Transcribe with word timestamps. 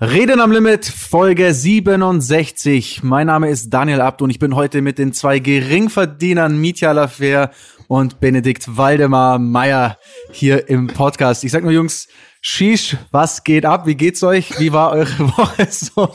Reden 0.00 0.40
am 0.40 0.50
Limit, 0.50 0.86
Folge 0.86 1.54
67. 1.54 3.04
Mein 3.04 3.28
Name 3.28 3.48
ist 3.48 3.70
Daniel 3.70 4.00
Abt 4.00 4.22
und 4.22 4.30
ich 4.30 4.40
bin 4.40 4.56
heute 4.56 4.82
mit 4.82 4.98
den 4.98 5.12
zwei 5.12 5.38
Geringverdienern 5.38 6.60
Mitya 6.60 6.90
Lafer 6.90 7.52
und 7.86 8.18
Benedikt 8.18 8.76
Waldemar 8.76 9.38
Meyer 9.38 9.96
hier 10.32 10.68
im 10.68 10.88
Podcast. 10.88 11.44
Ich 11.44 11.52
sag 11.52 11.62
nur, 11.62 11.70
Jungs, 11.70 12.08
Shish, 12.40 12.96
was 13.12 13.44
geht 13.44 13.64
ab? 13.64 13.86
Wie 13.86 13.94
geht's 13.94 14.24
euch? 14.24 14.58
Wie 14.58 14.72
war 14.72 14.90
eure 14.90 15.16
Woche 15.38 15.68
so? 15.70 16.12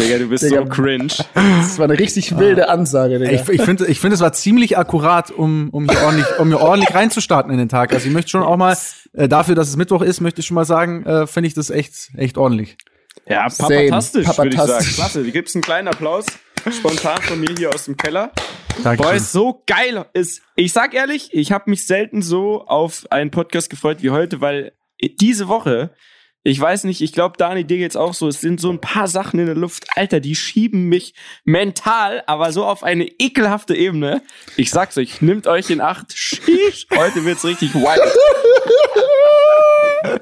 Digga, 0.00 0.18
du 0.18 0.28
bist 0.28 0.44
Digga, 0.44 0.62
so 0.62 0.68
cringe. 0.68 1.08
Das 1.34 1.78
war 1.78 1.84
eine 1.84 1.98
richtig 1.98 2.38
wilde 2.38 2.68
Ansage, 2.68 3.18
Digga. 3.18 3.30
Ich, 3.32 3.48
ich 3.48 3.62
finde, 3.62 3.86
ich 3.86 4.00
finde, 4.00 4.14
es 4.14 4.20
war 4.20 4.32
ziemlich 4.32 4.78
akkurat, 4.78 5.30
um, 5.30 5.70
um, 5.70 5.88
hier 5.88 6.00
ordentlich, 6.02 6.26
um 6.38 6.48
hier 6.48 6.60
ordentlich 6.60 6.94
reinzustarten 6.94 7.52
in 7.52 7.58
den 7.58 7.68
Tag. 7.68 7.92
Also 7.92 8.06
ich 8.06 8.12
möchte 8.12 8.30
schon 8.30 8.42
auch 8.42 8.56
mal, 8.56 8.76
äh, 9.12 9.28
dafür, 9.28 9.54
dass 9.54 9.68
es 9.68 9.76
Mittwoch 9.76 10.02
ist, 10.02 10.20
möchte 10.20 10.40
ich 10.40 10.46
schon 10.46 10.54
mal 10.54 10.64
sagen, 10.64 11.04
äh, 11.04 11.26
finde 11.26 11.48
ich 11.48 11.54
das 11.54 11.70
echt, 11.70 12.10
echt 12.16 12.38
ordentlich. 12.38 12.76
Ja, 13.28 13.48
papatastisch, 13.48 14.26
würde 14.26 14.48
ich 14.48 14.56
sagen. 14.56 14.84
Klasse, 14.84 15.22
die 15.22 15.32
gibt's 15.32 15.54
einen 15.54 15.62
kleinen 15.62 15.88
Applaus. 15.88 16.26
Spontan 16.70 17.20
von 17.22 17.40
mir 17.40 17.54
hier 17.56 17.72
aus 17.72 17.86
dem 17.86 17.96
Keller. 17.96 18.32
Danke. 18.82 19.02
Boah, 19.02 19.14
ist 19.14 19.32
so 19.32 19.62
geil. 19.66 20.04
Ist, 20.12 20.42
ich 20.56 20.72
sag 20.72 20.94
ehrlich, 20.94 21.30
ich 21.32 21.52
habe 21.52 21.70
mich 21.70 21.86
selten 21.86 22.22
so 22.22 22.66
auf 22.66 23.06
einen 23.10 23.30
Podcast 23.30 23.70
gefreut 23.70 23.98
wie 24.02 24.10
heute, 24.10 24.40
weil 24.40 24.72
diese 25.20 25.48
Woche 25.48 25.90
ich 26.42 26.58
weiß 26.58 26.84
nicht, 26.84 27.02
ich 27.02 27.12
glaube, 27.12 27.36
Dani, 27.36 27.64
dir 27.64 27.76
geht's 27.76 27.96
auch 27.96 28.14
so. 28.14 28.26
Es 28.26 28.40
sind 28.40 28.60
so 28.60 28.70
ein 28.70 28.80
paar 28.80 29.08
Sachen 29.08 29.38
in 29.40 29.46
der 29.46 29.54
Luft. 29.54 29.86
Alter, 29.94 30.20
die 30.20 30.34
schieben 30.34 30.88
mich 30.88 31.14
mental, 31.44 32.22
aber 32.26 32.52
so 32.52 32.64
auf 32.64 32.82
eine 32.82 33.06
ekelhafte 33.06 33.76
Ebene. 33.76 34.22
Ich 34.56 34.70
sag's 34.70 34.96
euch, 34.96 35.20
nimmt 35.20 35.46
euch 35.46 35.68
in 35.68 35.82
Acht. 35.82 36.12
Schieß, 36.14 36.86
heute 36.96 37.24
wird's 37.26 37.44
richtig 37.44 37.74
wild. 37.74 38.00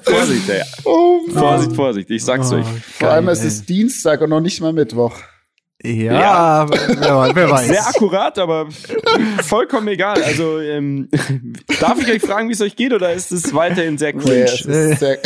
Vorsicht, 0.03 0.49
ey. 0.49 0.63
Oh 0.85 1.21
Vorsicht, 1.33 1.77
Vorsicht, 1.77 2.11
ich 2.11 2.25
sag's 2.25 2.51
oh, 2.51 2.57
euch. 2.57 2.67
Vor 2.99 3.11
allem, 3.11 3.29
es 3.29 3.45
ist 3.45 3.69
Dienstag 3.69 4.21
und 4.21 4.31
noch 4.31 4.41
nicht 4.41 4.61
mal 4.61 4.73
Mittwoch. 4.73 5.17
Ja, 5.85 6.21
ja. 6.21 6.67
Wer, 6.69 7.35
wer, 7.35 7.51
weiß. 7.51 7.69
Sehr 7.69 7.87
akkurat, 7.87 8.37
aber 8.39 8.69
vollkommen 9.43 9.87
egal. 9.89 10.21
Also, 10.23 10.59
ähm, 10.59 11.09
darf 11.81 12.01
ich 12.01 12.11
euch 12.11 12.23
fragen, 12.23 12.49
wie 12.49 12.53
es 12.53 12.61
euch 12.61 12.75
geht, 12.75 12.93
oder 12.93 13.13
ist 13.13 13.31
es 13.31 13.55
weiterhin 13.55 13.97
sehr 13.97 14.13
cringe? 14.13 14.51
Nee, 14.67 14.95
sehr 14.95 15.19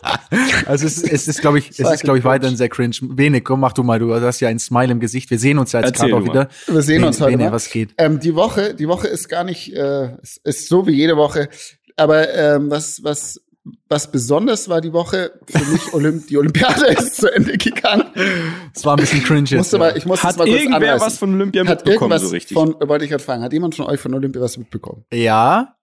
also 0.66 0.86
es, 0.86 1.02
es 1.02 1.28
ist, 1.28 1.42
glaube 1.42 1.58
ich, 1.58 1.70
es 1.70 1.80
ist, 1.80 2.02
glaube 2.02 2.18
ich, 2.18 2.24
weiterhin 2.24 2.56
sehr 2.56 2.70
cringe. 2.70 2.96
Wenig, 3.02 3.44
komm, 3.44 3.60
mach 3.60 3.74
du 3.74 3.82
mal, 3.82 3.98
du 3.98 4.14
hast 4.14 4.40
ja 4.40 4.48
ein 4.48 4.58
Smile 4.58 4.92
im 4.92 5.00
Gesicht. 5.00 5.30
Wir 5.30 5.38
sehen 5.38 5.58
uns 5.58 5.72
ja 5.72 5.80
jetzt 5.80 5.98
gerade 5.98 6.16
auch 6.16 6.24
wieder. 6.24 6.48
Wir 6.66 6.82
sehen 6.82 7.04
uns 7.04 7.20
heute. 7.20 7.52
Was 7.52 7.68
geht? 7.68 7.90
Ähm, 7.98 8.20
die 8.20 8.34
Woche, 8.34 8.74
die 8.74 8.88
Woche 8.88 9.08
ist 9.08 9.28
gar 9.28 9.44
nicht, 9.44 9.74
äh, 9.74 10.16
ist 10.44 10.68
so 10.68 10.86
wie 10.86 10.92
jede 10.92 11.16
Woche. 11.18 11.50
Aber 11.96 12.32
ähm, 12.32 12.70
was, 12.70 13.04
was 13.04 13.42
was 13.88 14.10
besonders 14.10 14.68
war 14.68 14.80
die 14.80 14.92
Woche 14.92 15.32
für 15.46 15.64
mich, 15.64 15.92
Olymp 15.94 16.26
die 16.26 16.36
Olympiade 16.36 16.86
ist 16.98 17.16
zu 17.16 17.32
Ende 17.32 17.56
gegangen. 17.56 18.04
Es 18.74 18.84
war 18.84 18.94
ein 18.96 19.00
bisschen 19.00 19.22
cringe. 19.22 19.48
Jetzt, 19.48 19.58
musste 19.58 19.76
ja. 19.76 19.80
mal, 19.80 19.96
ich 19.96 20.06
muss 20.06 20.22
Hat 20.22 20.36
mal 20.36 20.46
kurz 20.46 20.60
irgendwer 20.60 20.94
anreißen. 20.94 21.06
was 21.06 21.18
von 21.18 21.34
Olympia 21.34 21.66
hat 21.66 21.84
mitbekommen, 21.84 22.18
so 22.18 22.28
richtig? 22.28 22.54
Von, 22.54 22.74
wollte 22.80 23.04
ich 23.04 23.10
gerade 23.10 23.22
fragen, 23.22 23.42
hat 23.42 23.52
jemand 23.52 23.74
von 23.74 23.86
euch 23.86 24.00
von 24.00 24.12
Olympia 24.14 24.42
was 24.42 24.56
mitbekommen? 24.56 25.04
Ja, 25.12 25.76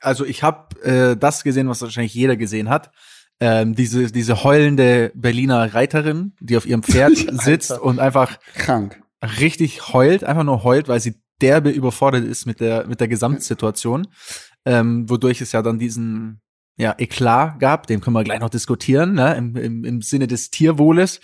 also 0.00 0.24
ich 0.24 0.42
habe 0.42 0.80
äh, 0.82 1.16
das 1.16 1.44
gesehen, 1.44 1.68
was 1.68 1.82
wahrscheinlich 1.82 2.14
jeder 2.14 2.36
gesehen 2.36 2.70
hat. 2.70 2.90
Ähm, 3.38 3.74
diese, 3.74 4.10
diese 4.10 4.44
heulende 4.44 5.12
Berliner 5.14 5.74
Reiterin, 5.74 6.32
die 6.40 6.56
auf 6.56 6.64
ihrem 6.64 6.82
Pferd 6.82 7.12
sitzt 7.42 7.78
und 7.78 7.98
einfach 8.00 8.38
krank 8.54 8.98
richtig 9.22 9.92
heult, 9.92 10.24
einfach 10.24 10.44
nur 10.44 10.64
heult, 10.64 10.88
weil 10.88 11.00
sie 11.00 11.20
derbe 11.40 11.70
überfordert 11.70 12.24
ist 12.24 12.46
mit 12.46 12.60
der, 12.60 12.86
mit 12.86 13.00
der 13.00 13.08
Gesamtsituation. 13.08 14.08
Ähm, 14.64 15.08
wodurch 15.08 15.40
es 15.40 15.52
ja 15.52 15.62
dann 15.62 15.78
diesen 15.78 16.40
ja, 16.78 16.94
Eklat 16.98 17.58
gab, 17.58 17.86
den 17.86 18.02
können 18.02 18.14
wir 18.14 18.24
gleich 18.24 18.40
noch 18.40 18.50
diskutieren, 18.50 19.14
ne, 19.14 19.34
im, 19.34 19.56
im, 19.56 19.84
im 19.84 20.02
Sinne 20.02 20.26
des 20.26 20.50
Tierwohles. 20.50 21.20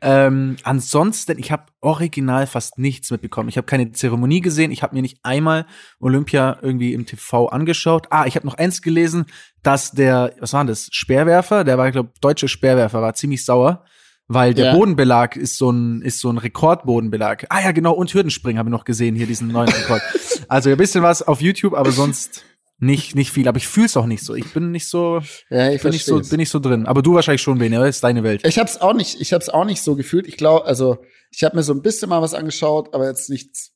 Ähm, 0.00 0.56
ansonsten, 0.62 1.38
ich 1.38 1.52
habe 1.52 1.64
original 1.82 2.46
fast 2.46 2.78
nichts 2.78 3.10
mitbekommen. 3.10 3.50
Ich 3.50 3.58
habe 3.58 3.66
keine 3.66 3.92
Zeremonie 3.92 4.40
gesehen, 4.40 4.70
ich 4.70 4.82
habe 4.82 4.94
mir 4.94 5.02
nicht 5.02 5.18
einmal 5.22 5.66
Olympia 6.00 6.58
irgendwie 6.62 6.94
im 6.94 7.04
TV 7.04 7.48
angeschaut. 7.48 8.06
Ah, 8.10 8.24
ich 8.24 8.34
habe 8.34 8.46
noch 8.46 8.54
eins 8.54 8.80
gelesen, 8.80 9.26
dass 9.62 9.92
der, 9.92 10.34
was 10.40 10.54
war 10.54 10.64
das, 10.64 10.88
Speerwerfer, 10.90 11.64
der 11.64 11.76
war, 11.76 11.86
ich 11.86 11.92
glaube, 11.92 12.12
deutsche 12.22 12.48
Speerwerfer, 12.48 13.02
war 13.02 13.12
ziemlich 13.12 13.44
sauer, 13.44 13.84
weil 14.26 14.54
der 14.54 14.66
ja. 14.66 14.74
Bodenbelag 14.74 15.36
ist 15.36 15.58
so 15.58 15.70
ein 15.70 16.00
ist 16.00 16.18
so 16.18 16.30
ein 16.30 16.38
Rekordbodenbelag. 16.38 17.44
Ah 17.50 17.60
ja, 17.60 17.72
genau, 17.72 17.92
und 17.92 18.14
Hürdenspringen 18.14 18.58
habe 18.58 18.70
ich 18.70 18.72
noch 18.72 18.86
gesehen, 18.86 19.16
hier 19.16 19.26
diesen 19.26 19.48
neuen 19.48 19.68
Rekord. 19.68 20.00
also 20.48 20.70
ein 20.70 20.78
bisschen 20.78 21.02
was 21.02 21.20
auf 21.20 21.42
YouTube, 21.42 21.74
aber 21.74 21.92
sonst 21.92 22.42
nicht, 22.78 23.14
nicht 23.14 23.30
viel, 23.30 23.48
aber 23.48 23.58
ich 23.58 23.68
fühle 23.68 23.86
es 23.86 23.96
auch 23.96 24.06
nicht 24.06 24.24
so. 24.24 24.34
Ich 24.34 24.52
bin 24.52 24.70
nicht 24.70 24.88
so, 24.88 25.20
ja, 25.48 25.70
ich 25.70 25.82
bin 25.82 25.92
nicht 25.92 26.04
so, 26.04 26.20
bin 26.20 26.38
nicht 26.38 26.50
so 26.50 26.58
drin. 26.58 26.86
Aber 26.86 27.02
du 27.02 27.14
wahrscheinlich 27.14 27.42
schon, 27.42 27.58
das 27.58 27.96
ist 27.96 28.04
deine 28.04 28.22
Welt. 28.24 28.46
Ich 28.46 28.58
hab's 28.58 28.80
auch 28.80 28.94
nicht, 28.94 29.20
ich 29.20 29.32
hab's 29.32 29.48
auch 29.48 29.64
nicht 29.64 29.82
so 29.82 29.94
gefühlt. 29.94 30.26
Ich 30.26 30.36
glaube, 30.36 30.66
also 30.66 30.98
ich 31.30 31.44
habe 31.44 31.56
mir 31.56 31.62
so 31.62 31.72
ein 31.72 31.82
bisschen 31.82 32.08
mal 32.08 32.20
was 32.20 32.34
angeschaut, 32.34 32.92
aber 32.92 33.06
jetzt 33.06 33.30
nichts, 33.30 33.72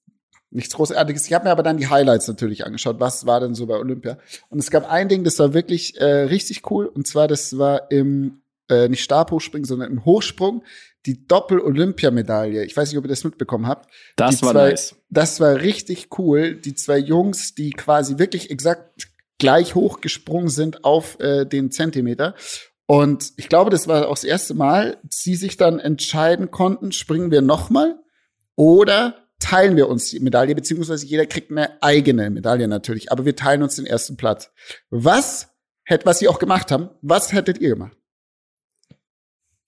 nichts 0.51 0.75
Großartiges. 0.75 1.27
Ich 1.27 1.33
habe 1.33 1.45
mir 1.45 1.53
aber 1.53 1.63
dann 1.63 1.77
die 1.77 1.89
Highlights 1.89 2.27
natürlich 2.29 2.67
angeschaut. 2.67 2.99
Was 2.99 3.25
war 3.25 3.41
denn 3.41 3.55
so 3.55 3.67
bei 3.67 3.77
Olympia? 3.77 4.19
Und 4.49 4.59
es 4.59 4.71
gab 4.71 4.91
ein 4.91 5.09
Ding, 5.09 5.25
das 5.25 5.39
war 5.39 5.55
wirklich 5.55 5.99
äh, 6.01 6.05
richtig 6.05 6.71
cool. 6.71 6.87
Und 6.87 7.07
zwar, 7.07 7.29
das 7.29 7.57
war 7.57 7.91
im 7.91 8.43
äh, 8.69 8.89
nicht 8.89 9.03
Stabhochspringen, 9.03 9.65
sondern 9.65 9.91
im 9.91 10.05
Hochsprung 10.05 10.63
die 11.09 11.27
Doppel-Olympiamedaille. 11.27 12.65
Ich 12.65 12.77
weiß 12.77 12.91
nicht, 12.91 12.99
ob 12.99 13.05
ihr 13.05 13.09
das 13.09 13.25
mitbekommen 13.25 13.67
habt. 13.67 13.91
Das 14.17 14.37
die 14.37 14.43
war 14.43 14.53
zwei, 14.53 14.71
nice. 14.71 14.95
Das 15.09 15.41
war 15.41 15.57
richtig 15.57 16.09
cool. 16.19 16.55
Die 16.55 16.75
zwei 16.75 16.99
Jungs, 16.99 17.55
die 17.55 17.71
quasi 17.71 18.19
wirklich 18.19 18.51
exakt 18.51 19.09
gleich 19.39 19.75
hoch 19.75 20.01
gesprungen 20.01 20.51
sind 20.51 20.85
auf 20.85 21.19
äh, 21.19 21.47
den 21.47 21.71
Zentimeter. 21.71 22.35
Und 22.87 23.33
ich 23.37 23.49
glaube, 23.49 23.71
das 23.71 23.89
war 23.89 24.09
auch 24.09 24.15
das 24.15 24.25
erste 24.25 24.55
Mal, 24.55 24.99
sie 25.09 25.35
sich 25.35 25.57
dann 25.57 25.79
entscheiden 25.79 26.51
konnten, 26.51 26.93
springen 26.93 27.31
wir 27.31 27.43
nochmal 27.43 27.97
oder 28.55 29.27
teilen 29.41 29.77
wir 29.77 29.89
uns 29.89 30.11
die 30.11 30.21
Medaille, 30.21 30.55
beziehungsweise 30.55 31.07
jeder 31.07 31.27
kriegt 31.27 31.51
eine 31.51 31.83
eigene 31.83 32.31
Medaille 32.31 32.67
natürlich, 32.67 33.13
aber 33.13 33.25
wir 33.25 33.37
teilen 33.37 33.63
uns 33.63 33.77
den 33.77 33.87
ersten 33.87 34.17
Platz. 34.17 34.51
Was 34.91 35.49
hätte, 35.85 36.07
was 36.07 36.19
sie 36.19 36.29
auch 36.29 36.39
gemacht 36.39 36.73
haben, 36.73 36.91
was 37.03 37.33
hättet 37.33 37.59
ihr 37.59 37.71
gemacht? 37.71 37.98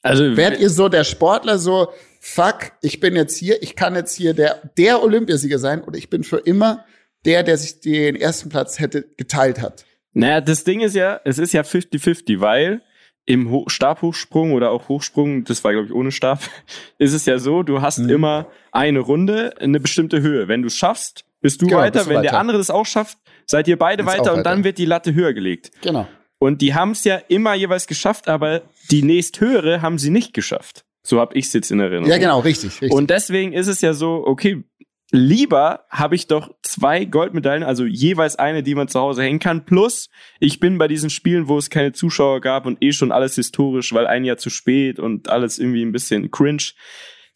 Also 0.02 0.36
wärt 0.36 0.58
ihr 0.58 0.70
so 0.70 0.88
der 0.88 1.04
Sportler 1.04 1.58
so, 1.58 1.88
fuck, 2.20 2.72
ich 2.82 3.00
bin 3.00 3.16
jetzt 3.16 3.36
hier, 3.36 3.62
ich 3.62 3.76
kann 3.76 3.94
jetzt 3.94 4.16
hier 4.16 4.34
der, 4.34 4.70
der 4.76 5.02
Olympiasieger 5.02 5.58
sein 5.58 5.82
oder 5.82 5.98
ich 5.98 6.10
bin 6.10 6.24
für 6.24 6.38
immer 6.38 6.84
der, 7.24 7.42
der 7.42 7.56
sich 7.58 7.80
den 7.80 8.16
ersten 8.16 8.48
Platz 8.48 8.78
hätte 8.78 9.04
geteilt 9.16 9.60
hat? 9.60 9.84
Naja, 10.12 10.40
das 10.40 10.64
Ding 10.64 10.80
ist 10.80 10.94
ja, 10.94 11.20
es 11.24 11.38
ist 11.38 11.52
ja 11.52 11.62
50-50, 11.62 12.40
weil 12.40 12.82
im 13.26 13.50
Ho 13.50 13.64
Stabhochsprung 13.68 14.52
oder 14.52 14.70
auch 14.70 14.88
Hochsprung, 14.88 15.44
das 15.44 15.62
war 15.62 15.72
glaube 15.72 15.86
ich 15.86 15.94
ohne 15.94 16.10
Stab, 16.10 16.40
ist 16.98 17.12
es 17.12 17.26
ja 17.26 17.38
so, 17.38 17.62
du 17.62 17.82
hast 17.82 17.98
mhm. 17.98 18.08
immer 18.08 18.46
eine 18.72 19.00
Runde, 19.00 19.54
eine 19.60 19.80
bestimmte 19.80 20.20
Höhe. 20.20 20.48
Wenn 20.48 20.62
du 20.62 20.68
es 20.68 20.76
schaffst, 20.76 21.24
bist 21.40 21.62
du 21.62 21.66
genau, 21.66 21.80
weiter. 21.80 22.00
Bist 22.00 22.06
du 22.06 22.10
Wenn 22.10 22.16
weiter. 22.18 22.30
der 22.30 22.38
andere 22.38 22.58
das 22.58 22.70
auch 22.70 22.86
schafft, 22.86 23.18
seid 23.46 23.68
ihr 23.68 23.78
beide 23.78 24.04
weiter, 24.04 24.20
weiter 24.20 24.34
und 24.34 24.44
dann 24.44 24.64
wird 24.64 24.78
die 24.78 24.84
Latte 24.84 25.14
höher 25.14 25.32
gelegt. 25.32 25.70
Genau. 25.82 26.08
Und 26.40 26.62
die 26.62 26.74
haben 26.74 26.92
es 26.92 27.04
ja 27.04 27.16
immer 27.28 27.54
jeweils 27.54 27.86
geschafft, 27.86 28.26
aber 28.26 28.62
die 28.90 29.02
nächsthöhere 29.02 29.82
haben 29.82 29.98
sie 29.98 30.08
nicht 30.08 30.32
geschafft. 30.32 30.86
So 31.02 31.20
habe 31.20 31.36
ich 31.36 31.44
es 31.46 31.52
jetzt 31.52 31.70
in 31.70 31.80
Erinnerung. 31.80 32.08
Ja, 32.08 32.16
genau, 32.16 32.40
richtig, 32.40 32.80
richtig. 32.80 32.92
Und 32.92 33.10
deswegen 33.10 33.52
ist 33.52 33.68
es 33.68 33.82
ja 33.82 33.92
so, 33.92 34.24
okay, 34.26 34.64
lieber 35.10 35.84
habe 35.90 36.14
ich 36.14 36.28
doch 36.28 36.54
zwei 36.62 37.04
Goldmedaillen, 37.04 37.62
also 37.62 37.84
jeweils 37.84 38.36
eine, 38.36 38.62
die 38.62 38.74
man 38.74 38.88
zu 38.88 38.98
Hause 39.00 39.22
hängen 39.22 39.38
kann. 39.38 39.66
Plus, 39.66 40.08
ich 40.38 40.60
bin 40.60 40.78
bei 40.78 40.88
diesen 40.88 41.10
Spielen, 41.10 41.46
wo 41.46 41.58
es 41.58 41.68
keine 41.68 41.92
Zuschauer 41.92 42.40
gab 42.40 42.64
und 42.64 42.82
eh 42.82 42.92
schon 42.92 43.12
alles 43.12 43.34
historisch, 43.34 43.92
weil 43.92 44.06
ein 44.06 44.24
Jahr 44.24 44.38
zu 44.38 44.48
spät 44.48 44.98
und 44.98 45.28
alles 45.28 45.58
irgendwie 45.58 45.84
ein 45.84 45.92
bisschen 45.92 46.30
cringe. 46.30 46.72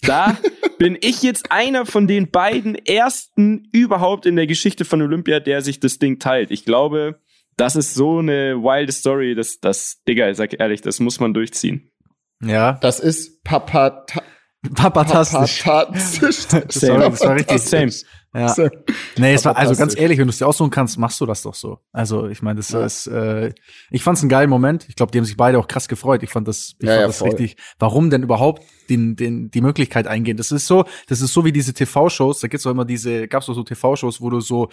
Da 0.00 0.38
bin 0.78 0.96
ich 0.98 1.22
jetzt 1.22 1.52
einer 1.52 1.84
von 1.84 2.06
den 2.06 2.30
beiden 2.30 2.74
ersten 2.74 3.68
überhaupt 3.70 4.24
in 4.24 4.36
der 4.36 4.46
Geschichte 4.46 4.86
von 4.86 5.02
Olympia, 5.02 5.40
der 5.40 5.60
sich 5.60 5.78
das 5.78 5.98
Ding 5.98 6.18
teilt. 6.18 6.50
Ich 6.50 6.64
glaube, 6.64 7.20
das 7.56 7.76
ist 7.76 7.94
so 7.94 8.18
eine 8.18 8.56
wilde 8.56 8.92
Story, 8.92 9.34
dass 9.34 9.60
das, 9.60 10.02
Digga, 10.08 10.28
ich 10.30 10.36
sag 10.36 10.58
ehrlich, 10.58 10.80
das 10.80 11.00
muss 11.00 11.20
man 11.20 11.34
durchziehen. 11.34 11.90
Ja. 12.42 12.74
Das 12.74 13.00
ist 13.00 13.42
Papa. 13.44 14.04
Papatastisch. 14.74 15.62
Papatastisch. 15.62 16.46
das, 16.48 16.88
war, 16.88 17.10
das 17.10 17.20
war 17.20 17.34
richtig 17.34 17.58
same. 17.60 17.92
Ja. 18.34 18.48
Same. 18.48 18.70
Nee, 19.16 19.34
es 19.34 19.44
war, 19.44 19.56
also 19.56 19.76
ganz 19.76 19.96
ehrlich, 19.96 20.18
wenn 20.18 20.26
du 20.26 20.30
es 20.30 20.38
dir 20.38 20.46
aussuchen 20.46 20.70
kannst, 20.70 20.98
machst 20.98 21.20
du 21.20 21.26
das 21.26 21.42
doch 21.42 21.54
so. 21.54 21.78
Also, 21.92 22.28
ich 22.28 22.42
meine, 22.42 22.56
das 22.56 22.70
ja. 22.70 22.84
ist, 22.84 23.06
äh, 23.06 23.52
ich 23.90 24.02
fand's 24.02 24.22
einen 24.22 24.30
geilen 24.30 24.50
Moment. 24.50 24.86
Ich 24.88 24.96
glaube, 24.96 25.12
die 25.12 25.18
haben 25.18 25.24
sich 25.24 25.36
beide 25.36 25.58
auch 25.58 25.68
krass 25.68 25.86
gefreut. 25.86 26.22
Ich 26.22 26.30
fand 26.30 26.48
das, 26.48 26.74
ich 26.80 26.86
ja, 26.86 26.92
fand 26.92 27.00
ja, 27.00 27.06
das 27.06 27.18
voll. 27.18 27.28
richtig. 27.28 27.56
Warum 27.78 28.10
denn 28.10 28.22
überhaupt 28.22 28.62
den, 28.88 29.16
den, 29.16 29.50
die 29.50 29.60
Möglichkeit 29.60 30.06
eingehen? 30.06 30.36
Das 30.36 30.50
ist 30.50 30.66
so, 30.66 30.84
das 31.08 31.20
ist 31.20 31.32
so 31.32 31.44
wie 31.44 31.52
diese 31.52 31.74
TV-Shows. 31.74 32.40
Da 32.40 32.48
gibt's 32.48 32.66
auch 32.66 32.72
immer 32.72 32.84
diese, 32.84 33.28
gab's 33.28 33.48
auch 33.48 33.54
so 33.54 33.62
TV-Shows, 33.62 34.20
wo 34.20 34.30
du 34.30 34.40
so, 34.40 34.68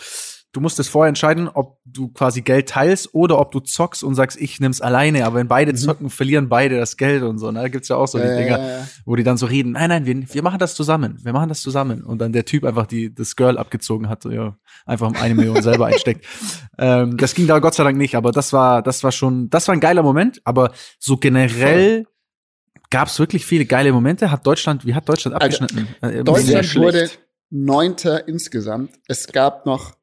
du 0.53 0.59
musst 0.59 0.79
es 0.79 0.89
vorher 0.89 1.07
entscheiden, 1.07 1.47
ob 1.47 1.79
du 1.85 2.09
quasi 2.09 2.41
Geld 2.41 2.67
teilst 2.69 3.13
oder 3.13 3.39
ob 3.39 3.51
du 3.51 3.59
zockst 3.61 4.03
und 4.03 4.15
sagst, 4.15 4.39
ich 4.39 4.59
nimm's 4.59 4.81
alleine. 4.81 5.25
Aber 5.25 5.37
wenn 5.37 5.47
beide 5.47 5.71
Mhm. 5.71 5.77
zocken, 5.77 6.09
verlieren 6.09 6.49
beide 6.49 6.77
das 6.77 6.97
Geld 6.97 7.23
und 7.23 7.37
so. 7.37 7.51
Ne? 7.51 7.61
Da 7.61 7.67
gibt's 7.69 7.87
ja 7.87 7.95
auch 7.95 8.07
so 8.07 8.17
die 8.17 8.25
Dinger, 8.25 8.85
wo 9.05 9.15
die 9.15 9.23
dann 9.23 9.37
so 9.37 9.45
reden, 9.45 9.71
nein, 9.71 9.89
nein, 9.89 10.05
wir, 10.05 10.33
wir 10.33 10.43
machen 10.43 10.59
das 10.59 10.75
zusammen. 10.75 11.17
Wir 11.23 11.31
machen 11.31 11.49
das 11.49 11.61
zusammen. 11.61 12.03
Und 12.03 12.19
dann 12.19 12.33
der 12.33 12.43
Typ 12.45 12.65
einfach 12.65 12.85
die, 12.85 13.13
das 13.13 13.35
Girl 13.35 13.57
abgezogen 13.57 14.09
hat, 14.09 14.25
ja, 14.25 14.57
einfach 14.85 15.07
um 15.07 15.15
eine 15.15 15.35
Million 15.35 15.61
selber 15.61 15.87
einsteckt. 15.87 16.25
Ähm, 16.77 17.17
das 17.17 17.35
ging 17.35 17.45
da 17.45 17.59
Gott 17.59 17.75
sei 17.75 17.83
Dank 17.83 17.97
nicht, 17.97 18.15
aber 18.15 18.31
das 18.31 18.53
war, 18.53 18.81
das 18.81 19.03
war 19.03 19.11
schon, 19.11 19.51
das 19.51 19.67
war 19.67 19.75
ein 19.75 19.79
geiler 19.81 20.01
Moment. 20.01 20.41
Aber 20.45 20.71
so 20.97 21.15
generell 21.17 22.07
gab's 22.89 23.19
wirklich 23.19 23.45
viele 23.45 23.65
geile 23.65 23.91
Momente. 23.91 24.31
Hat 24.31 24.47
Deutschland, 24.47 24.85
wie 24.85 24.95
hat 24.95 25.07
Deutschland 25.07 25.35
Alter, 25.35 25.45
abgeschnitten? 25.45 25.87
Sehr 26.01 26.23
Deutschland 26.23 26.75
wurde 26.75 27.09
Neunter 27.51 28.27
insgesamt. 28.27 28.91
Es 29.07 29.27
gab 29.27 29.65
noch 29.67 29.93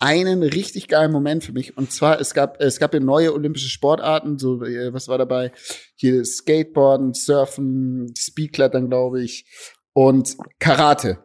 einen 0.00 0.42
richtig 0.42 0.88
geilen 0.88 1.12
Moment 1.12 1.44
für 1.44 1.52
mich. 1.52 1.76
Und 1.76 1.92
zwar, 1.92 2.20
es 2.20 2.34
gab, 2.34 2.60
es 2.60 2.80
gab 2.80 2.94
ja 2.94 3.00
neue 3.00 3.32
olympische 3.32 3.68
Sportarten, 3.68 4.38
so, 4.38 4.64
äh, 4.64 4.92
was 4.92 5.08
war 5.08 5.18
dabei? 5.18 5.52
Hier 5.94 6.24
Skateboarden, 6.24 7.14
Surfen, 7.14 8.12
Speedklettern, 8.16 8.88
glaube 8.88 9.22
ich, 9.22 9.44
und 9.92 10.36
Karate. 10.58 11.18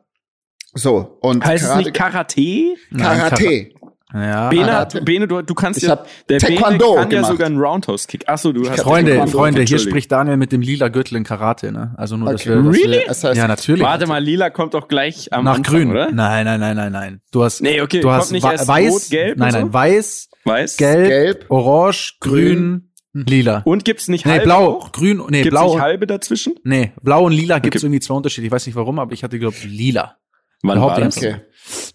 So, 0.74 1.18
und 1.22 1.44
Heißt 1.46 1.64
es 1.64 1.70
Karate, 1.70 1.84
nicht 1.84 1.96
Karate? 1.96 2.76
Nein, 2.92 3.20
Karate. 3.20 3.74
Ja, 4.16 4.50
Bene, 4.50 4.72
hat- 4.78 5.04
Bene 5.04 5.28
du, 5.28 5.42
du 5.42 5.54
kannst 5.54 5.78
Ich 5.80 5.84
ja, 5.84 5.92
hab 5.92 6.08
der 6.30 6.40
Taekwondo 6.40 6.78
Bene 6.94 6.96
kann 7.02 7.12
ja 7.12 7.18
gemacht. 7.18 7.32
sogar 7.32 7.48
einen 7.48 7.60
Roundhouse-Kick. 7.60 8.30
Achso, 8.30 8.54
du 8.54 8.62
hast 8.70 8.78
hab 8.80 8.86
Freunde, 8.86 9.12
Taekwondo, 9.12 9.38
Freunde, 9.38 9.62
hier 9.64 9.78
spricht 9.80 10.12
Daniel 10.12 10.38
mit 10.38 10.52
dem 10.54 10.62
lila 10.62 10.88
Gürtel 10.88 11.18
in 11.18 11.24
Karate, 11.26 11.72
ne? 11.74 11.94
Also 11.98 12.16
nur, 12.16 12.32
dass 12.32 12.42
Okay. 12.42 12.52
wir, 12.52 12.64
dass 12.64 12.74
Really? 12.76 12.92
wir 13.00 13.06
Das 13.08 13.24
heißt, 13.26 13.38
ja, 13.38 13.48
natürlich. 13.48 13.84
Warte 13.84 14.08
mal, 14.08 14.24
lila 14.24 14.50
kommt 14.50 14.74
doch 14.74 14.88
gleich 14.88 15.34
am 15.34 15.44
nach 15.44 15.56
Anfang, 15.56 15.74
grün. 15.76 15.92
oder? 15.92 16.12
Nein, 16.12 16.46
nein, 16.46 16.60
nein, 16.62 16.76
nein, 16.78 16.92
nein. 16.94 17.22
Du 17.32 17.44
hast, 17.44 17.62
Nee, 17.62 17.82
okay, 17.82 18.00
du 18.00 18.10
hast 18.10 18.32
weiß, 18.34 18.92
rot, 18.94 19.02
gelb 19.10 19.38
nein, 19.38 19.52
nein, 19.52 19.66
so? 19.66 19.74
weiß, 19.74 20.30
Weiß? 20.46 20.78
gelb, 20.78 21.08
Gelb, 21.10 21.46
orange, 21.50 22.14
grün, 22.22 22.92
lila. 23.14 23.64
Und 23.66 23.84
gibt's 23.84 24.08
nicht 24.08 24.26
nee, 24.26 24.32
halbe 24.32 24.46
blau, 24.46 24.68
auch? 24.78 24.92
grün, 24.92 25.22
nee, 25.30 25.42
Gibt's 25.44 25.50
blau. 25.60 25.74
nicht 25.74 25.82
halbe 25.82 26.08
dazwischen? 26.08 26.54
Nee, 26.64 26.92
blau 27.02 27.26
und 27.26 27.32
lila 27.34 27.60
gibt's 27.60 27.78
Okay. 27.82 27.88
irgendwie 27.88 28.00
zwei 28.00 28.14
Unterschiede. 28.16 28.48
Ich 28.48 28.52
weiß 28.54 28.66
nicht 28.66 28.76
warum, 28.76 29.00
aber 29.00 29.12
ich 29.14 29.24
hatte 29.24 29.40
glaube 29.40 29.56
lila. 29.66 30.18
Wann 30.68 30.82
war 30.82 31.00
das? 31.00 31.18
okay. 31.18 31.36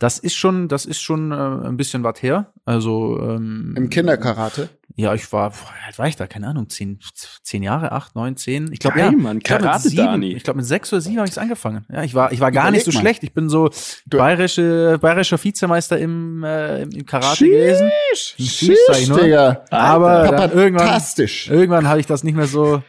Das 0.00 0.18
ist 0.18 0.34
schon, 0.34 0.66
das 0.66 0.84
ist 0.84 1.00
schon 1.00 1.30
äh, 1.30 1.34
ein 1.68 1.76
bisschen 1.76 2.02
was 2.02 2.20
her. 2.22 2.52
Also 2.64 3.18
ähm, 3.20 3.74
Im 3.76 3.88
Kinderkarate. 3.88 4.68
Ja, 4.96 5.14
ich 5.14 5.32
war, 5.32 5.50
boah, 5.50 5.56
wie 5.80 5.86
alt 5.86 5.98
war 5.98 6.08
ich 6.08 6.16
da? 6.16 6.26
Keine 6.26 6.48
Ahnung, 6.48 6.68
zehn, 6.68 6.98
zehn 7.44 7.62
Jahre, 7.62 7.92
acht, 7.92 8.16
neun, 8.16 8.36
zehn. 8.36 8.72
Ich 8.72 8.80
glaube 8.80 8.98
ja. 8.98 9.12
Mann, 9.12 9.38
Ich 9.38 9.44
glaub, 9.44 9.60
Karate, 9.60 9.88
sieben-. 9.88 10.22
Ich 10.22 10.42
glaube 10.42 10.56
mit 10.58 10.66
sechs 10.66 10.92
oder 10.92 11.00
sieben 11.00 11.18
habe 11.18 11.26
ich 11.26 11.32
es 11.32 11.38
angefangen. 11.38 11.86
Ja, 11.90 12.02
ich 12.02 12.14
war, 12.16 12.32
ich 12.32 12.40
war 12.40 12.50
gar 12.50 12.64
Überleg 12.64 12.78
nicht 12.84 12.84
so 12.92 12.98
mal. 12.98 13.00
schlecht. 13.00 13.22
Ich 13.22 13.32
bin 13.32 13.48
so 13.48 13.70
Du- 14.06 14.18
bayerische, 14.18 14.98
bayerischer 15.00 15.42
Vizemeister 15.42 15.98
im, 15.98 16.42
äh, 16.42 16.82
im, 16.82 17.06
Karate 17.06 17.44
gewesen. 17.48 17.90
Sheesh, 18.14 18.76
sag 18.88 18.98
ich 18.98 19.08
nur. 19.08 19.20
Digga. 19.20 19.64
Aber 19.70 20.26
dann 20.32 20.50
irgendwann, 20.50 20.86
fantastisch. 20.88 21.48
irgendwann 21.48 21.86
habe 21.86 22.00
ich 22.00 22.06
das 22.06 22.24
nicht 22.24 22.34
mehr 22.34 22.46
so, 22.48 22.82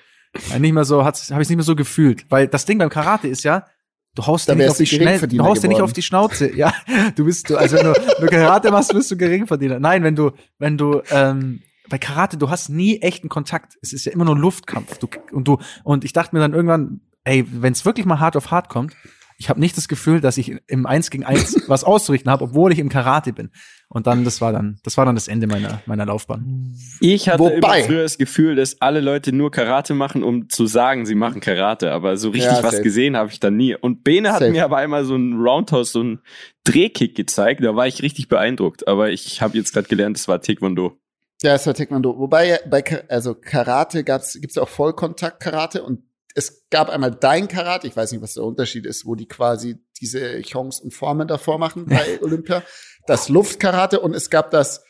äh, 0.53 0.57
nicht 0.59 0.73
mehr 0.73 0.85
so, 0.85 1.05
habe 1.05 1.15
ich 1.15 1.29
es 1.29 1.49
nicht 1.49 1.57
mehr 1.57 1.63
so 1.63 1.75
gefühlt. 1.75 2.25
Weil 2.29 2.47
das 2.47 2.65
Ding 2.65 2.79
beim 2.79 2.89
Karate 2.89 3.27
ist 3.27 3.43
ja, 3.43 3.65
du 4.15 4.25
haust 4.25 4.47
dir 4.47 4.55
nicht 4.55 4.69
auf 4.69 4.77
die 4.77 4.85
Schnell, 4.85 5.19
du 5.19 5.43
haust 5.43 5.63
dir 5.63 5.67
nicht 5.67 5.81
auf 5.81 5.93
die 5.93 6.01
Schnauze. 6.01 6.55
Ja, 6.55 6.73
du 7.15 7.25
bist, 7.25 7.49
du, 7.49 7.57
also 7.57 7.77
wenn 7.77 7.85
du, 7.85 7.93
wenn 7.93 8.27
du 8.27 8.27
Karate 8.27 8.71
machst, 8.71 8.93
bist 8.93 9.09
du 9.11 9.17
Geringverdiener. 9.17 9.79
Nein, 9.79 10.03
wenn 10.03 10.15
du, 10.15 10.31
wenn 10.59 10.77
du, 10.77 11.01
ähm, 11.11 11.61
bei 11.89 11.97
Karate, 11.97 12.37
du 12.37 12.49
hast 12.49 12.69
nie 12.69 12.99
echten 13.01 13.27
Kontakt. 13.29 13.77
Es 13.81 13.91
ist 13.93 14.05
ja 14.05 14.13
immer 14.13 14.25
nur 14.25 14.37
Luftkampf. 14.37 14.97
Du, 14.97 15.07
und 15.31 15.47
du, 15.47 15.57
und 15.83 16.05
ich 16.05 16.13
dachte 16.13 16.35
mir 16.35 16.39
dann 16.39 16.53
irgendwann, 16.53 17.01
ey, 17.23 17.45
wenn 17.49 17.73
es 17.73 17.85
wirklich 17.85 18.05
mal 18.05 18.19
hart 18.19 18.37
auf 18.37 18.49
hart 18.49 18.69
kommt, 18.69 18.95
ich 19.37 19.49
habe 19.49 19.59
nicht 19.59 19.75
das 19.75 19.87
Gefühl, 19.87 20.21
dass 20.21 20.37
ich 20.37 20.55
im 20.67 20.85
Eins 20.85 21.09
gegen 21.09 21.25
Eins 21.25 21.63
was 21.67 21.83
auszurichten 21.83 22.31
habe, 22.31 22.45
obwohl 22.45 22.71
ich 22.71 22.79
im 22.79 22.89
Karate 22.89 23.33
bin. 23.33 23.49
Und 23.93 24.07
dann, 24.07 24.23
das 24.23 24.39
war 24.39 24.53
dann, 24.53 24.79
das 24.83 24.95
war 24.95 25.05
dann 25.05 25.15
das 25.15 25.27
Ende 25.27 25.47
meiner, 25.47 25.81
meiner 25.85 26.05
Laufbahn. 26.05 26.73
Ich 27.01 27.27
hatte 27.27 27.39
Wobei- 27.39 27.79
immer 27.79 27.85
früher 27.87 28.03
das 28.03 28.17
Gefühl, 28.17 28.55
dass 28.55 28.81
alle 28.81 29.01
Leute 29.01 29.33
nur 29.33 29.51
Karate 29.51 29.93
machen, 29.93 30.23
um 30.23 30.47
zu 30.49 30.65
sagen, 30.65 31.05
sie 31.05 31.13
machen 31.15 31.41
Karate. 31.41 31.91
Aber 31.91 32.15
so 32.15 32.29
richtig 32.29 32.53
Ja, 32.53 32.63
was 32.63 32.71
safe. 32.71 32.83
gesehen 32.83 33.17
habe 33.17 33.29
ich 33.31 33.41
dann 33.41 33.57
nie. 33.57 33.75
Und 33.75 34.03
Bene 34.05 34.31
hat 34.31 34.39
Safe. 34.39 34.51
mir 34.51 34.63
aber 34.63 34.77
einmal 34.77 35.03
so 35.03 35.15
einen 35.15 35.39
Roundhouse, 35.41 35.91
so 35.91 35.99
einen 35.99 36.21
Drehkick 36.63 37.15
gezeigt. 37.15 37.61
Da 37.63 37.75
war 37.75 37.85
ich 37.85 38.01
richtig 38.01 38.29
beeindruckt. 38.29 38.87
Aber 38.87 39.09
ich 39.09 39.41
habe 39.41 39.57
jetzt 39.57 39.73
gerade 39.73 39.89
gelernt, 39.89 40.15
das 40.15 40.27
war 40.29 40.41
Taekwondo. 40.41 40.97
Ja, 41.43 41.55
es 41.55 41.67
war 41.67 41.73
Taekwondo. 41.73 42.17
Wobei, 42.17 42.59
bei 42.69 42.83
also 43.09 43.35
Karate 43.35 44.05
gab's, 44.05 44.39
gibt's 44.39 44.57
auch 44.57 44.69
Vollkontakt-Karate 44.69 45.83
und 45.83 46.03
es 46.35 46.67
gab 46.69 46.89
einmal 46.89 47.11
dein 47.11 47.47
Karate, 47.47 47.87
ich 47.87 47.95
weiß 47.95 48.11
nicht, 48.11 48.21
was 48.21 48.35
der 48.35 48.43
Unterschied 48.43 48.85
ist, 48.85 49.05
wo 49.05 49.15
die 49.15 49.27
quasi 49.27 49.77
diese 49.99 50.41
Chance 50.41 50.83
und 50.83 50.93
Formen 50.93 51.27
davor 51.27 51.57
machen 51.57 51.85
bei 51.85 52.19
Olympia. 52.21 52.63
Das 53.07 53.29
Luftkarate 53.29 53.99
und 53.99 54.15
es 54.15 54.29
gab 54.29 54.51
das 54.51 54.83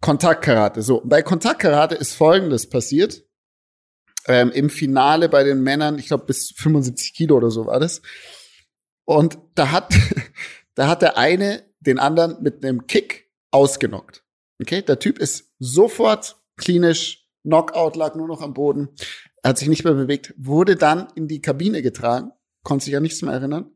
Kontaktkarate. 0.00 0.82
So, 0.82 1.02
bei 1.04 1.22
Kontaktkarate 1.22 1.94
ist 1.94 2.14
Folgendes 2.14 2.68
passiert. 2.68 3.24
Ähm, 4.28 4.50
Im 4.50 4.70
Finale 4.70 5.28
bei 5.28 5.42
den 5.42 5.62
Männern, 5.62 5.98
ich 5.98 6.06
glaube 6.06 6.26
bis 6.26 6.52
75 6.56 7.14
Kilo 7.14 7.36
oder 7.36 7.50
so 7.50 7.66
war 7.66 7.80
das. 7.80 8.02
Und 9.04 9.38
da 9.54 9.70
hat, 9.72 9.94
da 10.74 10.88
hat 10.88 11.02
der 11.02 11.18
eine 11.18 11.64
den 11.80 11.98
anderen 11.98 12.42
mit 12.42 12.64
einem 12.64 12.86
Kick 12.86 13.30
ausgenockt. 13.50 14.24
Okay, 14.60 14.82
der 14.82 14.98
Typ 14.98 15.18
ist 15.18 15.52
sofort 15.58 16.36
klinisch, 16.56 17.26
Knockout 17.42 17.96
lag 17.96 18.14
nur 18.14 18.28
noch 18.28 18.40
am 18.40 18.54
Boden, 18.54 18.90
er 19.42 19.50
hat 19.50 19.58
sich 19.58 19.68
nicht 19.68 19.84
mehr 19.84 19.94
bewegt, 19.94 20.34
wurde 20.36 20.76
dann 20.76 21.08
in 21.14 21.28
die 21.28 21.40
Kabine 21.40 21.82
getragen, 21.82 22.30
konnte 22.62 22.84
sich 22.84 22.96
an 22.96 23.02
nichts 23.02 23.22
mehr 23.22 23.34
erinnern. 23.34 23.72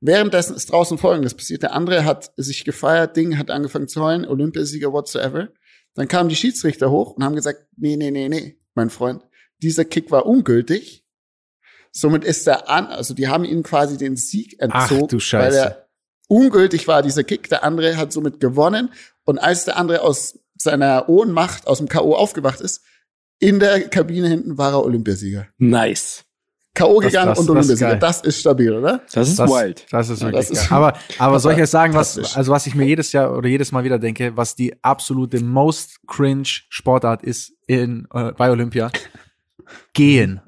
Währenddessen 0.00 0.56
ist 0.56 0.72
draußen 0.72 0.96
Folgendes 0.96 1.34
passiert. 1.34 1.62
Der 1.62 1.74
andere 1.74 2.06
hat 2.06 2.32
sich 2.36 2.64
gefeiert, 2.64 3.16
Ding, 3.16 3.36
hat 3.36 3.50
angefangen 3.50 3.86
zu 3.86 4.00
heulen, 4.00 4.26
Olympiasieger 4.26 4.92
whatsoever. 4.92 5.48
Dann 5.94 6.08
kamen 6.08 6.30
die 6.30 6.36
Schiedsrichter 6.36 6.90
hoch 6.90 7.12
und 7.12 7.24
haben 7.24 7.34
gesagt, 7.34 7.66
nee, 7.76 7.96
nee, 7.96 8.10
nee, 8.10 8.28
nee, 8.28 8.58
mein 8.74 8.88
Freund, 8.88 9.22
dieser 9.58 9.84
Kick 9.84 10.10
war 10.10 10.24
ungültig. 10.24 11.04
Somit 11.92 12.24
ist 12.24 12.46
er 12.46 12.70
an, 12.70 12.86
also 12.86 13.14
die 13.14 13.28
haben 13.28 13.44
ihm 13.44 13.62
quasi 13.62 13.98
den 13.98 14.16
Sieg 14.16 14.56
Ach, 14.60 14.90
entzogen, 14.90 15.08
du 15.08 15.20
Scheiße. 15.20 15.58
weil 15.58 15.64
er 15.64 15.88
ungültig 16.28 16.86
war, 16.86 17.02
dieser 17.02 17.24
Kick. 17.24 17.48
Der 17.48 17.64
andere 17.64 17.96
hat 17.96 18.12
somit 18.12 18.40
gewonnen. 18.40 18.90
Und 19.24 19.38
als 19.38 19.64
der 19.64 19.76
andere 19.76 20.02
aus 20.02 20.38
seiner 20.56 21.08
Ohnmacht, 21.08 21.66
aus 21.66 21.78
dem 21.78 21.88
K.O. 21.88 22.14
aufgewacht 22.14 22.60
ist, 22.60 22.82
in 23.40 23.58
der 23.58 23.88
Kabine 23.88 24.28
hinten 24.28 24.56
war 24.56 24.72
er 24.72 24.84
Olympiasieger. 24.84 25.48
Nice. 25.58 26.24
K.O. 26.72 27.00
Das- 27.00 27.10
gegangen 27.10 27.30
das- 27.30 27.38
und 27.40 27.46
das 27.48 27.56
Olympiasieger. 27.56 27.90
geil. 27.90 27.98
Das 27.98 28.20
ist 28.20 28.40
stabil, 28.40 28.72
oder? 28.72 29.00
Das 29.12 29.28
ist 29.28 29.38
das, 29.40 29.50
wild. 29.50 29.86
Das 29.90 30.08
ist 30.08 30.20
Ja, 30.22 30.28
wirklich 30.28 30.48
das 30.48 30.58
ist- 30.62 30.68
geil. 30.70 30.78
Aber, 30.78 30.92
aber 31.18 31.40
soll 31.40 31.52
ich 31.52 31.58
jetzt 31.58 31.72
sagen, 31.72 31.94
was, 31.94 32.36
also 32.36 32.52
was 32.52 32.66
ich 32.68 32.74
mir 32.76 32.86
jedes 32.86 33.10
Jahr 33.12 33.36
oder 33.36 33.48
jedes 33.48 33.72
Mal 33.72 33.82
wieder 33.82 33.98
denke, 33.98 34.36
was 34.36 34.54
die 34.54 34.72
absolute 34.84 35.42
most 35.42 35.98
cringe 36.06 36.44
Sportart 36.68 37.24
ist 37.24 37.52
in, 37.66 38.06
äh, 38.14 38.30
bei 38.32 38.50
Olympia? 38.50 38.90
Gehen. 39.94 40.40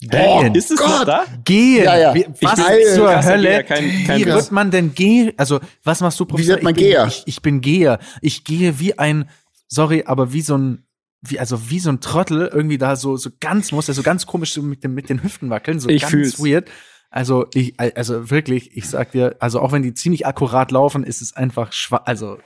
Gehen. 0.00 0.54
Ist 0.54 0.70
es 0.70 0.78
noch 0.78 0.98
Gott. 0.98 1.08
da? 1.08 1.24
Gehen. 1.44 1.84
Ja, 1.84 1.98
ja. 1.98 2.14
Wie, 2.14 2.20
Ich 2.20 2.42
was 2.42 2.54
bin 2.54 2.94
zur 2.94 3.06
krasser 3.08 3.30
Hölle? 3.32 3.42
Geher, 3.48 3.62
kein- 3.64 4.04
kein 4.06 4.20
wie 4.20 4.26
wird 4.26 4.52
man 4.52 4.70
denn 4.70 4.94
gehen? 4.94 5.32
Also, 5.36 5.58
was 5.82 6.00
machst 6.00 6.20
du, 6.20 6.24
Professor? 6.24 6.54
wird 6.54 6.62
man 6.62 6.72
ich 6.74 6.76
bin, 6.76 6.84
Geher? 6.86 7.06
Ich, 7.08 7.22
ich 7.26 7.42
bin 7.42 7.60
Geher. 7.60 7.98
Ich 8.22 8.44
gehe 8.44 8.78
wie 8.78 8.96
ein, 8.98 9.28
sorry, 9.66 10.04
aber 10.06 10.32
wie 10.32 10.40
so 10.42 10.56
ein, 10.56 10.84
wie, 11.22 11.38
also 11.40 11.70
wie 11.70 11.80
so 11.80 11.90
ein 11.90 12.00
Trottel 12.00 12.48
irgendwie 12.52 12.78
da 12.78 12.96
so, 12.96 13.16
so 13.16 13.30
ganz 13.40 13.72
muss, 13.72 13.88
er 13.88 13.94
so 13.94 14.02
ganz 14.02 14.26
komisch 14.26 14.52
so 14.52 14.62
mit, 14.62 14.84
dem, 14.84 14.94
mit 14.94 15.08
den 15.08 15.22
Hüften 15.22 15.50
wackeln, 15.50 15.80
so 15.80 15.88
Ich 15.88 16.02
ganz 16.02 16.10
fühl's. 16.10 16.38
weird. 16.38 16.70
Also, 17.10 17.46
ich, 17.54 17.74
also 17.78 18.30
wirklich, 18.30 18.76
ich 18.76 18.86
sag 18.88 19.12
dir, 19.12 19.36
also 19.40 19.60
auch 19.60 19.72
wenn 19.72 19.82
die 19.82 19.94
ziemlich 19.94 20.26
akkurat 20.26 20.70
laufen, 20.70 21.04
ist 21.04 21.22
es 21.22 21.34
einfach 21.34 21.72
schwach, 21.72 22.02
also, 22.04 22.38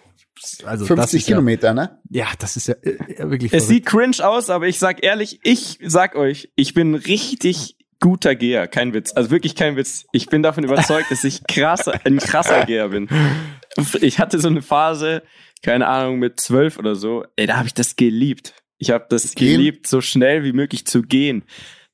also 0.64 0.86
das 0.86 1.10
50 1.10 1.20
ist 1.20 1.28
ja, 1.28 1.34
Kilometer, 1.34 1.74
ne? 1.74 1.98
ja, 2.10 2.26
das 2.38 2.56
ist 2.56 2.68
ja 2.68 2.74
äh, 2.82 2.90
äh, 2.90 3.30
wirklich 3.30 3.52
Es 3.52 3.64
verrückt. 3.64 3.68
sieht 3.68 3.86
cringe 3.86 4.26
aus, 4.28 4.50
aber 4.50 4.68
ich 4.68 4.78
sag 4.78 5.02
ehrlich, 5.04 5.40
ich 5.42 5.78
sag 5.84 6.14
euch, 6.14 6.50
ich 6.54 6.74
bin 6.74 6.94
richtig 6.94 7.76
guter 8.00 8.34
Geher. 8.34 8.66
Kein 8.68 8.94
Witz. 8.94 9.12
Also 9.12 9.30
wirklich 9.30 9.54
kein 9.54 9.76
Witz. 9.76 10.06
Ich 10.12 10.26
bin 10.26 10.42
davon 10.42 10.64
überzeugt, 10.64 11.10
dass 11.10 11.22
ich 11.22 11.44
krasser, 11.46 12.00
ein 12.04 12.18
krasser 12.18 12.64
Geher 12.66 12.88
bin. 12.88 13.08
Ich 14.00 14.18
hatte 14.18 14.38
so 14.40 14.48
eine 14.48 14.60
Phase, 14.62 15.22
keine 15.62 15.86
Ahnung, 15.86 16.18
mit 16.18 16.40
zwölf 16.40 16.78
oder 16.78 16.94
so. 16.96 17.24
Ey, 17.36 17.46
da 17.46 17.56
habe 17.56 17.68
ich 17.68 17.74
das 17.74 17.94
geliebt. 17.96 18.54
Ich 18.82 18.90
habe 18.90 19.06
das 19.08 19.36
Gehen? 19.36 19.58
geliebt, 19.58 19.86
so 19.86 20.00
schnell 20.00 20.42
wie 20.42 20.52
möglich 20.52 20.84
zu 20.86 21.02
gehen. 21.02 21.44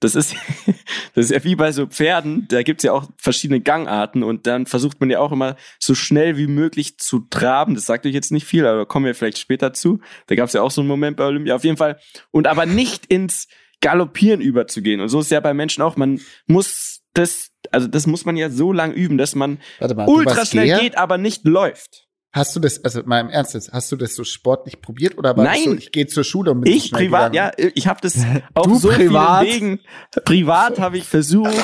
Das 0.00 0.14
ist, 0.14 0.34
das 1.14 1.26
ist 1.26 1.30
ja 1.32 1.44
wie 1.44 1.54
bei 1.54 1.70
so 1.70 1.86
Pferden, 1.86 2.46
da 2.48 2.62
gibt's 2.62 2.82
ja 2.82 2.92
auch 2.92 3.10
verschiedene 3.18 3.60
Gangarten 3.60 4.22
und 4.22 4.46
dann 4.46 4.64
versucht 4.64 4.98
man 4.98 5.10
ja 5.10 5.20
auch 5.20 5.30
immer 5.30 5.56
so 5.78 5.94
schnell 5.94 6.38
wie 6.38 6.46
möglich 6.46 6.96
zu 6.96 7.26
traben. 7.28 7.74
Das 7.74 7.84
sagt 7.84 8.06
euch 8.06 8.14
jetzt 8.14 8.32
nicht 8.32 8.46
viel, 8.46 8.64
aber 8.64 8.86
kommen 8.86 9.04
wir 9.04 9.14
vielleicht 9.14 9.36
später 9.36 9.74
zu. 9.74 10.00
Da 10.28 10.34
gab's 10.34 10.54
ja 10.54 10.62
auch 10.62 10.70
so 10.70 10.80
einen 10.80 10.88
Moment 10.88 11.18
bei 11.18 11.24
Olympia. 11.24 11.56
Auf 11.56 11.64
jeden 11.64 11.76
Fall. 11.76 11.98
Und 12.30 12.46
aber 12.46 12.64
nicht 12.64 13.04
ins 13.06 13.48
Galoppieren 13.82 14.40
überzugehen. 14.40 15.02
Und 15.02 15.10
so 15.10 15.20
ist 15.20 15.30
ja 15.30 15.40
bei 15.40 15.52
Menschen 15.52 15.82
auch. 15.82 15.96
Man 15.96 16.22
muss 16.46 17.02
das, 17.12 17.50
also 17.70 17.86
das 17.86 18.06
muss 18.06 18.24
man 18.24 18.38
ja 18.38 18.48
so 18.48 18.72
lang 18.72 18.92
üben, 18.94 19.18
dass 19.18 19.34
man 19.34 19.58
mal, 19.78 20.08
ultra 20.08 20.46
schnell 20.46 20.66
Geher? 20.66 20.80
geht, 20.80 20.96
aber 20.96 21.18
nicht 21.18 21.44
läuft. 21.44 22.07
Hast 22.30 22.54
du 22.54 22.60
das, 22.60 22.84
also 22.84 23.02
mal 23.04 23.20
im 23.20 23.30
Ernst 23.30 23.54
jetzt, 23.54 23.72
hast 23.72 23.90
du 23.90 23.96
das 23.96 24.14
so 24.14 24.22
sportlich 24.22 24.82
probiert 24.82 25.16
oder 25.16 25.34
war 25.36 25.44
das 25.44 25.54
Nein. 25.54 25.64
so, 25.64 25.74
ich 25.76 25.92
gehe 25.92 26.06
zur 26.06 26.24
Schule 26.24 26.50
und 26.50 26.60
bin 26.60 26.72
so 26.72 26.76
Ich 26.78 26.92
privat, 26.92 27.32
gegangen? 27.32 27.52
ja, 27.58 27.70
ich 27.74 27.86
habe 27.86 28.00
das 28.02 28.18
auf 28.54 28.66
Du 28.66 28.74
so 28.76 28.88
privat? 28.88 29.46
vielen 29.46 29.60
Wegen. 29.62 29.80
Privat 30.24 30.78
habe 30.78 30.98
ich 30.98 31.04
versucht 31.04 31.54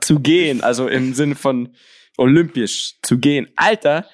zu 0.00 0.20
gehen, 0.20 0.62
also 0.62 0.88
im 0.88 1.12
Sinne 1.12 1.34
von 1.34 1.74
olympisch 2.16 2.94
zu 3.02 3.18
gehen. 3.18 3.48
Alter, 3.56 4.06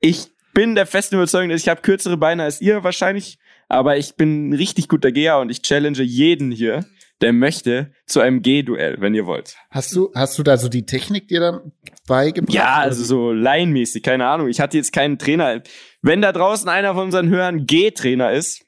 ich 0.00 0.26
bin 0.54 0.74
der 0.74 0.86
festen 0.86 1.14
Überzeugung, 1.16 1.50
dass 1.50 1.60
ich 1.60 1.68
habe 1.68 1.82
kürzere 1.82 2.16
Beine 2.16 2.42
als 2.42 2.60
ihr 2.60 2.82
wahrscheinlich, 2.84 3.38
aber 3.68 3.96
ich 3.96 4.16
bin 4.16 4.48
ein 4.50 4.52
richtig 4.54 4.88
guter 4.88 5.12
Geher 5.12 5.38
und 5.38 5.50
ich 5.50 5.62
challenge 5.62 6.02
jeden 6.02 6.50
hier, 6.50 6.84
der 7.20 7.32
möchte, 7.32 7.92
zu 8.06 8.20
einem 8.20 8.42
G-Duell, 8.42 8.96
wenn 9.00 9.14
ihr 9.14 9.24
wollt. 9.24 9.56
Hast 9.70 9.94
du, 9.94 10.10
hast 10.16 10.36
du 10.38 10.42
da 10.42 10.56
so 10.56 10.68
die 10.68 10.84
Technik 10.84 11.28
dir 11.28 11.40
dann 11.40 11.72
beigebracht? 12.06 12.54
Ja, 12.54 12.76
also 12.76 13.04
so 13.04 13.32
laienmäßig, 13.32 14.02
keine 14.02 14.26
Ahnung. 14.26 14.48
Ich 14.48 14.60
hatte 14.60 14.76
jetzt 14.76 14.92
keinen 14.92 15.18
Trainer. 15.18 15.62
Wenn 16.02 16.22
da 16.22 16.32
draußen 16.32 16.68
einer 16.68 16.94
von 16.94 17.04
unseren 17.04 17.28
Hörern 17.28 17.66
G-Trainer 17.66 18.32
ist, 18.32 18.64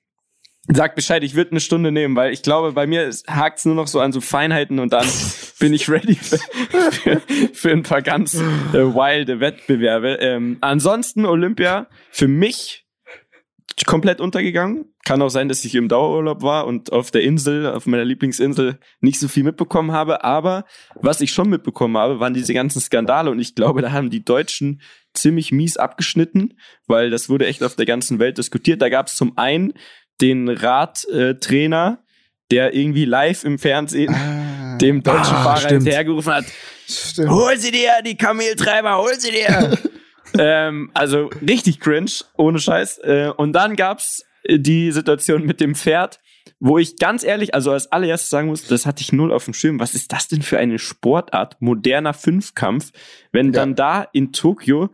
Sag 0.69 0.97
Bescheid, 0.97 1.23
ich 1.23 1.37
würde 1.37 1.53
eine 1.53 1.61
Stunde 1.61 1.93
nehmen, 1.93 2.17
weil 2.17 2.33
ich 2.33 2.43
glaube, 2.43 2.73
bei 2.73 2.89
mir 2.89 3.09
hakt's 3.29 3.65
nur 3.65 3.77
noch 3.77 3.87
so 3.87 4.01
an 4.01 4.11
so 4.11 4.21
Feinheiten 4.21 4.81
und 4.81 4.93
dann 4.93 5.07
bin 5.61 5.73
ich 5.73 5.89
ready 5.89 6.17
für, 6.17 6.39
für, 6.91 7.23
für 7.53 7.71
ein 7.71 7.85
paar 7.85 8.03
ganz 8.03 8.35
äh, 8.35 8.43
wilde 8.73 9.39
Wettbewerbe. 9.39 10.15
Ähm, 10.15 10.59
ansonsten 10.63 11.25
Olympia 11.25 11.87
für 12.11 12.27
mich 12.27 12.86
komplett 13.85 14.21
untergegangen. 14.23 14.87
Kann 15.05 15.21
auch 15.21 15.29
sein, 15.29 15.49
dass 15.51 15.65
ich 15.65 15.75
im 15.75 15.89
Dauerurlaub 15.89 16.43
war 16.43 16.67
und 16.67 16.93
auf 16.93 17.11
der 17.11 17.23
Insel, 17.23 17.67
auf 17.67 17.87
meiner 17.87 18.05
Lieblingsinsel, 18.07 18.79
nicht 19.01 19.21
so 19.21 19.29
viel 19.29 19.43
mitbekommen 19.45 19.93
habe. 19.93 20.25
Aber 20.25 20.65
was 20.95 21.21
ich 21.21 21.33
schon 21.33 21.51
mitbekommen 21.51 21.99
habe, 21.99 22.19
waren 22.19 22.33
diese 22.33 22.55
ganzen 22.55 22.81
Skandale 22.81 23.31
und 23.31 23.39
ich 23.39 23.55
glaube, 23.55 23.83
da 23.83 23.93
haben 23.93 24.09
die 24.09 24.25
Deutschen 24.25 24.81
ziemlich 25.13 25.53
mies 25.53 25.77
abgeschnitten, 25.77 26.55
weil 26.87 27.11
das 27.11 27.29
wurde 27.29 27.47
echt 27.47 27.63
auf 27.63 27.77
der 27.77 27.85
ganzen 27.87 28.19
Welt 28.19 28.39
diskutiert. 28.39 28.81
Da 28.81 28.89
gab 28.89 29.09
es 29.09 29.17
zum 29.17 29.37
einen 29.37 29.75
den 30.23 30.49
Radtrainer, 30.49 32.03
der 32.51 32.75
irgendwie 32.75 33.05
live 33.05 33.45
im 33.45 33.59
Fernsehen 33.59 34.15
Ah. 34.15 34.77
dem 34.79 35.03
deutschen 35.03 35.35
Ah, 35.35 35.43
Fahrer 35.45 35.57
stimmt. 35.59 35.73
hinterhergerufen 35.83 36.33
hat, 36.33 36.45
Stimmt. 36.89 37.31
hol 37.31 37.57
sie 37.59 37.71
dir, 37.73 37.91
die 38.05 38.17
Kameltreiber, 38.17 38.97
hol 38.99 39.15
sie 39.19 39.33
dir. 39.33 39.77
ähm, 40.39 40.91
also 40.95 41.31
richtig 41.47 41.81
cringe, 41.81 42.11
ohne 42.37 42.59
Scheiß. 42.59 42.99
Äh, 42.99 43.33
und 43.37 43.53
dann 43.53 43.77
gab's 43.77 44.25
äh, 44.45 44.59
die 44.59 44.93
Situation 44.93 45.45
mit 45.47 45.61
dem 45.61 45.75
Pferd, 45.75 46.21
wo 46.61 46.79
ich 46.79 46.97
ganz 46.97 47.25
ehrlich, 47.25 47.55
also 47.55 47.73
als 47.73 47.91
allererstes 47.93 48.31
sagen 48.31 48.49
muss, 48.49 48.67
das 48.67 48.87
hatte 48.87 49.03
ich 49.03 49.13
null 49.13 49.33
auf 49.33 49.45
dem 49.45 49.55
Schirm. 49.55 49.81
Was 49.81 49.95
ist 49.95 50.13
das 50.13 50.29
denn 50.29 50.43
für 50.43 50.59
eine 50.59 50.79
Sportart, 50.79 51.57
moderner 51.61 52.15
Fünfkampf, 52.15 52.93
wenn 53.33 53.47
Ja. 53.47 53.53
dann 53.53 53.75
da 53.75 54.07
in 54.13 54.33
Tokio 54.33 54.91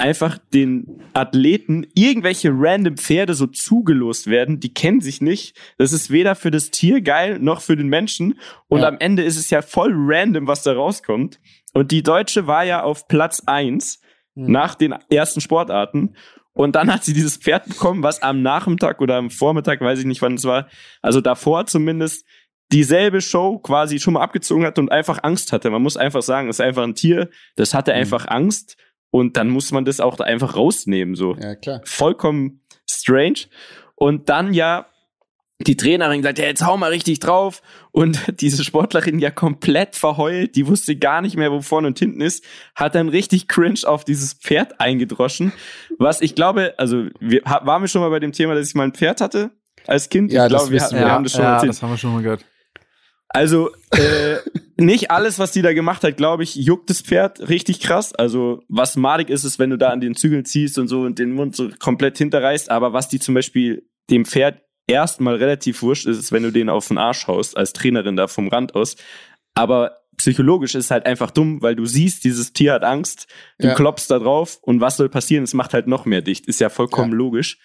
einfach 0.00 0.38
den 0.54 0.86
Athleten 1.12 1.84
irgendwelche 1.94 2.50
random 2.52 2.96
Pferde 2.96 3.34
so 3.34 3.48
zugelost 3.48 4.28
werden, 4.28 4.60
die 4.60 4.72
kennen 4.72 5.00
sich 5.00 5.20
nicht. 5.20 5.56
Das 5.76 5.92
ist 5.92 6.10
weder 6.10 6.36
für 6.36 6.52
das 6.52 6.70
Tier 6.70 7.00
geil 7.00 7.38
noch 7.40 7.60
für 7.60 7.76
den 7.76 7.88
Menschen. 7.88 8.38
Und 8.68 8.82
Ja. 8.82 8.88
am 8.88 8.96
Ende 9.00 9.24
ist 9.24 9.36
es 9.36 9.50
ja 9.50 9.60
voll 9.60 9.92
random, 9.92 10.46
was 10.46 10.62
da 10.62 10.72
rauskommt. 10.72 11.40
Und 11.74 11.90
die 11.90 12.04
Deutsche 12.04 12.46
war 12.46 12.64
ja 12.64 12.82
auf 12.84 13.08
Platz 13.08 13.42
eins 13.46 14.00
Hm. 14.38 14.52
nach 14.52 14.74
den 14.74 14.94
ersten 15.10 15.40
Sportarten. 15.40 16.14
Und 16.52 16.74
dann 16.74 16.92
hat 16.92 17.04
sie 17.04 17.12
dieses 17.12 17.36
Pferd 17.36 17.66
bekommen, 17.68 18.02
was 18.02 18.22
am 18.22 18.42
Nachmittag 18.42 19.00
oder 19.00 19.16
am 19.16 19.30
Vormittag, 19.30 19.80
weiß 19.80 19.98
ich 20.00 20.04
nicht 20.06 20.22
wann 20.22 20.34
es 20.34 20.44
war, 20.44 20.68
also 21.02 21.20
davor 21.20 21.66
zumindest, 21.66 22.26
dieselbe 22.72 23.20
Show 23.20 23.58
quasi 23.58 23.98
schon 23.98 24.14
mal 24.14 24.22
abgezogen 24.22 24.64
hat 24.64 24.78
und 24.78 24.90
einfach 24.92 25.20
Angst 25.22 25.52
hatte. 25.52 25.70
Man 25.70 25.82
muss 25.82 25.96
einfach 25.96 26.22
sagen, 26.22 26.48
es 26.48 26.56
ist 26.56 26.60
einfach 26.60 26.82
ein 26.82 26.94
Tier, 26.94 27.30
das 27.56 27.74
hatte 27.74 27.92
Mhm. 27.92 27.98
einfach 27.98 28.26
Angst 28.28 28.76
und 29.10 29.36
dann 29.36 29.48
muss 29.48 29.72
man 29.72 29.84
das 29.84 30.00
auch 30.00 30.16
da 30.16 30.24
einfach 30.24 30.56
rausnehmen, 30.56 31.14
so. 31.14 31.34
Ja, 31.36 31.54
klar. 31.54 31.80
Vollkommen 31.84 32.60
strange. 32.90 33.46
Und 33.94 34.28
dann 34.28 34.52
ja 34.52 34.86
die 35.66 35.76
Trainerin 35.76 36.22
gesagt, 36.22 36.38
ja, 36.38 36.44
jetzt 36.44 36.64
hau 36.64 36.76
mal 36.76 36.90
richtig 36.90 37.18
drauf. 37.18 37.62
Und 37.90 38.20
diese 38.40 38.62
Sportlerin 38.62 39.18
ja 39.18 39.30
komplett 39.30 39.96
verheult, 39.96 40.54
die 40.54 40.66
wusste 40.66 40.96
gar 40.96 41.20
nicht 41.20 41.36
mehr, 41.36 41.50
wo 41.50 41.60
vorne 41.60 41.88
und 41.88 41.98
hinten 41.98 42.20
ist, 42.20 42.44
hat 42.74 42.94
dann 42.94 43.08
richtig 43.08 43.48
cringe 43.48 43.80
auf 43.84 44.04
dieses 44.04 44.34
Pferd 44.34 44.80
eingedroschen. 44.80 45.52
Was 45.98 46.20
ich 46.20 46.34
glaube, 46.34 46.74
also 46.78 47.06
wir 47.20 47.42
waren 47.44 47.82
wir 47.82 47.88
schon 47.88 48.02
mal 48.02 48.10
bei 48.10 48.20
dem 48.20 48.32
Thema, 48.32 48.54
dass 48.54 48.68
ich 48.68 48.74
mal 48.74 48.84
ein 48.84 48.94
Pferd 48.94 49.20
hatte 49.20 49.50
als 49.86 50.08
Kind. 50.08 50.32
Ja, 50.32 50.46
ich 50.46 50.50
glaube, 50.50 50.70
wir, 50.70 50.80
wir 50.80 50.90
wir. 50.92 51.10
haben 51.10 51.24
das 51.24 51.32
schon 51.32 51.42
ja, 51.42 51.54
erzählt. 51.54 51.70
das 51.70 51.82
haben 51.82 51.90
wir 51.90 51.98
schon 51.98 52.12
mal 52.12 52.22
gehört. 52.22 52.44
Also 53.30 53.70
äh, 53.90 54.36
nicht 54.76 55.10
alles, 55.10 55.38
was 55.38 55.50
die 55.50 55.60
da 55.60 55.74
gemacht 55.74 56.02
hat, 56.02 56.16
glaube 56.16 56.44
ich, 56.44 56.54
juckt 56.54 56.88
das 56.88 57.02
Pferd 57.02 57.48
richtig 57.48 57.80
krass. 57.80 58.14
Also 58.14 58.62
was 58.68 58.96
madig 58.96 59.28
ist, 59.28 59.44
ist, 59.44 59.58
wenn 59.58 59.70
du 59.70 59.76
da 59.76 59.90
an 59.90 60.00
den 60.00 60.14
Zügeln 60.14 60.44
ziehst 60.44 60.78
und 60.78 60.88
so 60.88 61.02
und 61.02 61.18
den 61.18 61.32
Mund 61.32 61.54
so 61.54 61.68
komplett 61.78 62.16
hinterreißt. 62.16 62.70
Aber 62.70 62.92
was 62.92 63.08
die 63.08 63.18
zum 63.18 63.34
Beispiel 63.34 63.86
dem 64.08 64.24
Pferd 64.24 64.62
erstmal 64.88 65.36
relativ 65.36 65.82
wurscht 65.82 66.06
ist, 66.06 66.32
wenn 66.32 66.42
du 66.42 66.50
den 66.50 66.68
auf 66.68 66.88
den 66.88 66.98
Arsch 66.98 67.26
haust, 67.28 67.56
als 67.56 67.72
Trainerin 67.72 68.16
da 68.16 68.26
vom 68.26 68.48
Rand 68.48 68.74
aus. 68.74 68.96
Aber 69.54 69.98
psychologisch 70.16 70.74
ist 70.74 70.90
halt 70.90 71.06
einfach 71.06 71.30
dumm, 71.30 71.62
weil 71.62 71.76
du 71.76 71.86
siehst, 71.86 72.24
dieses 72.24 72.52
Tier 72.52 72.72
hat 72.72 72.82
Angst, 72.82 73.28
du 73.58 73.68
Ja. 73.68 73.74
klopfst 73.74 74.06
da 74.08 74.18
drauf 74.18 74.58
und 74.62 74.80
was 74.80 74.96
soll 74.96 75.08
passieren? 75.08 75.44
Es 75.44 75.54
macht 75.54 75.74
halt 75.74 75.86
noch 75.86 76.04
mehr 76.06 76.22
dicht. 76.22 76.46
Ist 76.46 76.60
ja 76.60 76.70
vollkommen 76.70 77.12
logisch. 77.12 77.58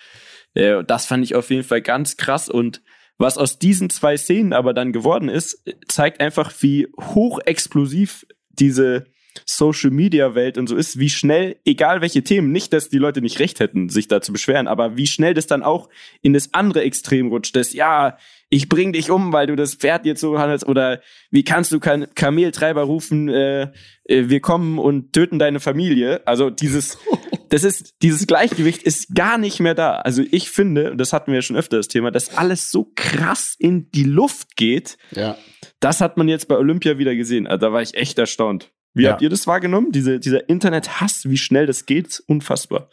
Äh, 0.53 0.83
das 0.83 1.07
fand 1.07 1.23
ich 1.23 1.33
auf 1.33 1.49
jeden 1.49 1.63
Fall 1.63 1.81
ganz 1.81 2.15
krass 2.17 2.49
und 2.49 2.83
was 3.17 3.37
aus 3.37 3.57
diesen 3.57 3.89
zwei 3.89 4.17
Szenen 4.17 4.53
aber 4.53 4.73
dann 4.73 4.91
geworden 4.91 5.29
ist, 5.29 5.63
zeigt 5.87 6.19
einfach, 6.19 6.51
wie 6.59 6.87
hochexplosiv 6.99 8.25
diese 8.49 9.05
Social 9.45 9.91
Media 9.91 10.35
Welt 10.35 10.57
und 10.57 10.67
so 10.67 10.75
ist, 10.75 10.99
wie 10.99 11.09
schnell, 11.09 11.57
egal 11.65 12.01
welche 12.01 12.23
Themen, 12.23 12.51
nicht, 12.51 12.73
dass 12.73 12.89
die 12.89 12.97
Leute 12.97 13.21
nicht 13.21 13.39
recht 13.39 13.59
hätten, 13.59 13.89
sich 13.89 14.07
da 14.07 14.21
zu 14.21 14.31
beschweren, 14.33 14.67
aber 14.67 14.97
wie 14.97 15.07
schnell 15.07 15.33
das 15.33 15.47
dann 15.47 15.63
auch 15.63 15.89
in 16.21 16.33
das 16.33 16.53
andere 16.53 16.81
Extrem 16.83 17.27
rutscht, 17.29 17.55
das, 17.55 17.73
ja, 17.73 18.17
ich 18.49 18.69
bring 18.69 18.93
dich 18.93 19.09
um, 19.09 19.33
weil 19.33 19.47
du 19.47 19.55
das 19.55 19.73
Pferd 19.75 20.05
jetzt 20.05 20.21
so 20.21 20.37
handelst, 20.37 20.67
oder 20.67 21.01
wie 21.31 21.43
kannst 21.43 21.71
du 21.71 21.79
kein 21.79 22.07
Kameltreiber 22.13 22.83
rufen, 22.83 23.27
äh, 23.27 23.71
äh, 24.05 24.29
wir 24.29 24.41
kommen 24.41 24.77
und 24.77 25.13
töten 25.13 25.39
deine 25.39 25.59
Familie. 25.59 26.21
Also 26.27 26.51
dieses, 26.51 26.99
das 27.49 27.63
ist, 27.63 27.95
dieses 28.03 28.27
Gleichgewicht 28.27 28.83
ist 28.83 29.15
gar 29.15 29.39
nicht 29.39 29.59
mehr 29.59 29.73
da. 29.73 29.95
Also 29.95 30.21
ich 30.29 30.51
finde, 30.51 30.91
und 30.91 30.99
das 30.99 31.13
hatten 31.13 31.31
wir 31.31 31.35
ja 31.37 31.41
schon 31.41 31.55
öfter 31.55 31.77
das 31.77 31.87
Thema, 31.87 32.11
dass 32.11 32.37
alles 32.37 32.69
so 32.69 32.91
krass 32.95 33.55
in 33.57 33.89
die 33.91 34.03
Luft 34.03 34.55
geht, 34.55 34.97
Ja. 35.11 35.35
das 35.79 35.99
hat 35.99 36.17
man 36.17 36.27
jetzt 36.27 36.47
bei 36.47 36.57
Olympia 36.57 36.99
wieder 36.99 37.15
gesehen. 37.15 37.47
Also 37.47 37.65
da 37.65 37.73
war 37.73 37.81
ich 37.81 37.95
echt 37.95 38.19
erstaunt. 38.19 38.71
Wie 38.93 39.03
Ja. 39.03 39.11
habt 39.11 39.21
ihr 39.21 39.29
das 39.29 39.47
wahrgenommen? 39.47 39.91
Diese, 39.91 40.19
dieser 40.19 40.47
Internethass, 40.49 41.25
wie 41.29 41.37
schnell 41.37 41.65
das 41.65 41.85
geht, 41.85 42.23
unfassbar. 42.27 42.89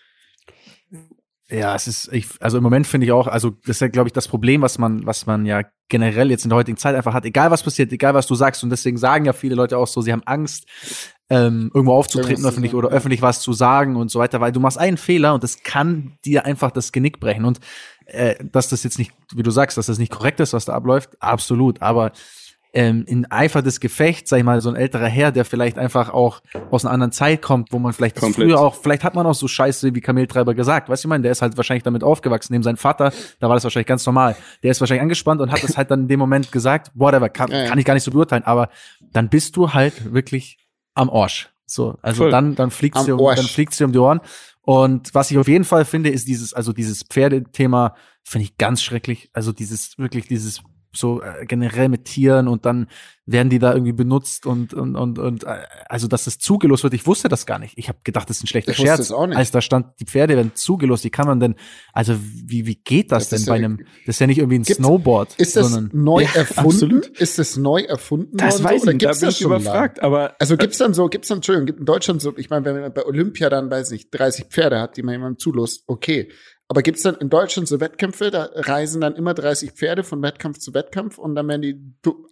Ja, 1.51 1.75
es 1.75 1.89
ist, 1.89 2.13
ich, 2.13 2.27
also 2.39 2.59
im 2.59 2.63
Moment 2.63 2.87
finde 2.87 3.07
ich 3.07 3.13
auch, 3.13 3.27
also 3.27 3.51
das 3.51 3.77
ist 3.77 3.81
ja, 3.81 3.89
glaube 3.89 4.09
ich, 4.09 4.13
das 4.13 4.29
Problem, 4.29 4.63
was 4.63 4.79
man, 4.79 5.05
was 5.05 5.27
man 5.27 5.45
ja 5.47 5.63
generell 5.89 6.31
jetzt 6.31 6.45
in 6.45 6.51
der 6.51 6.59
heutigen 6.59 6.79
Zeit 6.79 6.95
einfach 6.95 7.13
hat, 7.13 7.25
egal 7.25 7.51
was 7.51 7.65
passiert, 7.65 7.91
egal 7.93 8.15
was 8.15 8.29
du 8.29 8.37
sagst. 8.37 8.63
Und 8.63 8.71
deswegen 8.71 8.97
sagen 8.97 9.25
ja 9.25 9.33
viele 9.33 9.57
Leute 9.57 9.77
auch 9.77 9.89
so, 9.89 10.01
sie 10.01 10.13
haben 10.13 10.23
Angst, 10.27 10.67
ähm, 11.29 11.71
irgendwo 11.75 11.95
aufzutreten 11.95 12.45
öffentlich 12.45 12.75
oder 12.75 12.91
öffentlich 12.91 13.21
was 13.21 13.41
zu 13.41 13.53
sagen 13.53 13.97
und 13.97 14.13
so 14.13 14.21
weiter, 14.21 14.41
weil 14.41 14.53
du 14.53 14.61
machst 14.61 14.79
einen 14.79 14.97
Fehler 14.97 15.35
und 15.35 15.43
das 15.43 15.63
kann 15.65 16.17
dir 16.25 16.45
einfach 16.45 16.71
das 16.71 16.93
Genick 16.93 17.19
brechen. 17.19 17.45
Und 17.45 17.59
äh, 18.07 18.37
dass 18.45 18.69
das 18.69 18.85
jetzt 18.85 18.99
nicht, 18.99 19.13
wie 19.35 19.43
du 19.43 19.51
sagst, 19.51 19.77
dass 19.77 19.87
das 19.87 19.99
nicht 19.99 20.13
korrekt 20.13 20.39
ist, 20.39 20.53
was 20.53 20.65
da 20.67 20.75
abläuft, 20.75 21.11
absolut. 21.21 21.83
Aber 21.83 22.13
ähm, 22.73 23.05
in 23.07 23.31
Eifer 23.31 23.63
des 23.63 23.81
Gefechts, 23.81 24.31
sag 24.31 24.39
ich 24.39 24.45
mal, 24.45 24.61
so 24.61 24.69
ein 24.69 24.77
älterer 24.77 25.07
Herr, 25.07 25.33
der 25.33 25.45
vielleicht 25.45 25.79
einfach 25.79 26.11
auch 26.11 26.41
aus 26.71 26.85
einer 26.85 26.93
anderen 26.93 27.13
Zeit 27.13 27.43
kommt, 27.43 27.73
wo 27.73 27.79
man 27.79 27.93
vielleicht 27.93 28.19
früher 28.19 28.61
auch, 28.61 28.77
vielleicht 28.77 29.05
hat 29.05 29.15
man 29.15 29.27
auch 29.27 29.35
so 29.35 29.49
Scheiße 29.49 29.95
wie 29.95 30.01
Kameltreiber 30.01 30.55
gesagt, 30.55 30.89
weißt 30.89 31.05
du, 31.05 31.09
ich 31.09 31.11
meine, 31.11 31.23
der 31.23 31.33
ist 31.33 31.43
halt 31.43 31.57
wahrscheinlich 31.57 31.83
damit 31.83 32.05
aufgewachsen, 32.05 32.53
neben 32.53 32.63
seinem 32.63 32.77
Vater, 32.77 33.13
da 33.41 33.49
war 33.49 33.57
das 33.57 33.65
wahrscheinlich 33.65 33.89
ganz 33.89 34.07
normal. 34.07 34.37
Der 34.63 34.71
ist 34.71 34.81
wahrscheinlich 34.81 35.03
angespannt 35.03 35.41
und 35.41 35.51
hat 35.51 35.63
das 35.63 35.77
halt 35.77 35.91
dann 35.91 36.03
in 36.03 36.09
dem 36.09 36.21
Moment 36.21 36.53
gesagt, 36.53 36.91
whatever, 36.95 37.29
kann, 37.29 37.51
Ja, 37.51 37.63
ja. 37.65 37.69
kann 37.69 37.79
ich 37.79 37.85
gar 37.85 37.95
nicht 37.95 38.05
so 38.05 38.11
beurteilen, 38.11 38.45
aber 38.45 38.69
dann 39.13 39.29
bist 39.29 39.57
du 39.57 39.73
halt 39.73 40.13
wirklich 40.13 40.59
am 40.95 41.11
Arsch. 41.11 41.51
So, 41.67 41.97
also 42.03 42.25
Voll. 42.25 42.31
dann, 42.31 42.55
dann 42.55 42.71
fliegt's 42.71 43.01
Am 43.01 43.07
dir 43.07 43.19
um, 43.19 43.35
dann 43.35 43.47
fliegt's 43.47 43.77
dir 43.77 43.85
um 43.85 43.93
die 43.93 43.99
Ohren. 43.99 44.21
Und 44.63 45.15
was 45.15 45.31
ich 45.31 45.39
auf 45.39 45.49
jeden 45.49 45.65
Fall 45.65 45.85
finde, 45.85 46.11
ist 46.11 46.29
dieses, 46.29 46.53
also 46.53 46.73
dieses 46.73 47.03
Pferdethema 47.05 47.95
finde 48.23 48.45
ich 48.45 48.59
ganz 48.59 48.83
schrecklich. 48.83 49.31
Also 49.33 49.53
dieses, 49.53 49.97
wirklich 49.99 50.27
dieses 50.27 50.63
so 50.93 51.23
äh, 51.23 51.47
generell 51.47 51.89
mit 51.89 52.05
Tieren 52.05 52.49
und 52.49 52.65
dann 52.67 52.89
werden 53.25 53.49
die 53.49 53.61
da 53.61 53.73
irgendwie 53.73 53.93
benutzt 53.93 54.45
und 54.45 54.75
und 54.75 54.97
und, 54.97 55.19
und 55.21 55.45
äh, 55.45 55.59
also 55.89 56.09
dass 56.09 56.25
das 56.25 56.39
zugelost 56.39 56.83
wird. 56.83 56.95
Ich 56.95 57.07
wusste 57.07 57.29
das 57.29 57.47
gar 57.47 57.61
nicht. 57.61 57.79
Ich 57.79 57.89
habe 57.89 57.99
gedacht, 58.03 58.29
das 58.29 58.39
ist 58.39 58.43
ein 58.45 58.47
schlechter 58.49 58.73
Ich 58.73 58.79
wusste 58.79 58.89
Scherz. 58.89 59.01
es 59.01 59.13
auch 59.13 59.27
nicht. 59.29 59.37
Als 59.37 59.53
da 59.53 59.61
stand, 59.61 59.87
die 60.01 60.05
Pferde 60.05 60.35
werden 60.35 60.53
zugelost. 60.57 61.05
Wie 61.05 61.11
kann 61.11 61.29
man 61.29 61.39
denn? 61.39 61.55
Also 61.93 62.17
wie 62.21 62.67
wie 62.67 62.75
geht 62.75 63.13
das, 63.13 63.29
Das 63.29 63.41
denn 63.45 63.47
bei 63.49 63.59
ja- 63.61 63.65
einem? 63.67 63.79
Das 64.05 64.17
ist 64.17 64.21
ja 64.21 64.27
nicht 64.27 64.39
irgendwie 64.39 64.59
ein 64.59 64.63
Gibt's- 64.65 64.83
Snowboard, 64.83 65.37
Ist 65.37 65.57
das 65.57 65.71
sondern 65.71 65.91
neu 66.03 66.23
Ja, 66.25 66.31
erfunden? 66.35 66.71
absolut. 66.71 67.07
Ist 67.21 67.39
das 67.39 67.57
neu 67.57 67.83
erfunden 67.83 68.37
Das 68.37 68.55
worden? 68.55 68.65
weiß 68.65 68.81
so? 68.81 68.83
Oder 68.83 68.93
ich 68.93 68.95
nicht, 68.95 69.05
da 69.05 69.09
gibt's 69.11 69.21
bin 69.21 69.29
das 69.29 69.35
ich 69.37 69.43
überfragt, 69.43 70.03
aber 70.03 70.35
Also 70.41 70.57
gibt's 70.57 70.79
dann 70.79 70.93
so, 70.95 71.09
gibt's 71.09 71.29
dann, 71.29 71.39
Entschuldigung, 71.39 71.67
gibt 71.67 71.79
in 71.79 71.87
Deutschland 71.87 72.21
so, 72.21 72.37
ich 72.37 72.51
meine, 72.51 72.65
wenn 72.65 72.81
man 72.81 72.93
bei 72.93 73.05
Olympia 73.07 73.49
dann, 73.49 73.71
weiß 73.71 73.93
nicht, 73.93 74.09
30 74.11 74.47
Pferde 74.47 74.81
hat, 74.81 74.97
die 74.97 75.03
man 75.05 75.13
jemandem 75.15 75.39
zulost, 75.39 75.85
okay. 75.87 76.31
Aber 76.71 76.83
gibt's 76.83 77.03
dann 77.03 77.17
in 77.17 77.31
Deutschland 77.31 77.67
so 77.67 77.81
Wettkämpfe, 77.81 78.31
da 78.31 78.49
reisen 78.55 79.01
dann 79.01 79.17
immer 79.17 79.35
30 79.35 79.73
Pferde 79.73 80.05
von 80.05 80.23
Wettkampf 80.23 80.59
zu 80.59 80.73
Wettkampf 80.73 81.19
und 81.19 81.35
dann 81.35 81.49
werden 81.49 81.63
die 81.63 81.77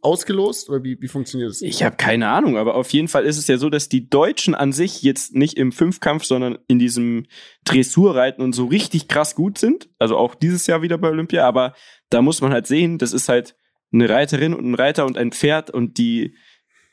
ausgelost? 0.00 0.71
Oder 0.71 0.85
wie, 0.85 0.97
wie 1.00 1.09
funktioniert 1.09 1.50
das? 1.50 1.61
Ich 1.61 1.83
habe 1.83 1.97
keine 1.97 2.28
Ahnung, 2.28 2.57
aber 2.57 2.76
auf 2.76 2.88
jeden 2.92 3.09
Fall 3.09 3.25
ist 3.25 3.37
es 3.37 3.49
ja 3.49 3.59
so, 3.59 3.68
dass 3.68 3.88
die 3.88 4.09
Deutschen 4.09 4.54
an 4.54 4.71
sich 4.71 5.02
jetzt 5.02 5.35
nicht 5.35 5.59
im 5.59 5.73
Fünfkampf, 5.73 6.23
sondern 6.25 6.57
in 6.68 6.78
diesem 6.78 7.26
Dressurreiten 7.64 8.40
und 8.40 8.52
so 8.52 8.66
richtig 8.66 9.09
krass 9.09 9.35
gut 9.35 9.59
sind. 9.59 9.88
Also 9.99 10.16
auch 10.16 10.37
dieses 10.37 10.68
Jahr 10.68 10.83
wieder 10.83 10.99
bei 10.99 11.09
Olympia. 11.09 11.45
Aber 11.45 11.75
da 12.09 12.23
muss 12.23 12.40
man 12.40 12.52
halt 12.52 12.68
sehen, 12.68 12.99
das 12.99 13.12
ist 13.12 13.28
halt 13.28 13.57
eine 13.92 14.09
Reiterin 14.09 14.54
und 14.54 14.71
ein 14.71 14.76
Reiter 14.76 15.04
und 15.04 15.18
ein 15.18 15.33
Pferd 15.33 15.71
und 15.71 15.99
die 15.99 16.37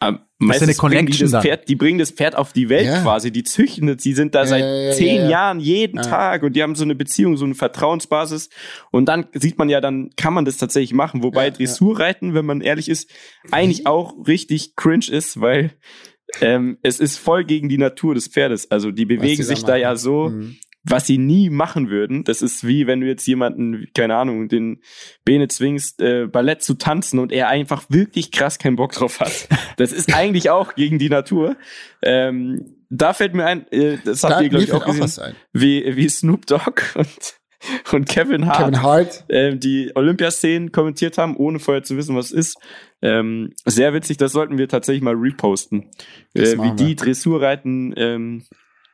Ähm, 0.01 0.19
meistens 0.39 0.67
eine 0.67 0.75
bringen 0.89 1.05
die, 1.07 1.13
Connection 1.13 1.25
das 1.25 1.31
dann. 1.31 1.41
Pferd, 1.41 1.69
die 1.69 1.75
bringen 1.75 1.99
das 1.99 2.11
Pferd 2.11 2.35
auf 2.35 2.51
die 2.51 2.67
Welt 2.69 2.85
Ja. 2.85 3.01
quasi, 3.01 3.31
die 3.31 3.43
züchten 3.43 3.87
es, 3.87 4.03
die 4.03 4.13
sind 4.13 4.35
da 4.35 4.41
Ja, 4.41 4.45
seit 4.47 4.63
ja, 4.63 4.91
zehn 4.91 5.15
ja, 5.15 5.23
ja. 5.23 5.29
Jahren 5.29 5.59
jeden 5.61 5.97
Ja. 5.97 6.03
Tag 6.03 6.43
und 6.43 6.53
die 6.55 6.61
haben 6.63 6.75
so 6.75 6.83
eine 6.83 6.95
Beziehung, 6.95 7.37
so 7.37 7.45
eine 7.45 7.55
Vertrauensbasis 7.55 8.49
und 8.91 9.05
dann 9.05 9.27
sieht 9.33 9.57
man 9.57 9.69
ja, 9.69 9.79
dann 9.81 10.09
kann 10.17 10.33
man 10.33 10.43
das 10.45 10.57
tatsächlich 10.57 10.93
machen, 10.93 11.23
wobei. 11.23 11.49
Dressurreiten, 11.49 12.33
wenn 12.33 12.45
man 12.45 12.61
ehrlich 12.61 12.89
ist, 12.89 13.09
eigentlich 13.51 13.87
auch 13.87 14.13
richtig 14.27 14.75
cringe 14.75 15.05
ist, 15.09 15.39
weil 15.39 15.71
ähm, 16.41 16.77
es 16.81 16.99
ist 16.99 17.17
voll 17.17 17.45
gegen 17.45 17.69
die 17.69 17.77
Natur 17.77 18.15
des 18.15 18.27
Pferdes, 18.27 18.69
also 18.71 18.91
die 18.91 19.05
bewegen 19.05 19.37
die 19.37 19.43
sich 19.43 19.63
da 19.63 19.77
ja 19.77 19.95
so, 19.95 20.29
Mhm. 20.29 20.57
Was 20.87 21.07
sie 21.07 21.17
nie 21.17 21.49
machen 21.49 21.89
würden. 21.89 22.23
Das 22.23 22.41
ist 22.41 22.65
wie 22.65 22.87
wenn 22.87 23.01
du 23.01 23.07
jetzt 23.07 23.25
jemanden, 23.25 23.87
keine 23.93 24.15
Ahnung, 24.15 24.47
den 24.47 24.81
Bene 25.23 25.47
zwingst, 25.47 25.99
äh, 26.01 26.27
Ballett 26.27 26.61
zu 26.61 26.75
tanzen 26.75 27.19
und 27.19 27.31
er 27.31 27.47
einfach 27.49 27.85
wirklich 27.89 28.31
krass 28.31 28.59
keinen 28.59 28.75
Bock 28.75 28.93
drauf 28.93 29.19
hat. 29.19 29.47
Das 29.77 29.91
ist 29.91 30.13
eigentlich 30.13 30.49
auch 30.49 30.75
gegen 30.75 30.99
die 30.99 31.09
Natur. 31.09 31.57
Ähm, 32.01 32.77
da 32.89 33.13
fällt 33.13 33.33
mir 33.33 33.45
ein, 33.45 33.67
äh, 33.71 33.97
das 34.05 34.21
Da, 34.21 34.29
habt 34.29 34.43
ihr, 34.43 34.49
glaube 34.49 34.63
ich, 34.63 34.71
auch 34.71 34.85
auch 34.87 34.95
gesehen, 34.95 35.23
ein. 35.23 35.35
wie, 35.51 35.97
wie 35.97 36.07
Snoop 36.07 36.45
Dogg 36.45 36.81
und, 36.95 37.35
und 37.91 38.07
Kevin 38.07 38.45
Hart 38.45 38.59
Kevin 38.59 38.81
Hart. 38.81 39.25
ähm, 39.27 39.59
die 39.59 39.91
Olympiaszenen 39.95 40.71
kommentiert 40.71 41.17
haben, 41.17 41.35
ohne 41.35 41.59
vorher 41.59 41.83
zu 41.83 41.97
wissen, 41.97 42.15
was 42.15 42.27
es 42.27 42.31
ist. 42.31 42.57
Ähm, 43.01 43.53
sehr 43.65 43.93
witzig, 43.93 44.17
das 44.17 44.31
sollten 44.31 44.57
wir 44.57 44.69
tatsächlich 44.69 45.03
mal 45.03 45.15
reposten. 45.15 45.89
Äh, 46.33 46.57
wie 46.57 46.75
die 46.75 46.95
Dressurreiten 46.95 47.93
ähm, 47.97 48.43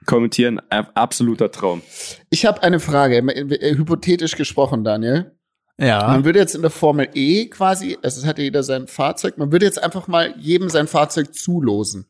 kommentieren, 0.05 0.60
äh, 0.70 0.84
absoluter 0.96 1.51
Traum. 1.51 1.81
Ich 2.29 2.46
habe 2.46 2.63
eine 2.63 2.79
Frage, 2.79 3.17
äh, 3.17 3.75
hypothetisch 3.75 4.36
gesprochen, 4.36 4.84
Daniel. 4.84 5.31
Ja. 5.77 6.08
Man 6.08 6.25
würde 6.25 6.39
jetzt 6.39 6.53
in 6.55 6.62
der 6.62 6.70
Formel 6.72 7.10
E 7.13 7.48
quasi, 7.48 7.98
also 8.03 8.20
es 8.22 8.27
hat 8.27 8.38
ja 8.38 8.43
jeder 8.43 8.62
sein 8.63 8.88
Fahrzeug, 8.88 9.38
man 9.38 9.51
würde 9.51 9.65
jetzt 9.65 9.81
einfach 9.81 10.08
mal 10.08 10.36
jedem 10.38 10.70
sein 10.70 10.88
Fahrzeug 10.88 11.34
zulosen. 11.34 12.05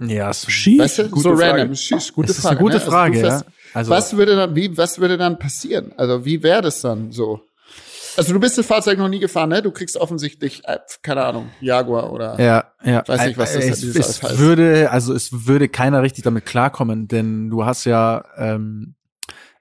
Ja, 0.00 0.30
es, 0.30 0.44
Weißt 0.48 0.98
du, 0.98 1.08
Gute 1.08 1.22
so 1.22 1.36
Frage. 1.36 1.60
random. 1.60 1.76
Schieß, 1.76 2.12
gute 2.12 2.26
das 2.28 2.38
ist 2.38 2.42
Frage. 2.42 2.56
eine 2.58 2.64
gute 2.64 2.76
ne? 2.76 2.80
Also 2.80 2.90
Frage, 2.90 3.12
du 3.12 3.18
ja. 3.20 3.28
fährst- 3.30 3.46
Also, 3.74 3.90
was 3.92 4.16
würde 4.16 4.34
dann, 4.36 4.56
wie, 4.56 4.76
was 4.76 4.98
würde 4.98 5.16
dann 5.16 5.38
passieren? 5.38 5.92
Also 5.96 6.24
wie 6.24 6.42
wäre 6.42 6.62
das 6.62 6.80
dann 6.80 7.12
so? 7.12 7.40
Also 8.16 8.32
du 8.32 8.40
bist 8.40 8.58
das 8.58 8.66
Fahrzeug 8.66 8.98
noch 8.98 9.08
nie 9.08 9.20
gefahren, 9.20 9.50
ne? 9.50 9.62
Du 9.62 9.70
kriegst 9.70 9.96
offensichtlich, 9.96 10.62
äh, 10.64 10.78
keine 11.02 11.24
Ahnung, 11.24 11.50
Jaguar 11.60 12.12
oder. 12.12 12.40
ja, 12.40 12.64
ja. 12.84 13.02
Weiß 13.06 13.26
nicht, 13.26 13.38
was 13.38 13.52
das 13.54 13.64
es, 13.64 13.80
dieses 13.80 14.08
es 14.08 14.22
heißt. 14.22 14.38
würde, 14.38 14.90
also 14.90 15.14
es 15.14 15.46
würde 15.46 15.68
keiner 15.68 16.02
richtig 16.02 16.24
damit 16.24 16.46
klarkommen, 16.46 17.08
denn 17.08 17.50
du 17.50 17.64
hast 17.64 17.84
ja, 17.84 18.24
ähm, 18.36 18.94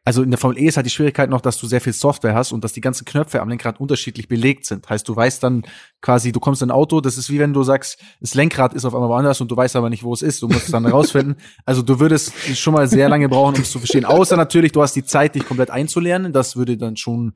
also 0.05 0.21
in 0.21 0.31
der 0.31 0.37
Formel 0.37 0.57
E 0.57 0.65
ist 0.65 0.75
halt 0.75 0.85
die 0.85 0.89
Schwierigkeit 0.89 1.29
noch, 1.29 1.39
dass 1.39 1.57
du 1.57 1.65
sehr 1.65 1.79
viel 1.79 1.93
Software 1.93 2.35
hast 2.35 2.51
und 2.51 2.61
dass 2.61 2.73
die 2.73 2.81
ganzen 2.81 3.05
Knöpfe 3.05 3.39
am 3.39 3.47
Lenkrad 3.47 3.79
unterschiedlich 3.79 4.27
belegt 4.27 4.65
sind. 4.65 4.89
Heißt, 4.89 5.07
du 5.07 5.15
weißt 5.15 5.41
dann 5.41 5.63
quasi, 6.01 6.33
du 6.33 6.41
kommst 6.41 6.61
in 6.61 6.69
ein 6.69 6.71
Auto, 6.71 6.99
das 6.99 7.17
ist 7.17 7.29
wie 7.29 7.39
wenn 7.39 7.53
du 7.53 7.63
sagst, 7.63 7.99
das 8.19 8.33
Lenkrad 8.33 8.73
ist 8.73 8.83
auf 8.83 8.93
einmal 8.93 9.07
woanders 9.07 9.39
und 9.39 9.49
du 9.49 9.55
weißt 9.55 9.77
aber 9.77 9.89
nicht, 9.89 10.03
wo 10.03 10.13
es 10.13 10.21
ist. 10.21 10.41
Du 10.41 10.49
musst 10.49 10.65
es 10.65 10.71
dann 10.71 10.85
rausfinden. 10.87 11.37
Also 11.65 11.81
du 11.81 12.01
würdest 12.01 12.33
schon 12.57 12.73
mal 12.73 12.89
sehr 12.89 13.07
lange 13.07 13.29
brauchen, 13.29 13.55
um 13.55 13.61
es 13.61 13.71
zu 13.71 13.79
verstehen. 13.79 14.03
Außer 14.03 14.35
natürlich, 14.35 14.73
du 14.73 14.81
hast 14.81 14.93
die 14.93 15.05
Zeit, 15.05 15.35
dich 15.35 15.45
komplett 15.45 15.71
einzulernen. 15.71 16.33
Das 16.33 16.57
würde 16.57 16.75
dann 16.75 16.97
schon, 16.97 17.35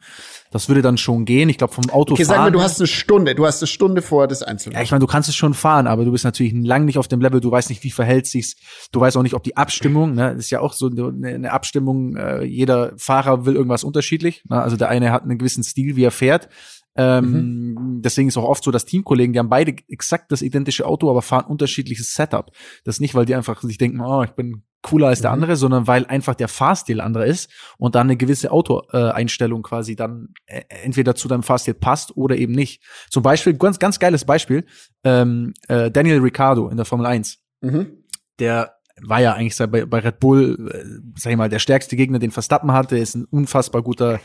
das 0.52 0.70
würde 0.70 0.82
dann 0.82 0.98
schon 0.98 1.26
gehen. 1.26 1.50
Ich 1.50 1.58
glaube, 1.58 1.74
vom 1.74 1.90
Auto 1.90 2.14
Okay, 2.14 2.24
sag 2.24 2.38
mal, 2.38 2.52
du 2.52 2.62
hast 2.62 2.80
eine 2.80 2.88
Stunde, 2.88 3.36
du 3.36 3.46
hast 3.46 3.62
eine 3.62 3.68
Stunde 3.68 4.02
vor 4.02 4.28
das 4.28 4.42
ja, 4.42 4.48
einzulernen. 4.48 4.84
ich 4.84 4.92
meine, 4.92 5.02
du 5.02 5.08
kannst 5.08 5.30
es 5.30 5.36
schon 5.36 5.54
fahren, 5.54 5.88
aber 5.88 6.06
du 6.06 6.12
bist 6.12 6.24
natürlich 6.24 6.54
lang 6.54 6.86
nicht 6.86 6.98
auf 6.98 7.08
dem 7.08 7.22
Level. 7.22 7.42
Du 7.42 7.52
weißt 7.52 7.70
nicht, 7.70 7.84
wie 7.84 7.92
verhält 7.92 8.28
sich's. 8.28 8.56
Du 8.92 9.00
weißt 9.00 9.18
auch 9.18 9.24
nicht, 9.24 9.34
ob 9.34 9.44
die 9.44 9.58
Abstimmung, 9.58 10.14
ne, 10.14 10.36
das 10.36 10.46
ist 10.46 10.50
ja 10.50 10.62
auch 10.62 10.74
so 10.74 10.88
eine, 10.88 11.28
eine 11.28 11.52
Abstimmung. 11.52 12.16
Äh, 12.16 12.44
jeder 12.46 12.94
Fahrer 12.98 13.46
will 13.46 13.56
irgendwas 13.56 13.84
unterschiedlich. 13.84 14.44
Ne? 14.50 14.62
Also 14.62 14.78
der 14.78 14.90
eine 14.90 15.12
hat 15.12 15.24
einen 15.24 15.38
gewissen 15.38 15.64
Stil, 15.64 15.96
wie 15.96 16.04
er 16.04 16.12
fährt. 16.12 16.50
Ähm, 16.98 18.02
Deswegen 18.02 18.28
ist 18.28 18.38
auch 18.38 18.44
oft 18.44 18.64
so, 18.64 18.72
dass 18.72 18.86
Teamkollegen, 18.86 19.34
die 19.34 19.40
haben 19.40 19.50
beide 19.50 19.76
exakt 19.88 20.32
das 20.32 20.42
identische 20.42 20.86
Auto, 20.86 21.10
aber 21.10 21.22
fahren 21.22 21.46
unterschiedliches 21.46 22.14
Setup. 22.14 22.52
Das 22.84 22.96
ist 22.96 23.00
nicht, 23.02 23.16
weil 23.16 23.26
die 23.26 23.36
einfach 23.36 23.62
sich 23.62 23.78
denken, 23.78 24.02
oh, 24.02 24.24
ich 24.24 24.32
bin 24.32 24.64
cooler 24.82 25.08
als 25.08 25.22
der 25.22 25.32
Mhm. 25.32 25.36
andere, 25.36 25.56
sondern 25.56 25.88
weil 25.88 26.06
einfach 26.06 26.36
der 26.36 26.48
Fahrstil 26.48 27.02
anderer 27.02 27.26
ist 27.26 27.52
und 27.78 27.96
dann 27.96 28.08
eine 28.08 28.18
gewisse 28.18 28.52
Auto-Einstellung 28.52 29.64
quasi 29.64 29.96
dann 29.96 30.30
äh, 30.46 30.62
entweder 30.84 31.16
zu 31.16 31.28
deinem 31.28 31.44
Fahrstil 31.44 31.74
passt 31.74 32.16
oder 32.16 32.38
eben 32.38 32.54
nicht. 32.54 32.84
Zum 33.10 33.24
Beispiel, 33.24 33.56
ganz, 33.56 33.80
ganz 33.80 34.00
geiles 34.00 34.24
Beispiel, 34.24 34.66
ähm, 35.04 35.54
äh, 35.68 35.92
Daniel 35.92 36.20
Ricciardo 36.20 36.70
in 36.70 36.78
der 36.78 36.86
Formel 36.86 37.06
1. 37.08 37.40
Mhm. 37.62 38.04
Der 38.40 38.77
war 39.02 39.22
ja 39.22 39.34
eigentlich 39.34 39.58
bei, 39.58 39.86
bei 39.86 40.00
Red 40.00 40.20
Bull, 40.20 40.72
äh, 40.72 41.20
sag 41.20 41.32
ich 41.32 41.38
mal, 41.38 41.50
der 41.50 41.60
stärkste 41.60 41.96
Gegner, 41.96 42.20
den 42.20 42.32
Verstappen 42.32 42.72
hatte, 42.72 42.98
ist 42.98 43.16
ein 43.16 43.26
unfassbar 43.26 43.82
guter, 43.82 44.20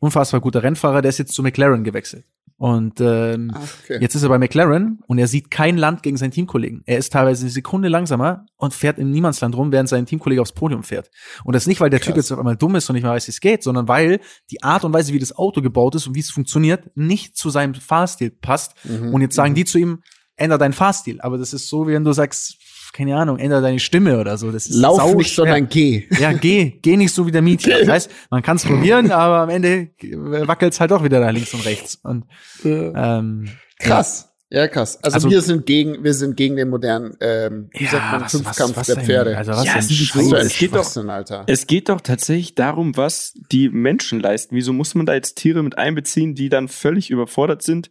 unfassbar 0.00 0.40
guter 0.40 0.62
Rennfahrer, 0.62 1.02
der 1.02 1.08
ist 1.10 1.18
jetzt 1.18 1.32
zu 1.32 1.42
McLaren 1.42 1.84
gewechselt. 1.84 2.24
Und 2.58 3.00
ähm, 3.00 3.52
Ah, 3.54 3.60
okay. 3.84 3.98
Jetzt 4.00 4.16
ist 4.16 4.24
er 4.24 4.28
bei 4.28 4.38
McLaren 4.38 4.98
und 5.06 5.18
er 5.18 5.28
sieht 5.28 5.48
kein 5.48 5.78
Land 5.78 6.02
gegen 6.02 6.16
seinen 6.16 6.32
Teamkollegen. 6.32 6.82
Er 6.86 6.98
ist 6.98 7.12
teilweise 7.12 7.42
eine 7.42 7.50
Sekunde 7.50 7.88
langsamer 7.88 8.46
und 8.56 8.74
fährt 8.74 8.98
im 8.98 9.12
Niemandsland 9.12 9.56
rum, 9.56 9.70
während 9.70 9.88
sein 9.88 10.06
Teamkollege 10.06 10.42
aufs 10.42 10.50
Podium 10.52 10.82
fährt. 10.82 11.08
Und 11.44 11.54
das 11.54 11.68
nicht, 11.68 11.80
weil 11.80 11.88
der 11.88 12.00
Typ 12.00 12.14
Krass. 12.14 12.24
jetzt 12.24 12.32
auf 12.32 12.38
einmal 12.38 12.56
dumm 12.56 12.74
ist 12.74 12.90
und 12.90 12.94
nicht 12.94 13.04
mehr 13.04 13.12
weiß, 13.12 13.28
wie 13.28 13.30
es 13.30 13.40
geht, 13.40 13.62
sondern 13.62 13.86
weil 13.86 14.18
die 14.50 14.60
Art 14.64 14.84
und 14.84 14.92
Weise, 14.92 15.12
wie 15.12 15.20
das 15.20 15.36
Auto 15.36 15.62
gebaut 15.62 15.94
ist 15.94 16.08
und 16.08 16.16
wie 16.16 16.20
es 16.20 16.32
funktioniert, 16.32 16.96
nicht 16.96 17.36
zu 17.36 17.48
seinem 17.48 17.74
Fahrstil 17.74 18.30
passt. 18.30 18.74
Mhm. 18.84 19.14
Und 19.14 19.20
jetzt 19.20 19.36
sagen 19.36 19.54
die 19.54 19.64
zu 19.64 19.78
ihm, 19.78 20.02
änder 20.34 20.58
deinen 20.58 20.72
Fahrstil. 20.72 21.20
Aber 21.20 21.38
das 21.38 21.52
ist 21.52 21.68
so, 21.68 21.86
wie 21.86 21.92
wenn 21.92 22.02
du 22.02 22.12
sagst, 22.12 22.56
keine 22.92 23.16
Ahnung, 23.16 23.38
änder 23.38 23.60
deine 23.60 23.78
Stimme 23.78 24.18
oder 24.20 24.36
so. 24.38 24.50
Das 24.52 24.66
ist 24.66 24.74
Lauf 24.74 24.96
sau 24.98 25.14
nicht, 25.14 25.32
schwer. 25.32 25.44
sondern 25.46 25.68
geh. 25.68 26.06
Ja, 26.20 26.32
geh, 26.32 26.78
geh 26.82 26.96
nicht 26.96 27.12
so 27.12 27.26
wie 27.26 27.30
der 27.32 27.42
Mietje. 27.42 27.86
Weißt, 27.86 28.10
man 28.30 28.42
kann 28.42 28.56
es 28.56 28.64
probieren, 28.64 29.10
aber 29.12 29.38
am 29.38 29.48
Ende 29.50 29.88
wackelt's 30.02 30.80
halt 30.80 30.92
auch 30.92 31.04
wieder 31.04 31.20
nach 31.20 31.32
links 31.32 31.52
und 31.54 31.64
rechts. 31.64 31.96
Und 32.02 32.24
ähm, 32.64 33.48
Krass. 33.78 34.24
Ja, 34.50 34.66
krass. 34.66 34.98
Also, 35.04 35.14
Also- 35.16 35.30
wir 35.30 35.42
sind 35.42 35.66
gegen, 35.66 36.02
wir 36.02 36.14
sind 36.14 36.34
gegen 36.36 36.56
den 36.56 36.70
modernen, 36.70 37.14
ähm, 37.20 37.68
wie 37.74 37.84
Ja, 37.84 37.90
sagt 37.90 38.12
man, 38.12 38.20
was- 38.22 38.30
Fünfkampf 38.32 38.70
was- 38.70 38.76
was 38.76 38.86
der 38.86 38.96
denn? 38.96 39.04
Pferde. 39.04 39.36
Also 39.36 39.52
was 39.52 39.64
Ja, 39.66 39.74
denn 39.74 39.82
Scheiße? 39.82 40.24
so, 40.24 40.34
ein 40.36 40.46
es 40.46 40.58
geht 40.58 40.70
doch- 40.70 40.76
Schwachsinn, 40.84 41.10
Alter. 41.10 41.44
Es 41.46 41.66
geht 41.66 41.90
doch 41.90 42.00
tatsächlich 42.00 42.54
darum, 42.54 42.96
was 42.96 43.34
die 43.52 43.68
Menschen 43.68 44.20
leisten. 44.20 44.56
Wieso 44.56 44.72
muss 44.72 44.94
man 44.94 45.04
da 45.04 45.12
jetzt 45.12 45.34
Tiere 45.36 45.62
mit 45.62 45.76
einbeziehen, 45.76 46.34
die 46.34 46.48
dann 46.48 46.68
völlig 46.68 47.10
überfordert 47.10 47.62
sind? 47.62 47.90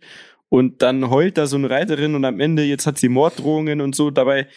Und 0.49 0.81
dann 0.81 1.09
heult 1.11 1.37
da 1.37 1.45
so 1.45 1.57
eine 1.57 1.69
Reiterin 1.69 2.15
und 2.15 2.25
am 2.25 2.39
Ende 2.39 2.63
jetzt 2.63 2.87
hat 2.87 2.97
sie 2.97 3.09
Morddrohungen 3.09 3.79
und 3.81 3.95
so. 3.95 4.09
Dabei, 4.09 4.43
Das 4.43 4.51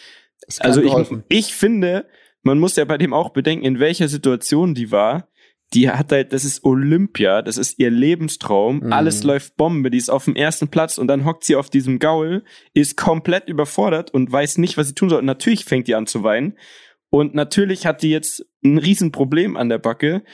also 0.61 0.81
ich, 0.81 0.89
geholfen. 0.89 1.25
ich 1.29 1.55
finde, 1.55 2.07
man 2.43 2.59
muss 2.59 2.77
ja 2.77 2.85
bei 2.85 2.99
dem 2.99 3.13
auch 3.13 3.31
bedenken, 3.31 3.65
in 3.65 3.79
welcher 3.79 4.09
Situation 4.09 4.75
die 4.75 4.91
war. 4.91 5.29
Die 5.73 5.89
hat 5.89 6.11
halt, 6.11 6.33
das 6.33 6.45
ist 6.45 6.65
Olympia, 6.65 7.43
das 7.43 7.57
ist 7.57 7.79
ihr 7.79 7.91
Lebenstraum, 7.91 8.81
Mhm. 8.81 8.93
alles 8.93 9.23
läuft 9.23 9.57
Bombe, 9.57 9.91
die 9.91 9.99
ist 9.99 10.11
auf 10.11 10.25
dem 10.25 10.35
ersten 10.35 10.67
Platz 10.69 10.99
und 10.99 11.07
dann 11.07 11.25
hockt 11.25 11.45
sie 11.45 11.55
auf 11.55 11.71
diesem 11.71 12.01
Gaul, 12.01 12.43
ist 12.75 12.97
komplett 12.97 13.49
überfordert 13.49 14.11
und 14.13 14.33
weiß 14.33 14.59
nicht, 14.59 14.77
was 14.77 14.89
sie 14.89 14.95
tun 14.95 15.09
soll. 15.11 15.21
Und 15.21 15.27
natürlich 15.27 15.65
fängt 15.65 15.87
die 15.87 15.95
an 15.95 16.09
zu 16.09 16.25
weinen. 16.25 16.59
Und 17.09 17.35
natürlich 17.35 17.87
hat 17.87 18.03
die 18.03 18.11
jetzt 18.11 18.45
ein 18.65 18.79
Riesenproblem 18.79 19.57
an 19.57 19.69
der 19.69 19.79
Backe. 19.79 20.25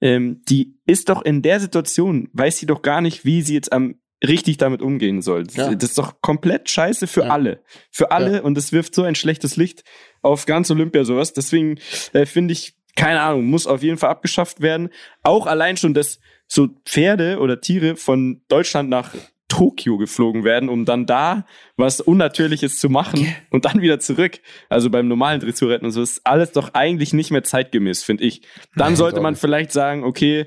Ähm, 0.00 0.42
die 0.48 0.78
ist 0.86 1.08
doch 1.10 1.22
in 1.22 1.42
der 1.42 1.60
Situation, 1.60 2.28
weiß 2.32 2.58
sie 2.58 2.66
doch 2.66 2.80
gar 2.82 3.00
nicht, 3.02 3.24
wie 3.26 3.42
sie 3.42 3.54
jetzt 3.54 3.72
am 3.72 3.96
richtig 4.26 4.56
damit 4.56 4.82
umgehen 4.82 5.20
soll. 5.22 5.44
Ja. 5.54 5.74
Das 5.74 5.90
ist 5.90 5.98
doch 5.98 6.20
komplett 6.20 6.70
scheiße 6.70 7.06
für 7.06 7.24
Ja. 7.24 7.28
alle. 7.30 7.62
Für 7.90 8.10
alle 8.10 8.36
Ja. 8.36 8.42
und 8.42 8.56
es 8.56 8.72
wirft 8.72 8.94
so 8.94 9.02
ein 9.02 9.14
schlechtes 9.14 9.56
Licht 9.56 9.84
auf 10.22 10.46
ganz 10.46 10.70
Olympia 10.70 11.04
sowas. 11.04 11.32
Deswegen 11.32 11.78
äh, 12.12 12.26
finde 12.26 12.52
ich, 12.52 12.74
keine 12.96 13.20
Ahnung, 13.20 13.44
muss 13.46 13.66
auf 13.66 13.82
jeden 13.82 13.98
Fall 13.98 14.10
abgeschafft 14.10 14.60
werden. 14.62 14.88
Auch 15.22 15.46
allein 15.46 15.76
schon, 15.76 15.92
dass 15.94 16.18
so 16.48 16.68
Pferde 16.86 17.38
oder 17.40 17.60
Tiere 17.60 17.96
von 17.96 18.40
Deutschland 18.48 18.88
nach 18.88 19.14
Tokio 19.48 19.96
geflogen 19.98 20.42
werden, 20.44 20.68
um 20.68 20.84
dann 20.84 21.06
da 21.06 21.46
was 21.76 22.00
Unnatürliches 22.00 22.78
zu 22.78 22.88
machen 22.88 23.32
und 23.50 23.64
dann 23.64 23.80
wieder 23.80 24.00
zurück. 24.00 24.40
Also 24.68 24.90
beim 24.90 25.06
normalen 25.08 25.40
Dressurreiten 25.40 25.84
und 25.84 25.92
so 25.92 26.02
ist 26.02 26.22
alles 26.26 26.52
doch 26.52 26.74
eigentlich 26.74 27.12
nicht 27.12 27.30
mehr 27.30 27.44
zeitgemäß, 27.44 28.02
finde 28.02 28.24
ich. 28.24 28.40
Dann 28.74 28.88
Nein, 28.88 28.96
sollte 28.96 29.20
man 29.20 29.34
ich. 29.34 29.40
vielleicht 29.40 29.72
sagen, 29.72 30.02
okay, 30.02 30.46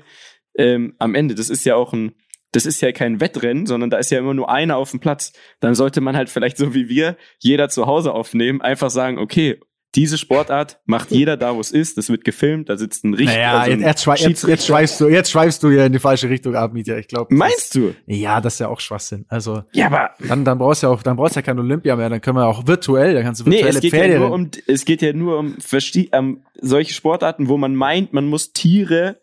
ähm, 0.56 0.94
am 0.98 1.14
Ende, 1.14 1.34
das 1.34 1.48
ist 1.48 1.64
ja 1.64 1.76
auch 1.76 1.92
ein, 1.94 2.12
das 2.52 2.66
ist 2.66 2.80
ja 2.80 2.92
kein 2.92 3.20
Wettrennen, 3.20 3.66
sondern 3.66 3.90
da 3.90 3.98
ist 3.98 4.10
ja 4.10 4.18
immer 4.18 4.34
nur 4.34 4.50
einer 4.50 4.76
auf 4.76 4.90
dem 4.90 5.00
Platz. 5.00 5.32
Dann 5.60 5.74
sollte 5.74 6.00
man 6.00 6.16
halt 6.16 6.28
vielleicht 6.28 6.56
so 6.56 6.74
wie 6.74 6.88
wir 6.88 7.16
jeder 7.38 7.68
zu 7.68 7.86
Hause 7.86 8.12
aufnehmen, 8.12 8.60
einfach 8.60 8.90
sagen, 8.90 9.18
okay, 9.18 9.60
diese 9.96 10.18
Sportart 10.18 10.78
macht 10.84 11.10
jeder 11.10 11.36
da, 11.36 11.54
wo 11.56 11.60
es 11.60 11.72
ist. 11.72 11.98
Das 11.98 12.10
wird 12.10 12.24
gefilmt, 12.24 12.68
da 12.68 12.76
sitzt 12.76 13.04
ein 13.04 13.14
Richter. 13.14 13.34
Naja, 13.34 13.58
also 13.58 13.72
ein 13.72 13.80
jetzt, 13.80 14.06
jetzt, 14.06 14.42
jetzt, 14.44 14.66
schweifst 14.66 15.00
du, 15.00 15.08
jetzt 15.08 15.30
schweifst 15.30 15.62
du 15.62 15.68
ja 15.70 15.86
in 15.86 15.92
die 15.92 15.98
falsche 15.98 16.28
Richtung 16.28 16.54
ab, 16.54 16.72
Mietja. 16.72 16.96
Ich 16.96 17.08
glaube. 17.08 17.34
Meinst 17.34 17.74
du? 17.74 17.94
Ja, 18.06 18.40
das 18.40 18.54
ist 18.54 18.58
ja 18.60 18.68
auch 18.68 18.78
Schwachsinn. 18.78 19.26
Also, 19.28 19.64
Ja, 19.72 19.86
aber 19.86 20.10
dann, 20.20 20.44
dann 20.44 20.58
brauchst 20.58 20.82
du 20.82 20.86
ja 20.86 20.92
auch, 20.92 21.02
dann 21.02 21.16
brauchst 21.16 21.34
du 21.34 21.40
ja 21.40 21.42
kein 21.42 21.58
Olympia 21.58 21.96
mehr, 21.96 22.08
dann 22.08 22.20
können 22.20 22.36
wir 22.36 22.46
auch 22.46 22.66
virtuell, 22.68 23.14
dann 23.14 23.24
kannst 23.24 23.40
du 23.40 23.48
nee, 23.48 23.56
virtuelle 23.56 23.78
es 23.78 23.80
geht 23.82 23.90
Pferde. 23.90 24.12
ja 24.12 24.18
nur 24.20 24.32
um, 24.32 24.50
es 24.66 24.84
geht 24.84 25.02
ja 25.02 25.12
nur 25.12 25.38
um 25.38 25.56
verste 25.58 26.06
ähm, 26.12 26.44
solche 26.60 26.94
Sportarten, 26.94 27.48
wo 27.48 27.56
man 27.56 27.74
meint, 27.74 28.12
man 28.12 28.26
muss 28.26 28.52
Tiere 28.52 29.16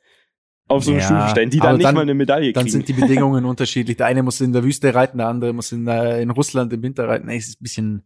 auf 0.69 0.84
so 0.84 0.91
eine 0.91 0.99
Ja, 1.01 1.30
stellen, 1.30 1.49
die 1.49 1.60
aber 1.62 1.69
dann 1.69 1.77
nicht 1.77 1.86
dann- 1.86 1.95
mal 1.95 2.01
eine 2.01 2.13
Medaille 2.13 2.51
dann 2.53 2.63
kriegen. 2.65 2.71
sind 2.71 2.88
die 2.88 2.93
Bedingungen 3.01 3.45
unterschiedlich. 3.45 3.97
Der 3.97 4.06
eine 4.08 4.21
muss 4.23 4.41
in 4.41 4.51
der 4.53 4.63
Wüste 4.63 4.93
reiten, 4.93 5.17
der 5.17 5.27
andere 5.27 5.53
muss 5.53 5.71
in, 5.71 5.88
äh, 5.88 6.21
in 6.21 6.30
Russland 6.30 6.73
im 6.73 6.82
Winter 6.84 7.08
reiten. 7.08 7.27
Nee, 7.27 7.38
ist 7.38 7.60
ein 7.60 7.63
bisschen, 7.63 8.03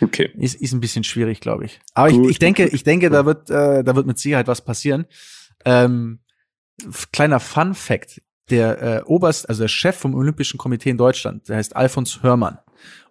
okay. 0.00 0.30
ist, 0.38 0.54
ist 0.60 0.72
ein 0.72 0.80
bisschen 0.80 1.02
schwierig, 1.04 1.40
glaube 1.40 1.64
ich. 1.64 1.80
Aber 1.94 2.08
ich, 2.10 2.16
Gut, 2.16 2.30
ich 2.30 2.38
denke, 2.38 2.64
gut, 2.64 2.72
ich 2.74 2.84
denke, 2.84 3.10
da 3.10 3.26
wird, 3.26 3.50
äh, 3.50 3.82
da 3.82 3.96
wird 3.96 4.06
mit 4.06 4.18
Sicherheit 4.18 4.46
was 4.46 4.60
passieren. 4.62 5.06
Ähm, 5.64 6.20
kleiner 7.12 7.40
Fun 7.40 7.74
Fact. 7.74 8.20
Der 8.50 8.82
äh, 8.82 9.02
Oberst, 9.06 9.48
also 9.48 9.62
der 9.62 9.68
Chef 9.68 9.96
vom 9.96 10.14
Olympischen 10.14 10.58
Komitee 10.58 10.90
in 10.90 10.98
Deutschland, 10.98 11.48
der 11.48 11.56
heißt 11.56 11.74
Alfons 11.74 12.22
Hörmann. 12.22 12.58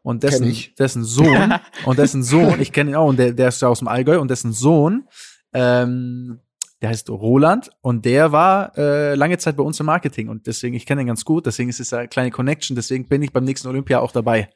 und 0.04 0.22
dessen, 0.22 0.46
ich. 0.48 0.76
dessen 0.76 1.04
Sohn, 1.04 1.56
und 1.86 1.98
dessen 1.98 2.22
Sohn, 2.24 2.62
ich 2.62 2.72
kenne 2.72 2.92
ihn 2.92 2.96
auch, 2.96 3.08
und 3.08 3.18
der, 3.18 3.34
der 3.34 3.48
ist 3.48 3.60
ja 3.60 3.68
aus 3.68 3.80
dem 3.80 3.88
Allgäu, 3.88 4.20
und 4.20 4.30
dessen 4.30 4.54
Sohn, 4.54 5.08
ähm, 5.52 6.40
der 6.84 6.90
heißt 6.92 7.10
Roland, 7.10 7.72
und 7.82 8.06
der 8.06 8.32
war 8.32 8.78
äh, 8.78 9.16
lange 9.16 9.40
Zeit 9.40 9.56
bei 9.58 9.64
uns 9.64 9.80
im 9.80 9.88
Marketing, 9.88 10.30
und 10.30 10.46
deswegen, 10.46 10.76
ich 10.76 10.86
kenne 10.86 11.02
ihn 11.02 11.08
ganz 11.08 11.26
gut, 11.26 11.46
deswegen 11.48 11.70
ist 11.70 11.80
es 11.80 11.92
eine 11.94 12.08
kleine 12.10 12.30
Connection, 12.30 12.76
deswegen 12.76 13.08
bin 13.08 13.24
ich 13.24 13.32
beim 13.34 13.46
nächsten 13.46 13.68
Olympia 13.70 14.00
auch 14.02 14.12
dabei. 14.12 14.50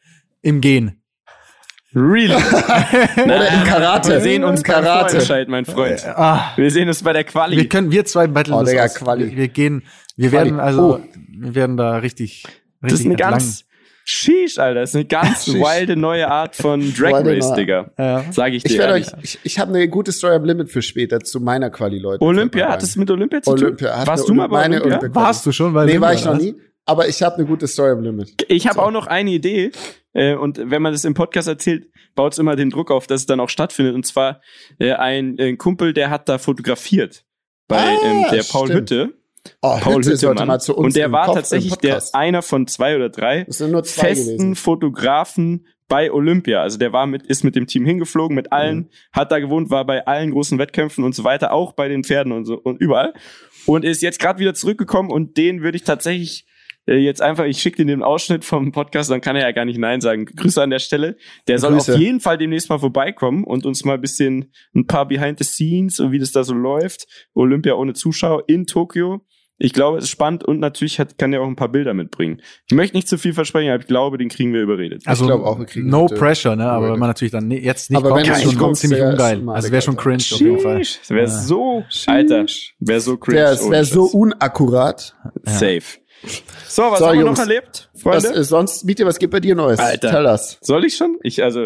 Im 0.43 0.61
Gehen. 0.61 1.01
Really? 1.95 2.35
Oder 3.15 3.47
im 3.53 3.63
Karate. 3.63 4.09
Wir 4.09 4.21
sehen 4.21 4.43
uns 4.43 4.61
Karate. 4.61 5.09
Vorentscheid, 5.11 5.47
mein 5.47 5.65
Freund. 5.65 6.05
Ah, 6.05 6.51
Wir 6.57 6.69
sehen 6.69 6.87
uns 6.89 7.01
bei 7.01 7.13
der 7.13 7.23
Quali. 7.23 7.55
wir 7.55 7.69
können, 7.69 7.89
wir 7.91 8.03
zwei 8.05 8.27
battle 8.27 8.55
Oh, 8.55 8.59
das 8.59 8.69
Digga. 8.69 8.87
Quali. 8.89 9.31
Wir, 9.31 9.37
wir 9.37 9.47
gehen, 9.47 9.83
wir 10.17 10.29
Quali. 10.29 10.47
werden 10.49 10.59
also, 10.59 10.97
Oh. 10.97 11.03
wir 11.39 11.55
werden 11.55 11.77
da 11.77 11.95
richtig, 11.97 12.43
richtig 12.45 12.53
das 12.81 12.93
ist 12.93 13.05
eine 13.05 13.13
entlang. 13.13 13.31
ganz 13.31 13.63
Sheesh, 14.09 14.57
Alter. 14.57 14.79
Das 14.81 14.91
ist 14.91 14.95
eine 14.95 15.05
ganz 15.05 15.43
Sheesh. 15.45 15.55
wilde 15.55 15.97
neue 15.97 16.29
Art 16.29 16.55
von 16.55 16.79
Drag 16.93 17.25
Race, 17.25 17.53
Digga. 17.53 17.91
Ja. 17.99 18.23
Sag 18.31 18.53
ich 18.53 18.63
dir. 18.63 18.71
Ich 18.71 18.77
werde 18.77 18.93
ehrlich. 18.93 19.13
euch, 19.13 19.19
ich, 19.23 19.39
ich 19.43 19.59
habe 19.59 19.73
eine 19.73 19.89
gute 19.89 20.13
Story 20.13 20.35
am 20.35 20.45
Limit 20.45 20.71
für 20.71 20.81
später 20.81 21.19
zu 21.19 21.41
meiner 21.41 21.69
Quali, 21.69 21.99
Leute. 21.99 22.23
Olympia, 22.23 22.59
Fällt 22.59 22.69
mir 22.69 22.73
hat 22.73 22.83
es 22.83 22.95
ein. 22.95 22.99
mit 23.01 23.11
Olympia 23.11 23.41
zu 23.41 23.51
Olympia. 23.51 23.97
tun? 23.97 24.07
Warst 24.07 24.29
du 24.29 24.33
mal 24.33 24.47
bei 24.47 24.65
Olympia? 24.65 24.97
Olympia- 24.99 25.15
Warst 25.15 25.45
du 25.45 25.51
schon? 25.51 25.73
Weil 25.73 25.87
Nee, 25.87 25.99
war 25.99 26.13
ich 26.13 26.23
noch 26.23 26.37
nie. 26.37 26.55
Aber 26.85 27.07
ich 27.09 27.21
habe 27.21 27.35
eine 27.35 27.45
gute 27.45 27.67
Story 27.67 27.91
am 27.91 28.01
Limit. 28.01 28.33
Ich 28.47 28.65
habe 28.65 28.81
auch 28.81 28.91
noch 28.91 29.07
eine 29.07 29.29
Idee. 29.31 29.71
Äh, 30.13 30.35
und 30.35 30.57
wenn 30.63 30.81
man 30.81 30.93
das 30.93 31.03
im 31.03 31.13
Podcast 31.13 31.49
erzählt, 31.49 31.87
baut 32.15 32.31
es 32.31 32.39
immer 32.39 32.55
den 32.55 32.69
Druck 32.69 32.91
auf, 32.91 33.07
dass 33.07 33.21
es 33.21 33.25
dann 33.27 33.41
auch 33.41 33.49
stattfindet. 33.49 33.93
Und 33.93 34.05
zwar 34.05 34.39
äh, 34.79 34.93
ein, 34.93 35.35
ein 35.37 35.57
Kumpel, 35.57 35.93
der 35.93 36.09
hat 36.09 36.29
da 36.29 36.37
fotografiert 36.37 37.25
bei 37.67 37.75
Ah, 37.77 37.97
ähm, 38.05 38.25
der 38.31 38.43
Paul 38.49 38.67
stimmt. 38.67 38.89
Hütte. 38.89 39.13
Oh, 39.61 39.77
Paul 39.79 39.95
Hütte 39.97 40.11
Hüttemann. 40.11 40.47
mal 40.47 40.59
zu 40.59 40.75
uns 40.75 40.85
und 40.85 40.95
der 40.95 41.11
war 41.11 41.25
Kopf- 41.25 41.35
tatsächlich 41.35 41.75
der 41.75 42.01
einer 42.13 42.41
von 42.41 42.67
zwei 42.67 42.95
oder 42.95 43.09
drei 43.09 43.45
zwei 43.49 43.67
festen 43.87 44.37
gewesen. 44.37 44.55
Fotografen 44.55 45.67
bei 45.87 46.11
Olympia. 46.11 46.61
Also 46.61 46.77
der 46.77 46.91
war 46.91 47.07
mit, 47.07 47.23
ist 47.23 47.43
mit 47.43 47.55
dem 47.55 47.65
Team 47.67 47.85
hingeflogen, 47.85 48.35
mit 48.35 48.51
allen, 48.51 48.77
Mhm. 48.77 48.89
hat 49.13 49.31
da 49.31 49.39
gewohnt, 49.39 49.69
war 49.69 49.85
bei 49.85 50.05
allen 50.05 50.31
großen 50.31 50.57
Wettkämpfen 50.59 51.03
und 51.03 51.15
so 51.15 51.23
weiter, 51.23 51.53
auch 51.53 51.73
bei 51.73 51.87
den 51.87 52.03
Pferden 52.03 52.31
und 52.33 52.45
so 52.45 52.55
und 52.55 52.81
überall. 52.81 53.13
Und 53.65 53.85
ist 53.85 54.01
jetzt 54.01 54.19
gerade 54.19 54.39
wieder 54.39 54.53
zurückgekommen 54.53 55.09
und 55.11 55.37
den 55.37 55.61
würde 55.61 55.77
ich 55.77 55.83
tatsächlich 55.83 56.45
äh, 56.89 56.95
jetzt 56.95 57.21
einfach, 57.21 57.43
ich 57.43 57.61
schicke 57.61 57.77
dir 57.77 57.85
den 57.85 58.01
Ausschnitt 58.01 58.45
vom 58.45 58.71
Podcast, 58.71 59.11
dann 59.11 59.19
kann 59.19 59.35
er 59.35 59.41
ja 59.41 59.51
gar 59.51 59.65
nicht 59.65 59.77
Nein 59.77 59.99
sagen. 59.99 60.25
Grüße 60.25 60.61
an 60.63 60.69
der 60.69 60.79
Stelle. 60.79 61.17
Der 61.49 61.59
soll 61.59 61.73
Grüße. 61.73 61.93
auf 61.95 61.99
jeden 61.99 62.21
Fall 62.21 62.37
demnächst 62.37 62.69
mal 62.69 62.79
vorbeikommen 62.79 63.43
und 63.43 63.65
uns 63.65 63.83
mal 63.83 63.95
ein 63.95 64.01
bisschen 64.01 64.53
ein 64.73 64.87
paar 64.87 65.05
Behind 65.05 65.37
the 65.37 65.43
Scenes 65.43 65.99
und 65.99 66.13
wie 66.13 66.19
das 66.19 66.31
da 66.31 66.45
so 66.45 66.53
läuft. 66.53 67.05
Olympia 67.33 67.73
ohne 67.75 67.91
Zuschauer 67.93 68.43
in 68.47 68.65
Tokio. 68.67 69.19
Ich 69.59 69.73
glaube, 69.73 69.97
es 69.97 70.03
ist 70.03 70.11
spannend 70.11 70.43
und 70.43 70.59
natürlich 70.59 70.99
hat, 70.99 71.17
kann 71.17 71.33
er 71.33 71.41
auch 71.41 71.47
ein 71.47 71.55
paar 71.55 71.69
Bilder 71.69 71.93
mitbringen. 71.95 72.41
Ich 72.67 72.75
möchte 72.75 72.95
nicht 72.95 73.07
zu 73.07 73.17
viel 73.17 73.33
versprechen, 73.33 73.71
aber 73.71 73.81
ich 73.81 73.87
glaube, 73.87 74.19
den 74.19 74.29
kriegen 74.29 74.53
wir 74.53 74.61
überredet. 74.61 75.01
Also, 75.05 75.25
glaub 75.25 75.43
auch, 75.43 75.57
wir 75.57 75.65
kriegen 75.65 75.89
no 75.89 76.05
pressure, 76.05 76.55
ne? 76.55 76.69
Aber 76.69 76.91
wenn 76.93 76.99
man 76.99 77.09
natürlich 77.09 77.31
dann 77.31 77.47
ne- 77.47 77.59
jetzt 77.59 77.89
nicht 77.89 77.97
Aber 77.97 78.09
kommt, 78.09 78.27
wenn 78.27 78.33
ist 78.33 78.43
schon 78.43 78.57
kommst, 78.57 78.81
ziemlich 78.81 79.01
ungeil. 79.01 79.49
Also 79.49 79.71
wäre 79.71 79.81
schon 79.81 79.97
cringe 79.97 80.17
auf 80.17 80.39
jeden 80.39 80.59
Fall. 80.59 80.79
Das 80.79 81.09
wäre 81.09 81.21
Ja. 81.21 81.27
so, 81.27 81.83
Alter, 82.05 82.45
wäre 82.79 82.99
so 83.01 83.17
cringe. 83.17 83.41
Es 83.41 83.61
ohne 83.63 83.71
wäre 83.71 83.85
so 83.85 84.03
unakkurat. 84.05 85.15
safe. 85.43 85.81
So, 86.67 86.83
was 86.83 86.99
So, 86.99 87.07
haben 87.07 87.17
wir 87.19 87.25
Jungs, 87.25 87.39
noch 87.39 87.45
erlebt, 87.47 87.89
Was 87.93 88.01
Freunde? 88.01 88.39
ist 88.39 88.49
sonst, 88.49 88.85
Miete, 88.85 89.05
was 89.05 89.17
gibt 89.19 89.31
bei 89.31 89.39
dir 89.39 89.55
Neues? 89.55 89.79
Alter. 89.79 90.11
Tell 90.11 90.25
us. 90.25 90.57
Soll 90.61 90.85
ich 90.85 90.95
schon? 90.95 91.17
Ich, 91.23 91.43
also, 91.43 91.65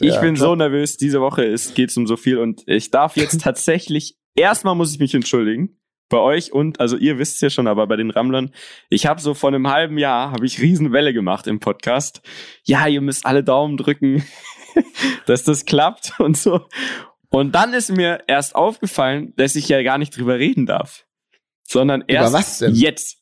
ich 0.00 0.14
Ja, 0.14 0.20
bin 0.20 0.34
klar. 0.34 0.48
so 0.50 0.54
nervös. 0.56 0.96
Diese 0.96 1.20
Woche 1.20 1.44
ist, 1.44 1.74
geht's 1.74 1.96
um 1.96 2.06
so 2.06 2.16
viel 2.16 2.38
und 2.38 2.62
ich 2.66 2.90
darf 2.90 3.16
jetzt 3.16 3.40
tatsächlich, 3.42 4.16
erstmal 4.34 4.74
muss 4.74 4.92
ich 4.92 4.98
mich 5.00 5.14
entschuldigen. 5.14 5.76
Bei 6.10 6.18
euch 6.18 6.52
und, 6.52 6.80
also 6.80 6.96
ihr 6.96 7.18
wisst 7.18 7.36
es 7.36 7.40
ja 7.40 7.50
schon, 7.50 7.68
aber 7.68 7.86
bei 7.86 7.96
den 7.96 8.10
Rammlern, 8.10 8.50
ich 8.88 9.06
habe 9.06 9.20
so 9.20 9.32
vor 9.32 9.48
einem 9.48 9.68
halben 9.68 9.96
Jahr, 9.96 10.32
habe 10.32 10.44
ich 10.44 10.60
Riesenwelle 10.60 11.14
gemacht 11.14 11.46
im 11.46 11.60
Podcast. 11.60 12.20
Ja, 12.64 12.88
ihr 12.88 13.00
müsst 13.00 13.24
alle 13.24 13.44
Daumen 13.44 13.76
drücken, 13.76 14.24
dass 15.26 15.44
das 15.44 15.64
klappt 15.64 16.14
und 16.18 16.36
so. 16.36 16.66
Und 17.30 17.54
dann 17.54 17.72
ist 17.74 17.92
mir 17.92 18.24
erst 18.26 18.56
aufgefallen, 18.56 19.34
dass 19.36 19.54
ich 19.54 19.68
ja 19.68 19.82
gar 19.84 19.98
nicht 19.98 20.16
drüber 20.16 20.38
reden 20.38 20.66
darf. 20.66 21.06
Sondern 21.62 22.02
erst 22.08 22.62
jetzt. 22.72 23.18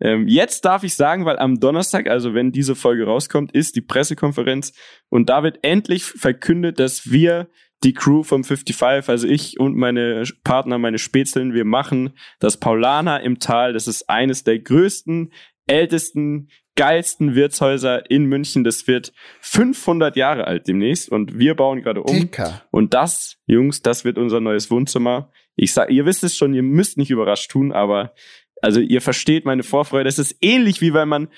Ähm, 0.00 0.26
jetzt 0.26 0.64
darf 0.64 0.82
ich 0.82 0.94
sagen, 0.94 1.26
weil 1.26 1.38
am 1.38 1.60
Donnerstag, 1.60 2.08
also 2.08 2.32
wenn 2.32 2.52
diese 2.52 2.74
Folge 2.74 3.04
rauskommt, 3.04 3.52
ist 3.52 3.76
die 3.76 3.82
Pressekonferenz 3.82 4.72
und 5.10 5.28
da 5.28 5.42
wird 5.42 5.58
endlich 5.60 6.04
verkündet, 6.04 6.80
dass 6.80 7.10
wir 7.10 7.50
die 7.82 7.94
Crew 7.94 8.22
vom 8.22 8.44
55, 8.44 9.08
also 9.08 9.26
ich 9.26 9.58
und 9.58 9.76
meine 9.76 10.24
Partner, 10.44 10.78
meine 10.78 10.98
Spätzeln, 10.98 11.54
wir 11.54 11.64
machen 11.64 12.10
das 12.38 12.58
Paulaner 12.58 13.22
im 13.22 13.38
Tal. 13.38 13.72
Das 13.72 13.88
ist 13.88 14.10
eines 14.10 14.44
der 14.44 14.58
größten, 14.58 15.32
ältesten, 15.66 16.48
geilsten 16.76 17.34
Wirtshäuser 17.34 18.10
in 18.10 18.24
München. 18.24 18.64
Das 18.64 18.86
wird 18.86 19.12
500 19.40 20.16
Jahre 20.16 20.46
alt 20.46 20.68
demnächst 20.68 21.08
und 21.10 21.38
wir 21.38 21.54
bauen 21.54 21.82
gerade 21.82 22.02
um. 22.02 22.20
Dicker. 22.20 22.62
Und 22.70 22.92
das, 22.92 23.38
Jungs, 23.46 23.82
das 23.82 24.04
wird 24.04 24.18
unser 24.18 24.40
neues 24.40 24.70
Wohnzimmer. 24.70 25.30
Ich 25.56 25.72
sag, 25.72 25.90
ihr 25.90 26.06
wisst 26.06 26.24
es 26.24 26.36
schon, 26.36 26.54
ihr 26.54 26.62
müsst 26.62 26.98
nicht 26.98 27.10
überrascht 27.10 27.50
tun, 27.50 27.72
aber 27.72 28.14
also 28.62 28.80
ihr 28.80 29.00
versteht 29.00 29.44
meine 29.44 29.62
Vorfreude. 29.62 30.08
Es 30.08 30.18
ist 30.18 30.36
ähnlich 30.40 30.80
wie 30.80 30.92
wenn 30.92 31.08
man 31.08 31.28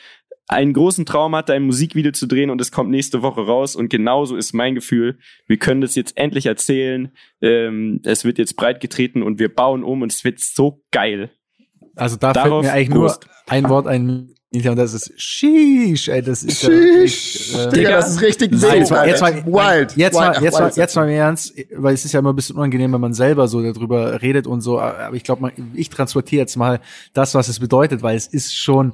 einen 0.49 0.73
großen 0.73 1.07
Traum 1.07 1.35
hatte, 1.35 1.53
ein 1.53 1.63
Musikvideo 1.63 2.13
zu 2.13 2.27
drehen 2.27 2.51
und 2.51 2.61
es 2.61 2.73
kommt 2.73 2.91
nächste 2.91 3.23
Woche 3.23 3.43
raus. 3.43 3.77
Und 3.77 3.89
genauso 3.89 4.37
ist 4.37 4.53
mein 4.53 4.75
Gefühl. 4.75 5.19
Wir 5.47 5.59
können 5.59 5.81
das 5.81 5.95
jetzt 5.95 6.17
endlich 6.17 6.47
erzählen. 6.47 7.13
Ähm, 7.41 8.01
es 8.05 8.25
wird 8.25 8.39
jetzt 8.39 8.57
breit 8.57 8.81
getreten 8.81 9.23
und 9.23 9.39
wir 9.39 9.55
bauen 9.55 9.85
um 9.85 10.03
und 10.03 10.13
es 10.13 10.25
wird 10.25 10.41
so 10.41 10.83
geil. 10.91 11.31
Also 11.95 12.17
da 12.17 12.33
Darauf 12.33 12.65
fällt 12.65 12.75
mir 12.75 12.79
eigentlich 12.79 12.99
Prost. 12.99 13.25
nur 13.25 13.53
ein 13.53 13.69
Wort 13.69 13.87
ein, 13.87 14.35
und 14.55 14.77
das 14.77 14.93
ist 14.93 15.13
Sheesh, 15.17 16.09
ey, 16.09 16.21
das 16.21 16.43
ist 16.43 16.63
ja 16.63 16.69
Sheesh. 16.69 17.55
wirklich, 17.55 17.57
äh, 17.59 17.71
Digga, 17.71 17.91
das 17.93 18.11
ist 18.11 18.21
richtig 18.21 18.53
wild, 18.53 18.75
jetzt 18.75 18.91
mal, 18.91 19.09
jetzt 19.09 19.21
mal, 19.23 19.35
wild. 19.47 19.97
jetzt 19.97 20.15
mal, 20.15 20.43
jetzt 20.43 20.59
mal, 20.59 20.67
wild. 20.67 20.77
jetzt 20.77 20.95
mal 20.97 21.09
im 21.09 21.15
Ernst, 21.15 21.55
weil 21.75 21.95
es 21.95 22.05
ist 22.05 22.13
ja 22.13 22.21
immer 22.21 22.35
ein 22.35 22.37
bisschen 22.37 22.57
unangenehm, 22.57 22.93
wenn 22.93 23.01
man 23.01 23.15
selber 23.15 23.49
so 23.49 23.63
darüber 23.63 24.21
redet 24.21 24.47
und 24.47 24.61
so, 24.61 24.79
aber 24.79 25.17
ich 25.17 25.25
glaube, 25.25 25.53
ich 25.73 25.89
transportiere 25.89 26.41
jetzt 26.41 26.57
mal 26.57 26.81
das, 27.15 27.35
was 27.35 27.49
es 27.49 27.61
bedeutet, 27.61 28.03
weil 28.03 28.15
es 28.15 28.27
ist 28.27 28.55
schon 28.55 28.93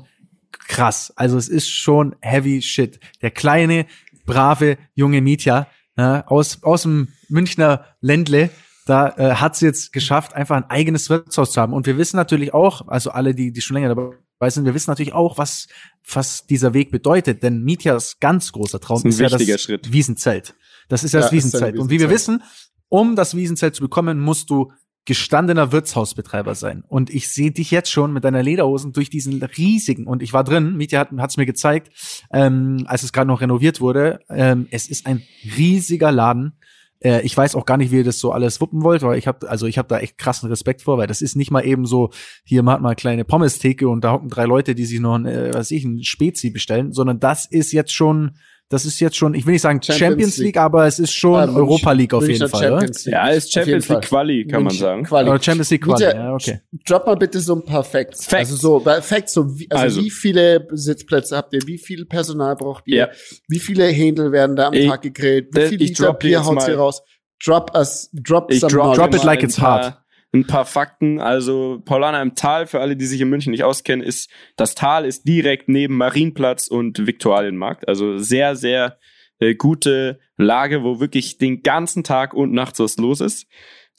krass. 0.52 1.12
Also 1.16 1.36
es 1.36 1.48
ist 1.48 1.68
schon 1.70 2.16
heavy 2.20 2.62
shit. 2.62 3.00
Der 3.22 3.30
kleine, 3.30 3.86
brave, 4.26 4.78
junge 4.94 5.20
Mitya 5.20 5.68
ja, 5.96 6.26
aus, 6.26 6.62
aus 6.62 6.82
dem 6.82 7.08
Münchner 7.28 7.84
Ländle, 8.00 8.50
da 8.86 9.08
äh, 9.16 9.34
hat 9.34 9.56
sie 9.56 9.66
jetzt 9.66 9.92
geschafft, 9.92 10.34
einfach 10.34 10.56
ein 10.56 10.70
eigenes 10.70 11.10
Wirtshaus 11.10 11.52
zu 11.52 11.60
haben. 11.60 11.72
Und 11.72 11.86
wir 11.86 11.98
wissen 11.98 12.16
natürlich 12.16 12.54
auch, 12.54 12.88
also 12.88 13.10
alle, 13.10 13.34
die, 13.34 13.52
die 13.52 13.60
schon 13.60 13.74
länger 13.74 13.88
dabei 13.88 14.50
sind, 14.50 14.64
wir 14.64 14.74
wissen 14.74 14.90
natürlich 14.90 15.12
auch, 15.12 15.36
was, 15.36 15.66
was 16.10 16.46
dieser 16.46 16.72
Weg 16.72 16.90
bedeutet. 16.90 17.42
Denn 17.42 17.62
Mietjas 17.62 18.18
ganz 18.20 18.52
großer 18.52 18.80
Traum 18.80 19.02
Das 19.02 19.14
ist 19.14 19.20
ein 19.20 19.26
ist 19.26 19.46
ja 19.46 19.54
das 19.54 19.62
Schritt. 19.62 19.92
Wiesenzelt. 19.92 20.54
Das 20.88 21.04
ist 21.04 21.12
ja, 21.12 21.20
Ja, 21.20 21.26
das 21.26 21.32
ist 21.32 21.32
ja 21.32 21.36
Wiesenzelt. 21.36 21.78
Und 21.78 21.90
wie 21.90 22.00
wir 22.00 22.08
Wiesenzelt. 22.08 22.40
wissen, 22.40 22.42
um 22.88 23.16
das 23.16 23.34
Wiesenzelt 23.36 23.74
zu 23.74 23.82
bekommen, 23.82 24.20
musst 24.20 24.48
du 24.48 24.72
gestandener 25.08 25.72
Wirtshausbetreiber 25.72 26.54
sein. 26.54 26.84
Und 26.86 27.08
ich 27.08 27.30
sehe 27.30 27.50
dich 27.50 27.70
jetzt 27.70 27.90
schon 27.90 28.12
mit 28.12 28.24
deiner 28.24 28.42
Lederhosen 28.42 28.92
durch 28.92 29.08
diesen 29.08 29.42
riesigen, 29.42 30.06
und 30.06 30.22
ich 30.22 30.34
war 30.34 30.44
drin, 30.44 30.76
Mietja 30.76 31.08
hat 31.16 31.30
es 31.30 31.38
mir 31.38 31.46
gezeigt, 31.46 31.90
ähm, 32.30 32.84
als 32.86 33.02
es 33.04 33.12
gerade 33.14 33.26
noch 33.26 33.40
renoviert 33.40 33.80
wurde. 33.80 34.20
Ähm, 34.28 34.68
es 34.70 34.86
ist 34.86 35.06
ein 35.06 35.22
riesiger 35.56 36.12
Laden. 36.12 36.52
Äh, 37.00 37.22
ich 37.22 37.34
weiß 37.34 37.54
auch 37.54 37.64
gar 37.64 37.78
nicht, 37.78 37.90
wie 37.90 37.96
ihr 37.96 38.04
das 38.04 38.18
so 38.18 38.32
alles 38.32 38.60
wuppen 38.60 38.82
wollt, 38.82 39.00
weil 39.00 39.16
ich 39.16 39.26
habe, 39.26 39.48
also 39.48 39.66
ich 39.66 39.78
habe 39.78 39.88
da 39.88 39.98
echt 39.98 40.18
krassen 40.18 40.50
Respekt 40.50 40.82
vor, 40.82 40.98
weil 40.98 41.06
das 41.06 41.22
ist 41.22 41.36
nicht 41.36 41.50
mal 41.50 41.64
eben 41.64 41.86
so, 41.86 42.10
hier 42.44 42.62
man 42.62 42.74
hat 42.74 42.82
mal 42.82 42.90
eine 42.90 42.96
kleine 42.96 43.24
Pommes-Theke 43.24 43.88
und 43.88 44.04
da 44.04 44.12
hocken 44.12 44.28
drei 44.28 44.44
Leute, 44.44 44.74
die 44.74 44.84
sich 44.84 45.00
noch 45.00 45.14
ein, 45.14 45.24
äh, 45.24 45.54
was 45.54 45.70
ich, 45.70 45.84
ein 45.84 46.04
Spezi 46.04 46.50
bestellen, 46.50 46.92
sondern 46.92 47.18
das 47.18 47.46
ist 47.46 47.72
jetzt 47.72 47.94
schon, 47.94 48.36
das 48.70 48.84
ist 48.84 49.00
jetzt 49.00 49.16
schon, 49.16 49.34
ich 49.34 49.46
will 49.46 49.52
nicht 49.52 49.62
sagen 49.62 49.80
Champions, 49.82 49.98
Champions 49.98 50.36
League, 50.36 50.46
League. 50.46 50.56
aber 50.58 50.86
es 50.86 50.98
ist 50.98 51.12
schon 51.12 51.34
Ah, 51.36 51.46
München- 51.46 51.56
Europa 51.56 51.92
League 51.92 52.12
auf 52.14 52.28
jeden 52.28 52.48
Fall, 52.48 52.78
League. 52.80 52.94
Ja, 53.06 53.28
ist 53.28 53.52
Champions 53.52 53.88
League. 53.88 54.02
Quali, 54.02 54.46
kann 54.46 54.62
man 54.64 54.74
sagen. 54.74 55.04
Quali. 55.04 55.30
Oder 55.30 55.42
Champions 55.42 55.70
League 55.70 55.84
Quali, 55.84 56.04
ja, 56.04 56.34
okay. 56.34 56.60
Drop 56.86 57.06
mal 57.06 57.14
bitte 57.16 57.40
so 57.40 57.54
ein 57.54 57.64
paar 57.64 57.82
Facts. 57.82 58.26
Facts. 58.26 58.50
Also 58.52 58.56
so, 58.56 58.80
Facts, 59.00 59.32
so 59.32 59.58
wie, 59.58 59.70
also, 59.70 59.82
Also. 59.84 60.00
wie 60.02 60.10
viele 60.10 60.66
Sitzplätze 60.72 61.36
habt 61.36 61.54
ihr, 61.54 61.60
wie 61.66 61.78
viel 61.78 62.04
Personal 62.04 62.56
braucht 62.56 62.84
ihr, 62.86 62.96
Ja. 62.96 63.08
wie 63.48 63.58
viele 63.58 63.86
Händel 63.86 64.32
werden 64.32 64.54
da 64.56 64.66
am 64.68 64.74
Ich- 64.74 64.86
Tag 64.86 65.02
gegrillt, 65.02 65.48
wie 65.54 65.58
das- 65.60 65.68
viel 65.70 65.78
Liter 65.78 66.12
Bier 66.12 66.44
haut 66.44 66.68
ihr 66.68 66.76
raus? 66.76 67.02
Drop 67.44 67.70
us, 67.74 68.10
drop 68.12 68.50
Ich 68.52 68.60
some 68.60 68.72
drop, 68.72 68.94
drop 68.96 69.14
it 69.14 69.22
like 69.24 69.42
it's 69.42 69.58
hard. 69.58 69.94
Ein 70.32 70.46
paar 70.46 70.66
Fakten. 70.66 71.20
Also 71.20 71.80
Paulaner 71.84 72.20
im 72.20 72.34
Tal, 72.34 72.66
für 72.66 72.80
alle, 72.80 72.96
die 72.96 73.06
sich 73.06 73.20
in 73.20 73.30
München 73.30 73.50
nicht 73.50 73.64
auskennen, 73.64 74.06
ist, 74.06 74.30
das 74.56 74.74
Tal 74.74 75.04
ist 75.06 75.26
direkt 75.26 75.68
neben 75.68 75.96
Marienplatz 75.96 76.68
und 76.68 77.06
Viktualienmarkt. 77.06 77.88
Also 77.88 78.18
sehr, 78.18 78.54
sehr 78.54 78.98
äh, 79.38 79.54
gute 79.54 80.20
Lage, 80.36 80.82
wo 80.82 81.00
wirklich 81.00 81.38
den 81.38 81.62
ganzen 81.62 82.04
Tag 82.04 82.34
und 82.34 82.52
nachts 82.52 82.78
was 82.78 82.98
los 82.98 83.20
ist. 83.20 83.46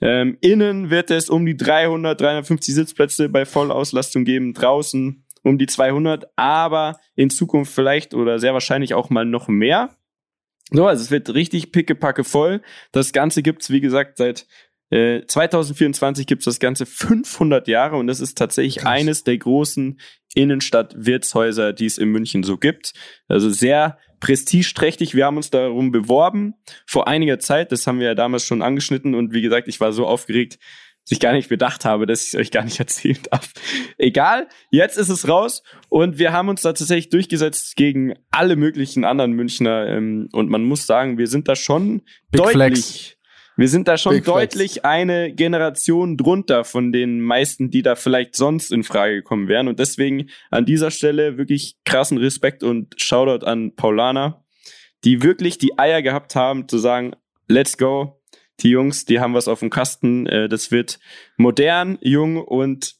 Ähm, 0.01 0.37
innen 0.41 0.89
wird 0.89 1.11
es 1.11 1.29
um 1.29 1.45
die 1.45 1.57
300, 1.57 2.19
350 2.19 2.75
Sitzplätze 2.75 3.27
bei 3.27 3.45
Vollauslastung 3.45 4.23
geben. 4.23 4.53
Draußen 4.53 5.25
um 5.43 5.57
die 5.57 5.67
200, 5.67 6.27
aber 6.35 6.99
in 7.15 7.29
Zukunft 7.29 7.73
vielleicht 7.73 8.13
oder 8.13 8.39
sehr 8.39 8.53
wahrscheinlich 8.53 8.93
auch 8.93 9.09
mal 9.09 9.25
noch 9.25 9.47
mehr. 9.47 9.95
So, 10.71 10.85
also 10.85 11.01
es 11.01 11.11
wird 11.11 11.33
richtig 11.33 11.71
pickepacke 11.71 12.23
voll. 12.23 12.61
Das 12.91 13.11
Ganze 13.11 13.41
gibt's 13.41 13.71
wie 13.71 13.81
gesagt, 13.81 14.17
seit 14.17 14.45
äh, 14.89 15.21
2024 15.25 16.25
gibt's 16.25 16.45
das 16.45 16.59
Ganze 16.59 16.85
500 16.85 17.67
Jahre 17.67 17.97
und 17.97 18.07
das 18.07 18.19
ist 18.19 18.37
tatsächlich 18.37 18.77
Krass. 18.77 18.91
eines 18.91 19.23
der 19.23 19.37
großen 19.37 19.99
Innenstadt-Wirtshäuser, 20.35 21.73
die 21.73 21.85
es 21.85 21.97
in 21.97 22.09
München 22.09 22.43
so 22.43 22.57
gibt. 22.57 22.93
Also 23.27 23.49
sehr 23.49 23.97
prestigeträchtig. 24.19 25.15
Wir 25.15 25.25
haben 25.25 25.37
uns 25.37 25.49
darum 25.49 25.91
beworben 25.91 26.55
vor 26.85 27.07
einiger 27.07 27.39
Zeit. 27.39 27.71
Das 27.71 27.87
haben 27.87 27.99
wir 27.99 28.07
ja 28.07 28.15
damals 28.15 28.45
schon 28.45 28.61
angeschnitten. 28.61 29.15
Und 29.15 29.33
wie 29.33 29.41
gesagt, 29.41 29.67
ich 29.67 29.79
war 29.79 29.91
so 29.91 30.05
aufgeregt, 30.05 30.59
dass 31.03 31.11
ich 31.13 31.19
gar 31.19 31.33
nicht 31.33 31.49
bedacht 31.49 31.85
habe, 31.85 32.05
dass 32.05 32.23
ich 32.23 32.33
es 32.33 32.35
euch 32.35 32.51
gar 32.51 32.63
nicht 32.63 32.79
erzählt 32.79 33.29
habe. 33.31 33.45
Egal, 33.97 34.47
jetzt 34.71 34.97
ist 34.97 35.09
es 35.09 35.27
raus. 35.27 35.63
Und 35.89 36.19
wir 36.19 36.33
haben 36.33 36.49
uns 36.49 36.61
da 36.61 36.73
tatsächlich 36.73 37.09
durchgesetzt 37.09 37.75
gegen 37.75 38.13
alle 38.31 38.55
möglichen 38.55 39.03
anderen 39.05 39.31
Münchner. 39.31 39.87
Ähm, 39.87 40.29
und 40.31 40.49
man 40.49 40.63
muss 40.63 40.85
sagen, 40.85 41.17
wir 41.17 41.27
sind 41.27 41.47
da 41.47 41.55
schon 41.55 42.01
Big 42.31 42.41
deutlich. 42.41 42.53
Flex. 42.53 43.18
Wir 43.59 43.67
sind 43.67 43.89
da 43.89 43.97
schon 43.97 44.13
Big 44.13 44.23
Flex. 44.23 44.37
deutlich 44.37 44.85
eine 44.85 45.33
Generation 45.33 46.15
drunter 46.15 46.63
von 46.63 46.93
den 46.93 47.19
meisten, 47.19 47.69
die 47.69 47.81
da 47.81 47.95
vielleicht 47.95 48.37
sonst 48.37 48.71
in 48.71 48.83
Frage 48.83 49.15
gekommen 49.15 49.49
wären. 49.49 49.67
Und 49.67 49.79
deswegen 49.79 50.29
an 50.49 50.65
dieser 50.65 50.91
Stelle 50.91 51.37
wirklich 51.37 51.75
krassen 51.83 52.17
Respekt 52.17 52.63
und 52.63 52.95
Shoutout 53.01 53.45
an 53.45 53.75
Paulana, 53.75 54.45
die 55.03 55.23
wirklich 55.23 55.57
die 55.57 55.77
Eier 55.77 56.01
gehabt 56.01 56.37
haben 56.37 56.69
zu 56.69 56.77
sagen, 56.77 57.17
let's 57.49 57.77
go. 57.77 58.21
Die 58.61 58.69
Jungs, 58.69 59.03
die 59.03 59.19
haben 59.19 59.33
was 59.33 59.49
auf 59.49 59.59
dem 59.59 59.69
Kasten. 59.69 60.25
Äh, 60.25 60.47
Das 60.47 60.71
wird 60.71 60.97
modern, 61.35 61.97
jung 61.99 62.37
und 62.37 62.95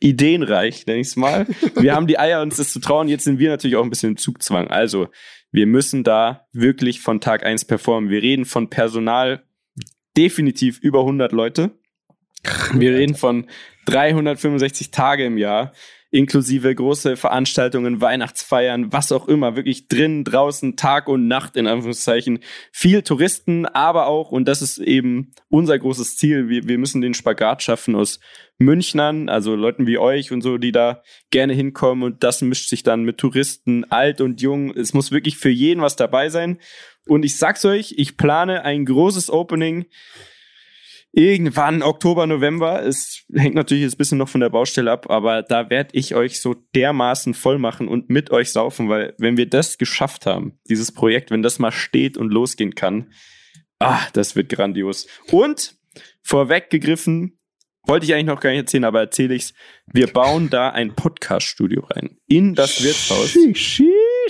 ideenreich, 0.00 0.84
nenn 0.84 1.00
ich's 1.00 1.16
mal. 1.16 1.46
Wir 1.74 1.94
haben 1.94 2.06
die 2.06 2.18
Eier, 2.18 2.42
uns 2.42 2.56
das 2.56 2.70
zu 2.70 2.80
trauen. 2.80 3.08
Jetzt 3.08 3.24
sind 3.24 3.38
wir 3.38 3.48
natürlich 3.48 3.76
auch 3.76 3.82
ein 3.84 3.88
bisschen 3.88 4.10
im 4.10 4.16
Zugzwang. 4.18 4.68
Also, 4.68 5.08
wir 5.52 5.66
müssen 5.66 6.04
da 6.04 6.46
wirklich 6.52 7.00
von 7.00 7.22
Tag 7.22 7.46
eins 7.46 7.64
performen. 7.64 8.10
Wir 8.10 8.20
reden 8.20 8.44
von 8.44 8.68
Personal 8.68 9.45
definitiv 10.16 10.78
über 10.80 11.00
100 11.00 11.32
Leute. 11.32 11.70
Wir 12.72 12.92
reden 12.92 13.14
von 13.14 13.46
365 13.86 14.90
Tage 14.90 15.24
im 15.24 15.38
Jahr, 15.38 15.72
inklusive 16.16 16.74
große 16.74 17.16
Veranstaltungen, 17.16 18.00
Weihnachtsfeiern, 18.00 18.90
was 18.90 19.12
auch 19.12 19.28
immer, 19.28 19.54
wirklich 19.54 19.86
drin, 19.86 20.24
draußen, 20.24 20.76
Tag 20.76 21.08
und 21.08 21.28
Nacht 21.28 21.56
in 21.56 21.66
Anführungszeichen. 21.66 22.40
Viel 22.72 23.02
Touristen, 23.02 23.66
aber 23.66 24.06
auch, 24.06 24.32
und 24.32 24.48
das 24.48 24.62
ist 24.62 24.78
eben 24.78 25.32
unser 25.48 25.78
großes 25.78 26.16
Ziel, 26.16 26.48
wir, 26.48 26.66
wir 26.66 26.78
müssen 26.78 27.02
den 27.02 27.12
Spagat 27.12 27.62
schaffen 27.62 27.94
aus 27.94 28.18
Münchnern, 28.58 29.28
also 29.28 29.54
Leuten 29.54 29.86
wie 29.86 29.98
euch 29.98 30.32
und 30.32 30.40
so, 30.40 30.56
die 30.56 30.72
da 30.72 31.02
gerne 31.30 31.52
hinkommen 31.52 32.02
und 32.02 32.24
das 32.24 32.40
mischt 32.40 32.70
sich 32.70 32.82
dann 32.82 33.04
mit 33.04 33.18
Touristen, 33.18 33.84
alt 33.90 34.22
und 34.22 34.40
jung. 34.40 34.74
Es 34.74 34.94
muss 34.94 35.12
wirklich 35.12 35.36
für 35.36 35.50
jeden 35.50 35.82
was 35.82 35.96
dabei 35.96 36.30
sein. 36.30 36.58
Und 37.06 37.24
ich 37.26 37.36
sag's 37.36 37.64
euch, 37.66 37.94
ich 37.98 38.16
plane 38.16 38.64
ein 38.64 38.86
großes 38.86 39.30
Opening 39.30 39.84
irgendwann 41.12 41.82
Oktober, 41.82 42.26
November. 42.26 42.84
Es 42.84 43.24
hängt 43.32 43.54
natürlich 43.54 43.84
jetzt 43.84 43.94
ein 43.94 43.98
bisschen 43.98 44.18
noch 44.18 44.28
von 44.28 44.40
der 44.40 44.50
Baustelle 44.50 44.90
ab, 44.90 45.10
aber 45.10 45.42
da 45.42 45.70
werde 45.70 45.90
ich 45.92 46.14
euch 46.14 46.40
so 46.40 46.54
dermaßen 46.74 47.34
voll 47.34 47.58
machen 47.58 47.88
und 47.88 48.10
mit 48.10 48.30
euch 48.30 48.52
saufen, 48.52 48.88
weil 48.88 49.14
wenn 49.18 49.36
wir 49.36 49.48
das 49.48 49.78
geschafft 49.78 50.26
haben, 50.26 50.58
dieses 50.68 50.92
Projekt, 50.92 51.30
wenn 51.30 51.42
das 51.42 51.58
mal 51.58 51.72
steht 51.72 52.16
und 52.16 52.32
losgehen 52.32 52.74
kann, 52.74 53.12
ah, 53.78 54.00
das 54.12 54.36
wird 54.36 54.50
grandios. 54.50 55.06
Und 55.30 55.76
vorweggegriffen, 56.22 57.38
wollte 57.86 58.04
ich 58.04 58.14
eigentlich 58.14 58.26
noch 58.26 58.40
gar 58.40 58.50
nicht 58.50 58.60
erzählen, 58.60 58.84
aber 58.84 59.00
erzähle 59.00 59.34
ich's. 59.34 59.54
Wir 59.86 60.08
bauen 60.08 60.50
da 60.50 60.70
ein 60.70 60.94
Podcast-Studio 60.94 61.84
rein. 61.84 62.18
In 62.26 62.54
das 62.54 62.82
Wirtshaus. 62.82 63.36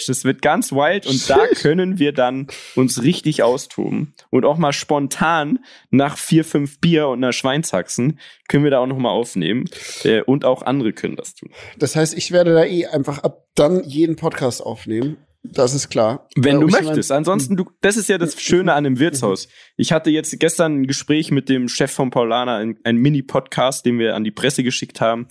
Das 0.07 0.25
wird 0.25 0.43
ganz 0.43 0.73
wild 0.73 1.07
und 1.07 1.29
da 1.29 1.47
können 1.49 1.99
wir 1.99 2.13
dann 2.13 2.49
uns 2.75 3.03
richtig 3.03 3.43
austoben 3.43 4.15
und 4.31 4.45
auch 4.45 4.59
mal 4.59 4.73
spontan 4.73 5.59
nach 5.91 6.19
vier, 6.19 6.45
fünf 6.45 6.81
Bier 6.81 7.09
und 7.09 7.23
einer 7.25 7.33
Schweinshaxen 7.33 8.19
können 8.49 8.65
wir 8.65 8.71
da 8.71 8.79
auch 8.81 8.87
noch 8.87 8.99
mal 8.99 9.11
aufnehmen 9.11 9.65
äh, 10.05 10.21
und 10.23 10.45
auch 10.45 10.63
andere 10.63 10.93
können 10.93 11.17
das 11.17 11.35
tun. 11.35 11.51
Das 11.79 11.97
heißt, 11.97 12.17
ich 12.17 12.31
werde 12.33 12.55
da 12.55 12.65
eh 12.65 12.87
einfach 12.87 13.19
ab 13.19 13.47
dann 13.55 13.83
jeden 13.85 14.17
Podcast 14.17 14.63
aufnehmen. 14.63 15.17
Das 15.53 15.75
ist 15.75 15.89
klar. 15.91 16.29
Wenn 16.35 16.61
du 16.61 16.67
möchtest. 16.67 17.13
Ansonsten, 17.13 17.57
du, 17.57 17.67
das 17.81 17.97
ist 17.97 18.09
ja 18.09 18.19
das 18.19 18.41
Schöne 18.41 18.73
an 18.75 18.85
dem 18.85 18.99
Wirtshaus. 18.99 19.49
Ich 19.77 19.93
hatte 19.93 20.11
jetzt 20.11 20.39
gestern 20.41 20.81
ein 20.81 20.87
Gespräch 20.87 21.31
mit 21.31 21.49
dem 21.49 21.69
Chef 21.69 21.91
von 21.93 22.11
Paulana, 22.11 22.57
ein, 22.57 22.79
ein 22.85 22.97
Mini-Podcast, 22.97 23.87
den 23.87 23.99
wir 23.99 24.15
an 24.15 24.25
die 24.25 24.31
Presse 24.31 24.63
geschickt 24.63 25.01
haben. 25.01 25.29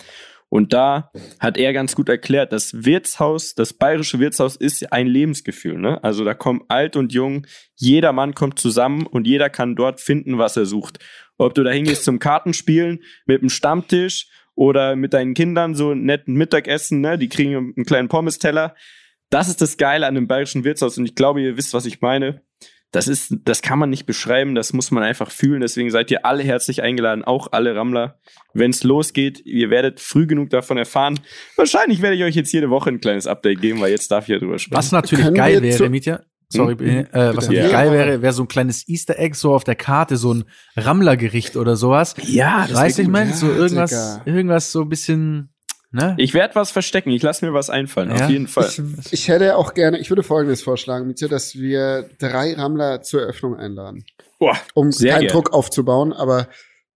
Und 0.50 0.74
da 0.74 1.12
hat 1.40 1.58
er 1.58 1.74
ganz 1.74 1.96
gut 1.96 2.08
erklärt, 2.08 2.54
das 2.54 2.86
Wirtshaus, 2.86 3.56
das 3.56 3.74
bayerische 3.74 4.20
Wirtshaus 4.20 4.56
ist 4.56 4.92
ein 4.94 5.08
Lebensgefühl. 5.08 5.78
Ne? 5.78 6.04
Also 6.04 6.24
da 6.24 6.34
kommen 6.34 6.62
alt 6.68 6.96
und 6.96 7.14
jung, 7.14 7.46
jeder 7.76 8.14
Mann 8.14 8.36
kommt 8.36 8.60
zusammen 8.60 9.06
und 9.06 9.28
jeder 9.28 9.50
kann 9.50 9.76
dort 9.76 10.00
finden, 10.00 10.38
was 10.38 10.56
er 10.56 10.66
sucht. 10.66 11.00
Ob 11.38 11.56
du 11.56 11.64
da 11.64 11.72
hingehst 11.72 12.06
zum 12.06 12.20
Kartenspielen, 12.20 13.04
mit 13.26 13.42
dem 13.42 13.50
Stammtisch 13.50 14.28
oder 14.54 14.96
mit 14.96 15.14
deinen 15.14 15.34
Kindern 15.34 15.76
so 15.76 15.90
einen 15.90 16.06
netten 16.06 16.36
Mittagessen, 16.36 17.02
ne? 17.02 17.18
die 17.18 17.28
kriegen 17.28 17.56
einen 17.56 17.86
kleinen 17.86 18.08
Pommes-Teller. 18.08 18.76
Das 19.30 19.50
ist 19.50 19.62
das 19.62 19.78
Geile 19.78 20.06
an 20.06 20.16
dem 20.16 20.28
bayerischen 20.28 20.64
Wirtshaus 20.64 20.98
und 20.98 21.06
ich 21.06 21.16
glaube, 21.16 21.42
ihr 21.42 21.58
wisst, 21.58 21.74
was 21.74 21.86
ich 21.86 22.02
meine. 22.02 22.42
Das 22.92 23.08
ist, 23.10 23.36
das 23.44 23.62
kann 23.62 23.78
man 23.78 23.90
nicht 23.90 24.06
beschreiben, 24.06 24.56
das 24.56 24.72
muss 24.72 24.90
man 24.92 25.04
einfach 25.04 25.30
fühlen. 25.30 25.60
Deswegen 25.62 25.90
seid 25.92 26.10
ihr 26.12 26.26
alle 26.26 26.44
herzlich 26.44 26.82
eingeladen, 26.82 27.24
auch 27.26 27.50
alle 27.52 27.76
Rammler. 27.76 28.20
Wenn 28.54 28.72
es 28.72 28.84
losgeht, 28.84 29.42
ihr 29.46 29.70
werdet 29.70 30.00
früh 30.00 30.28
genug 30.28 30.50
davon 30.50 30.78
erfahren. 30.78 31.20
Wahrscheinlich 31.58 32.02
werde 32.02 32.16
ich 32.16 32.24
euch 32.24 32.36
jetzt 32.36 32.54
jede 32.54 32.70
Woche 32.70 32.90
ein 32.92 33.02
kleines 33.02 33.28
Update 33.28 33.60
geben, 33.60 33.82
weil 33.82 33.92
jetzt 33.92 34.10
darf 34.12 34.26
ich 34.26 34.30
ja 34.30 34.40
drüber 34.40 34.60
sprechen. 34.60 34.78
Was 34.78 34.92
natürlich 34.94 35.26
Können 35.26 35.36
geil 35.36 35.62
wäre, 35.62 35.90
Mietja, 35.90 36.22
sorry, 36.48 36.78
Hm? 36.78 36.88
äh, 37.12 37.36
was 37.36 37.48
natürlich 37.48 37.66
Ja. 37.66 37.72
geil 37.72 37.92
wäre, 37.92 38.22
wäre 38.22 38.32
so 38.32 38.44
ein 38.44 38.48
kleines 38.48 38.88
Easter 38.88 39.20
Egg 39.20 39.36
so 39.36 39.54
auf 39.54 39.66
der 39.66 39.76
Karte, 39.76 40.16
so 40.16 40.34
ein 40.34 40.46
Rammlergericht 40.78 41.58
oder 41.58 41.76
sowas. 41.76 42.16
Ja, 42.24 42.66
das 42.68 42.78
weißt 42.78 42.98
du, 42.98 43.02
wär 43.02 43.06
ich 43.06 43.12
meine, 43.12 43.34
so 43.34 43.48
Ja, 43.48 43.56
irgendwas, 43.58 43.90
Digga. 43.90 44.22
irgendwas 44.26 44.72
so 44.72 44.82
ein 44.84 44.90
bisschen, 44.90 45.50
ne? 45.96 46.16
Ich 46.18 46.34
werde 46.34 46.56
was 46.56 46.72
verstecken. 46.72 47.10
Ich 47.10 47.24
lasse 47.24 47.46
mir 47.46 47.54
was 47.54 47.70
einfallen. 47.70 48.10
Ja. 48.10 48.26
Auf 48.26 48.30
jeden 48.30 48.48
Fall. 48.48 48.68
Ich, 48.68 49.14
ich 49.14 49.28
hätte 49.28 49.58
auch 49.58 49.74
gerne, 49.74 49.98
ich 49.98 50.10
würde 50.10 50.24
Folgendes 50.24 50.62
vorschlagen, 50.62 51.08
Mietje, 51.08 51.28
dass 51.28 51.56
wir 51.56 52.10
drei 52.20 52.54
Rammler 52.54 53.02
zur 53.02 53.22
Eröffnung 53.22 53.56
einladen. 53.56 54.06
Boah, 54.38 54.58
Um 54.74 54.92
Sehr 54.92 55.14
keinen 55.14 55.22
gerne. 55.22 55.34
Druck 55.34 55.54
aufzubauen, 55.54 56.14
aber 56.14 56.48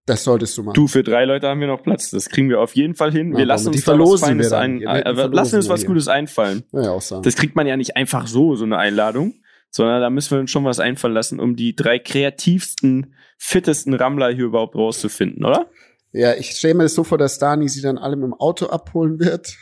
das 0.05 0.23
solltest 0.23 0.57
du 0.57 0.63
machen. 0.63 0.73
du, 0.73 0.87
für 0.87 1.03
drei 1.03 1.25
Leute 1.25 1.47
haben 1.47 1.59
wir 1.59 1.67
noch 1.67 1.83
Platz. 1.83 2.09
Das 2.09 2.29
kriegen 2.29 2.49
wir 2.49 2.59
auf 2.59 2.75
jeden 2.75 2.95
Fall 2.95 3.11
hin. 3.11 3.31
Ja, 3.31 3.37
wir 3.37 3.45
lassen 3.45 3.67
aber 3.67 3.73
die 3.73 3.77
uns 3.77 3.85
da 3.85 3.91
was 3.91 3.97
verlosen 3.97 4.27
Feines 4.27 4.53
ein, 4.53 4.81
äh, 4.81 5.11
lassen 5.27 5.55
uns 5.57 5.69
was. 5.69 5.85
Gutes 5.85 6.07
einfallen. 6.07 6.63
Ja, 6.71 6.91
auch 6.91 7.01
sagen. 7.01 7.21
Das 7.23 7.35
kriegt 7.35 7.55
man 7.55 7.67
ja 7.67 7.77
nicht 7.77 7.95
einfach 7.95 8.27
so, 8.27 8.55
so 8.55 8.65
eine 8.65 8.77
Einladung, 8.77 9.35
sondern 9.69 10.01
da 10.01 10.09
müssen 10.09 10.31
wir 10.31 10.39
uns 10.39 10.49
schon 10.49 10.65
was 10.65 10.79
einfallen 10.79 11.13
lassen, 11.13 11.39
um 11.39 11.55
die 11.55 11.75
drei 11.75 11.99
kreativsten, 11.99 13.13
fittesten 13.37 13.93
Rammler 13.93 14.33
hier 14.33 14.45
überhaupt 14.45 14.75
rauszufinden, 14.75 15.45
oder? 15.45 15.69
Ja, 16.11 16.33
ich 16.33 16.51
stelle 16.51 16.73
mir 16.75 16.83
das 16.83 16.93
so 16.95 17.03
vor, 17.03 17.17
dass 17.17 17.37
Dani 17.39 17.67
sie 17.69 17.81
dann 17.81 17.97
alle 17.97 18.15
mit 18.15 18.25
dem 18.25 18.33
Auto 18.33 18.67
abholen 18.67 19.19
wird. 19.19 19.53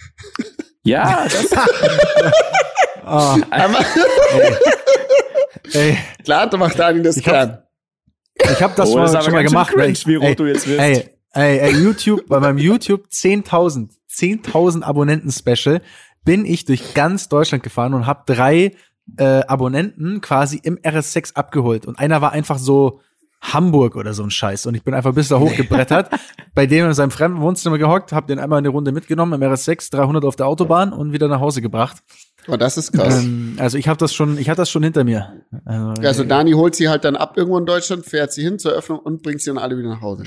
Ja, 0.83 1.23
das, 1.31 1.47
Ah, 3.09 3.37
Aber 3.51 3.79
ey, 5.73 5.97
klar, 6.23 6.49
da 6.49 6.57
macht 6.57 6.77
Dani 6.77 7.01
das 7.01 7.17
Ich 7.17 7.25
hab- 7.27 7.33
gern. 7.33 7.63
ich 8.51 8.61
habe 8.61 8.73
das 8.75 8.89
Oh, 8.89 8.97
das 8.99 9.13
mal, 9.13 9.21
schon 9.23 9.33
mal 9.33 9.43
gemacht. 9.43 9.73
cringe, 9.73 9.87
ich, 9.91 10.05
wie 10.07 10.15
rot 10.15 10.25
ey, 10.27 10.35
du 10.35 10.45
jetzt 10.45 10.67
wirst. 10.67 10.79
Ey, 10.79 11.09
ey, 11.33 11.57
ey, 11.59 11.71
YouTube, 11.81 12.27
bei 12.27 12.39
meinem 12.39 12.57
YouTube 12.57 13.05
10.000, 13.11 13.89
10.000 14.11 14.83
Abonnenten-Special 14.83 15.81
bin 16.25 16.45
ich 16.45 16.65
durch 16.65 16.93
ganz 16.93 17.29
Deutschland 17.29 17.63
gefahren 17.63 17.93
und 17.93 18.05
habe 18.05 18.23
drei 18.25 18.75
äh, 19.17 19.23
Abonnenten 19.23 20.19
quasi 20.19 20.59
im 20.61 20.77
RS6 20.77 21.35
abgeholt. 21.35 21.85
Und 21.85 21.97
einer 21.99 22.21
war 22.21 22.33
einfach 22.33 22.57
so 22.57 22.99
Hamburg 23.41 23.95
oder 23.95 24.13
so 24.13 24.23
ein 24.23 24.31
Scheiß. 24.31 24.65
Und 24.65 24.75
ich 24.75 24.83
bin 24.83 24.93
einfach 24.93 25.13
bis 25.13 25.29
da 25.29 25.39
hochgebrettert, 25.39 26.09
bei 26.55 26.65
dem 26.65 26.85
in 26.85 26.93
seinem 26.93 27.11
fremden 27.11 27.41
Wohnzimmer 27.41 27.77
gehockt, 27.77 28.11
habe 28.11 28.27
den 28.27 28.39
einmal 28.39 28.57
eine 28.57 28.69
Runde 28.69 28.91
mitgenommen 28.91 29.41
im 29.41 29.49
RS6, 29.49 29.91
300 29.91 30.25
auf 30.25 30.35
der 30.35 30.47
Autobahn 30.47 30.93
und 30.93 31.13
wieder 31.13 31.27
nach 31.27 31.39
Hause 31.39 31.61
gebracht. 31.61 31.97
Oh, 32.49 32.55
das 32.55 32.77
ist 32.77 32.93
krass. 32.93 33.23
Ähm, 33.23 33.57
also 33.59 33.77
ich 33.77 33.87
habe 33.87 33.97
das 33.97 34.13
schon, 34.13 34.37
ich 34.37 34.49
hatte 34.49 34.61
das 34.61 34.69
schon 34.69 34.81
hinter 34.81 35.03
mir. 35.03 35.33
Also, 35.65 36.01
also 36.01 36.23
Dani 36.23 36.53
holt 36.53 36.75
sie 36.75 36.87
halt 36.87 37.03
dann 37.03 37.17
ab 37.17 37.33
irgendwo 37.35 37.57
in 37.57 37.65
Deutschland, 37.65 38.05
fährt 38.05 38.31
sie 38.31 38.41
hin 38.41 38.57
zur 38.57 38.71
Eröffnung 38.71 38.99
und 38.99 39.21
bringt 39.21 39.41
sie 39.41 39.49
dann 39.49 39.57
alle 39.57 39.77
wieder 39.77 39.89
nach 39.89 40.01
Hause. 40.01 40.23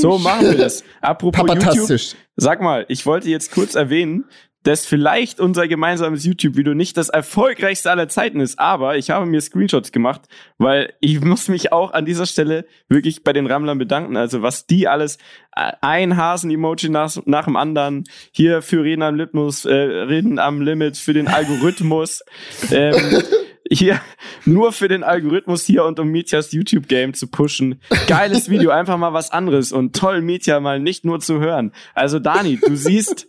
So 0.00 0.18
machen 0.18 0.46
wir 0.46 0.58
das. 0.58 0.82
Apropos 1.00 1.38
YouTube, 1.40 1.60
Papatastisch. 1.60 2.16
sag 2.36 2.60
mal, 2.60 2.84
ich 2.88 3.06
wollte 3.06 3.30
jetzt 3.30 3.52
kurz 3.52 3.76
erwähnen, 3.76 4.24
dass 4.64 4.86
vielleicht 4.86 5.40
unser 5.40 5.68
gemeinsames 5.68 6.24
YouTube-Video 6.24 6.74
nicht 6.74 6.96
das 6.96 7.10
erfolgreichste 7.10 7.90
aller 7.90 8.08
Zeiten 8.08 8.40
ist, 8.40 8.58
aber 8.58 8.96
ich 8.96 9.10
habe 9.10 9.26
mir 9.26 9.40
Screenshots 9.40 9.92
gemacht, 9.92 10.22
weil 10.58 10.94
ich 11.00 11.20
muss 11.20 11.48
mich 11.48 11.70
auch 11.72 11.92
an 11.92 12.06
dieser 12.06 12.26
Stelle 12.26 12.64
wirklich 12.88 13.22
bei 13.22 13.32
den 13.32 13.46
Rammlern 13.46 13.78
bedanken. 13.78 14.16
Also 14.16 14.42
was 14.42 14.66
die 14.66 14.88
alles, 14.88 15.18
äh, 15.54 15.72
ein 15.82 16.16
Hasen-Emoji 16.16 16.88
nach, 16.88 17.14
nach 17.26 17.44
dem 17.44 17.56
anderen, 17.56 18.04
hier 18.32 18.62
für 18.62 18.82
Reden 18.82 19.02
am 19.02 19.16
Rhythmus, 19.16 19.66
äh, 19.66 19.74
Reden 19.74 20.38
am 20.38 20.62
Limit, 20.62 20.96
für 20.96 21.12
den 21.12 21.28
Algorithmus, 21.28 22.24
ähm, 22.72 23.22
hier 23.70 24.00
nur 24.46 24.72
für 24.72 24.88
den 24.88 25.02
Algorithmus 25.02 25.64
hier 25.64 25.84
und 25.84 26.00
um 26.00 26.08
Mietjas 26.08 26.52
YouTube-Game 26.52 27.12
zu 27.12 27.26
pushen. 27.26 27.80
Geiles 28.06 28.48
Video, 28.48 28.70
einfach 28.70 28.96
mal 28.96 29.12
was 29.12 29.30
anderes 29.30 29.72
und 29.72 29.94
toll, 29.94 30.22
Mietja 30.22 30.60
mal 30.60 30.80
nicht 30.80 31.04
nur 31.04 31.20
zu 31.20 31.38
hören. 31.40 31.72
Also 31.94 32.18
Dani, 32.18 32.58
du 32.64 32.76
siehst, 32.76 33.26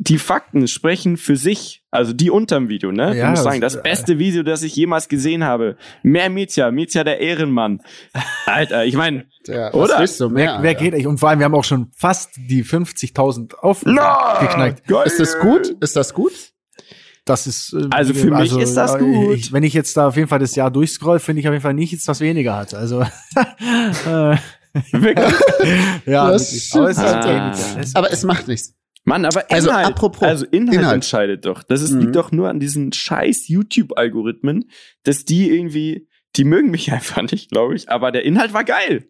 die 0.00 0.18
Fakten 0.18 0.68
sprechen 0.68 1.16
für 1.16 1.36
sich, 1.36 1.82
also 1.90 2.12
die 2.12 2.30
unterm 2.30 2.68
Video, 2.68 2.92
ne? 2.92 3.16
Ja, 3.16 3.30
musst 3.30 3.38
das- 3.38 3.44
sagen, 3.44 3.60
das 3.60 3.82
beste 3.82 4.18
Video, 4.18 4.42
das 4.44 4.62
ich 4.62 4.76
jemals 4.76 5.08
gesehen 5.08 5.42
habe. 5.44 5.76
Mehr 6.04 6.30
Mietja, 6.30 6.70
Mietja 6.70 7.02
der 7.02 7.18
Ehrenmann. 7.20 7.80
Alter, 8.46 8.84
ich 8.84 8.94
meine, 8.94 9.26
Ja, 9.46 9.72
Oder? 9.74 9.98
Willst 9.98 10.20
du 10.20 10.28
mehr? 10.28 10.54
wer, 10.58 10.62
wer 10.62 10.74
geht 10.74 10.94
echt? 10.94 11.06
Und 11.06 11.18
vor 11.18 11.30
allem, 11.30 11.40
wir 11.40 11.46
haben 11.46 11.54
auch 11.54 11.64
schon 11.64 11.90
fast 11.96 12.30
die 12.36 12.64
50.000 12.64 13.54
aufgeknackt. 13.56 14.86
geil. 14.86 15.02
Ist 15.06 15.18
das 15.18 15.38
gut? 15.40 15.74
Ist 15.80 15.96
das 15.96 16.14
gut? 16.14 16.32
das 17.24 17.46
ist. 17.46 17.74
äh, 17.74 17.88
Also 17.90 18.14
für 18.14 18.30
mich 18.30 18.56
ist 18.56 18.74
das 18.74 18.94
äh, 18.94 18.98
gut. 19.00 19.36
Ich, 19.36 19.52
wenn 19.52 19.62
ich 19.62 19.74
jetzt 19.74 19.94
da 19.96 20.08
auf 20.08 20.16
jeden 20.16 20.28
Fall 20.28 20.38
das 20.38 20.54
Jahr 20.54 20.70
durchscroll, 20.70 21.18
finde 21.18 21.40
ich 21.40 21.48
auf 21.48 21.52
jeden 21.52 21.62
Fall 21.62 21.74
nichts, 21.74 22.06
was 22.08 22.20
weniger 22.20 22.56
hat. 22.56 22.72
Also. 22.72 23.02
äh, 24.06 24.36
Wirklich? 24.92 25.34
ja, 26.06 26.30
Das 26.30 26.72
wirklich. 26.72 26.74
aber 26.74 26.88
es 26.90 26.98
ist 27.76 27.96
Ah. 27.96 27.98
Aber 27.98 28.12
es 28.12 28.22
macht 28.24 28.48
nichts. 28.48 28.74
Mann, 29.08 29.24
aber 29.24 29.44
Also, 29.50 29.70
Inhalt, 29.70 29.86
apropos 29.86 30.22
also 30.22 30.46
Inhalt, 30.46 30.78
Inhalt. 30.78 30.94
entscheidet 30.96 31.44
doch. 31.46 31.62
Das 31.62 31.82
ist, 31.82 31.92
Mhm. 31.92 32.00
liegt 32.00 32.16
doch 32.16 32.30
nur 32.32 32.48
an 32.48 32.60
diesen 32.60 32.92
scheiß 32.92 33.48
YouTube-Algorithmen, 33.48 34.70
dass 35.04 35.24
die 35.24 35.50
irgendwie, 35.50 36.08
die 36.36 36.44
mögen 36.44 36.70
mich 36.70 36.92
einfach 36.92 37.22
nicht, 37.22 37.50
glaube 37.50 37.74
ich, 37.74 37.88
aber 37.90 38.12
der 38.12 38.24
Inhalt 38.24 38.52
war 38.52 38.64
geil. 38.64 39.04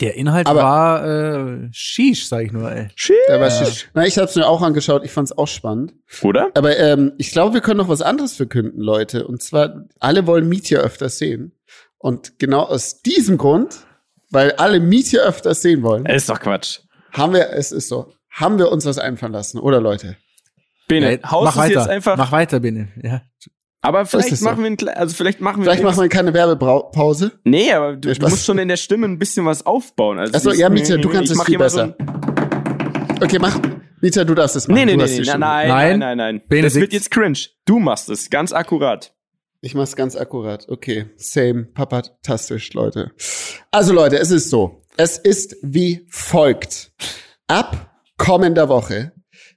Der 0.00 0.14
Inhalt 0.14 0.46
Aber- 0.46 0.62
war 0.62 1.06
äh, 1.06 1.68
Shish, 1.72 2.26
sag 2.26 2.46
ich 2.46 2.52
nur, 2.52 2.72
ey. 2.72 2.88
Der 3.28 3.38
war 3.38 3.48
Ja. 3.48 3.64
shit. 3.66 3.90
Na, 3.92 4.06
ich 4.06 4.16
habe 4.16 4.28
es 4.28 4.34
mir 4.34 4.46
auch 4.48 4.62
angeschaut. 4.62 5.04
Ich 5.04 5.10
fand 5.10 5.28
es 5.28 5.36
auch 5.36 5.46
spannend. 5.48 5.92
Oder? 6.22 6.50
Aber 6.54 6.74
ähm, 6.78 7.12
ich 7.18 7.32
glaube, 7.32 7.52
wir 7.52 7.60
können 7.60 7.76
noch 7.78 7.88
was 7.90 8.00
anderes 8.00 8.34
verkünden, 8.34 8.80
Leute. 8.80 9.26
Und 9.26 9.42
zwar, 9.42 9.84
alle 10.00 10.26
wollen 10.26 10.48
Mietja 10.48 10.80
öfter 10.80 11.10
sehen. 11.10 11.52
Und 11.98 12.38
genau 12.38 12.60
aus 12.62 13.02
diesem 13.02 13.36
Grund, 13.36 13.76
weil 14.30 14.52
alle 14.52 14.80
Mietja 14.80 15.20
öfter 15.22 15.52
sehen 15.54 15.82
wollen, 15.82 16.06
Ist 16.06 16.30
doch 16.30 16.40
Quatsch. 16.40 16.78
haben 17.12 17.34
wir, 17.34 17.50
es 17.50 17.70
ist 17.70 17.88
so, 17.88 18.10
haben 18.34 18.58
wir 18.58 18.70
uns 18.70 18.84
was 18.86 18.98
einfallen 18.98 19.32
lassen, 19.32 19.58
oder 19.58 19.80
Leute? 19.80 20.16
Bene, 20.88 21.20
Ja, 21.22 21.30
haust 21.30 21.56
mach 21.56 21.66
jetzt 21.68 21.88
einfach. 21.88 22.16
mach 22.16 22.30
weiter, 22.32 22.60
Bene. 22.60 22.88
Ja. 23.02 23.22
aber 23.80 24.04
vielleicht 24.06 24.36
so. 24.36 24.44
machen 24.44 24.62
wir 24.62 24.70
ein, 24.70 24.88
also 24.96 25.14
vielleicht 25.14 25.40
machen 25.40 25.58
wir 25.60 25.64
Vielleicht 25.64 25.82
machen 25.82 26.00
wir 26.00 26.08
keine 26.08 26.34
Werbepause. 26.34 27.32
Nee, 27.44 27.72
aber 27.72 27.96
du, 27.96 28.08
Ja, 28.08 28.14
du 28.14 28.28
musst 28.28 28.44
schon 28.44 28.58
in 28.58 28.68
der 28.68 28.76
Stimme 28.76 29.06
ein 29.06 29.18
bisschen 29.18 29.46
was 29.46 29.64
aufbauen. 29.64 30.18
Also 30.18 30.34
Achso, 30.34 30.52
ja, 30.52 30.68
Mietja, 30.68 30.96
du 30.98 31.08
kannst 31.08 31.32
es 31.32 31.42
viel 31.44 31.54
so 31.54 31.58
besser. 31.58 31.96
ein- 31.98 33.16
Okay, 33.22 33.38
mach. 33.38 33.58
Mietja, 34.00 34.24
du 34.24 34.34
darfst 34.34 34.56
es 34.56 34.68
machen. 34.68 34.74
Nee, 34.76 34.84
nee, 34.84 34.96
nee, 34.96 35.04
nee, 35.06 35.20
nein, 35.24 35.40
nein, 35.40 35.68
Nein. 35.68 35.68
nein, 35.68 35.98
nein, 35.98 36.16
nein. 36.18 36.38
Das 36.40 36.48
Benedikt. 36.48 36.74
wird 36.76 36.92
jetzt 36.92 37.10
cringe. 37.10 37.38
Du 37.64 37.78
machst 37.78 38.10
es, 38.10 38.28
ganz 38.28 38.52
akkurat. 38.52 39.14
Ich 39.62 39.74
mach's 39.74 39.96
ganz 39.96 40.14
akkurat. 40.16 40.68
Okay, 40.68 41.06
same, 41.16 41.64
papatastisch, 41.64 42.74
Leute. 42.74 43.12
Also 43.70 43.94
Leute, 43.94 44.18
es 44.18 44.30
ist 44.30 44.50
so. 44.50 44.82
Es 44.98 45.16
ist 45.16 45.56
wie 45.62 46.06
folgt. 46.10 46.92
Ab 47.46 47.93
kommender 48.16 48.68
Woche, 48.68 49.12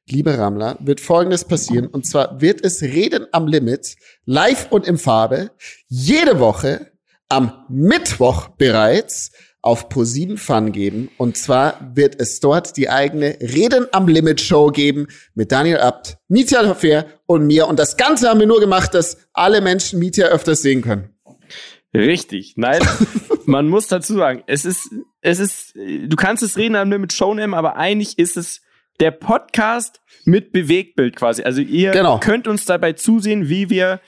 liebe 0.09 0.37
Rammler, 0.37 0.77
wird 0.79 0.99
Folgendes 0.99 1.45
passieren. 1.45 1.87
Und 1.87 2.05
zwar 2.05 2.41
wird 2.41 2.63
es 2.63 2.81
Reden 2.81 3.27
am 3.31 3.47
Limit, 3.47 3.95
live 4.25 4.67
und 4.71 4.87
in 4.87 4.97
Farbe, 4.97 5.51
jede 5.87 6.39
Woche 6.39 6.91
am 7.29 7.65
Mittwoch 7.69 8.49
bereits 8.49 9.31
auf 9.61 9.89
Pro7 9.89 10.37
Fun 10.37 10.71
geben. 10.71 11.09
Und 11.17 11.35
zwar 11.35 11.91
wird 11.93 12.21
es 12.21 12.39
dort 12.39 12.77
die 12.77 12.89
eigene 12.89 13.37
Reden 13.41 13.87
am 13.91 14.07
Limit 14.07 14.39
Show 14.39 14.67
geben 14.67 15.07
mit 15.33 15.51
Daniel 15.51 15.79
Abt, 15.79 16.17
Mietja 16.29 16.73
Fair 16.73 17.05
und 17.25 17.45
mir. 17.45 17.67
Und 17.67 17.77
das 17.77 17.97
Ganze 17.97 18.29
haben 18.29 18.39
wir 18.39 18.47
nur 18.47 18.61
gemacht, 18.61 18.93
dass 18.93 19.17
alle 19.33 19.59
Menschen 19.59 19.99
Mietja 19.99 20.27
öfters 20.27 20.61
sehen 20.61 20.81
können. 20.81 21.09
Richtig. 21.93 22.53
Nein, 22.55 22.81
man 23.47 23.67
muss 23.69 23.87
dazu 23.87 24.13
sagen, 24.15 24.43
es 24.45 24.65
ist, 24.65 24.93
es 25.21 25.39
ist, 25.39 25.73
du 25.75 26.15
kannst 26.15 26.43
es 26.43 26.57
reden 26.57 26.75
am 26.75 26.89
mit 26.89 27.13
Show 27.13 27.33
nehmen, 27.33 27.53
aber 27.53 27.77
eigentlich 27.77 28.19
ist 28.19 28.37
es 28.37 28.61
der 28.99 29.11
Podcast 29.11 30.01
mit 30.25 30.51
Bewegtbild 30.51 31.15
quasi. 31.15 31.43
Also 31.43 31.61
ihr 31.61 31.91
Genau. 31.91 32.19
könnt 32.19 32.47
uns 32.47 32.65
dabei 32.65 32.93
zusehen, 32.93 33.47
wie 33.47 33.69
wir 33.69 34.01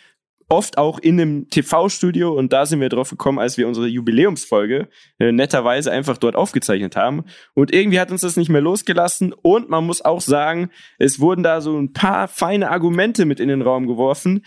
oft 0.52 0.80
auch 0.80 0.98
in 0.98 1.22
einem 1.22 1.48
TV-Studio 1.50 2.34
und 2.34 2.52
da 2.52 2.66
sind 2.66 2.82
wir 2.82 2.90
drauf 2.90 3.12
gekommen, 3.12 3.38
als 3.38 3.58
wir 3.58 3.68
unsere 3.68 3.86
Jubiläumsfolge 3.86 4.90
äh, 5.20 5.32
netterweise 5.32 5.92
einfach 5.92 6.18
dort 6.18 6.36
aufgezeichnet 6.36 6.96
haben. 6.96 7.24
Und 7.54 7.72
irgendwie 7.72 8.00
hat 8.00 8.12
uns 8.12 8.22
das 8.22 8.36
nicht 8.36 8.50
mehr 8.50 8.60
losgelassen. 8.62 9.32
Und 9.32 9.70
man 9.70 9.86
muss 9.86 10.04
auch 10.04 10.22
sagen, 10.22 10.72
es 10.98 11.20
wurden 11.20 11.44
da 11.44 11.62
so 11.62 11.78
ein 11.78 11.94
paar 11.94 12.28
feine 12.28 12.72
Argumente 12.72 13.26
mit 13.26 13.40
in 13.40 13.48
den 13.48 13.62
Raum 13.62 13.86
geworfen. 13.86 14.44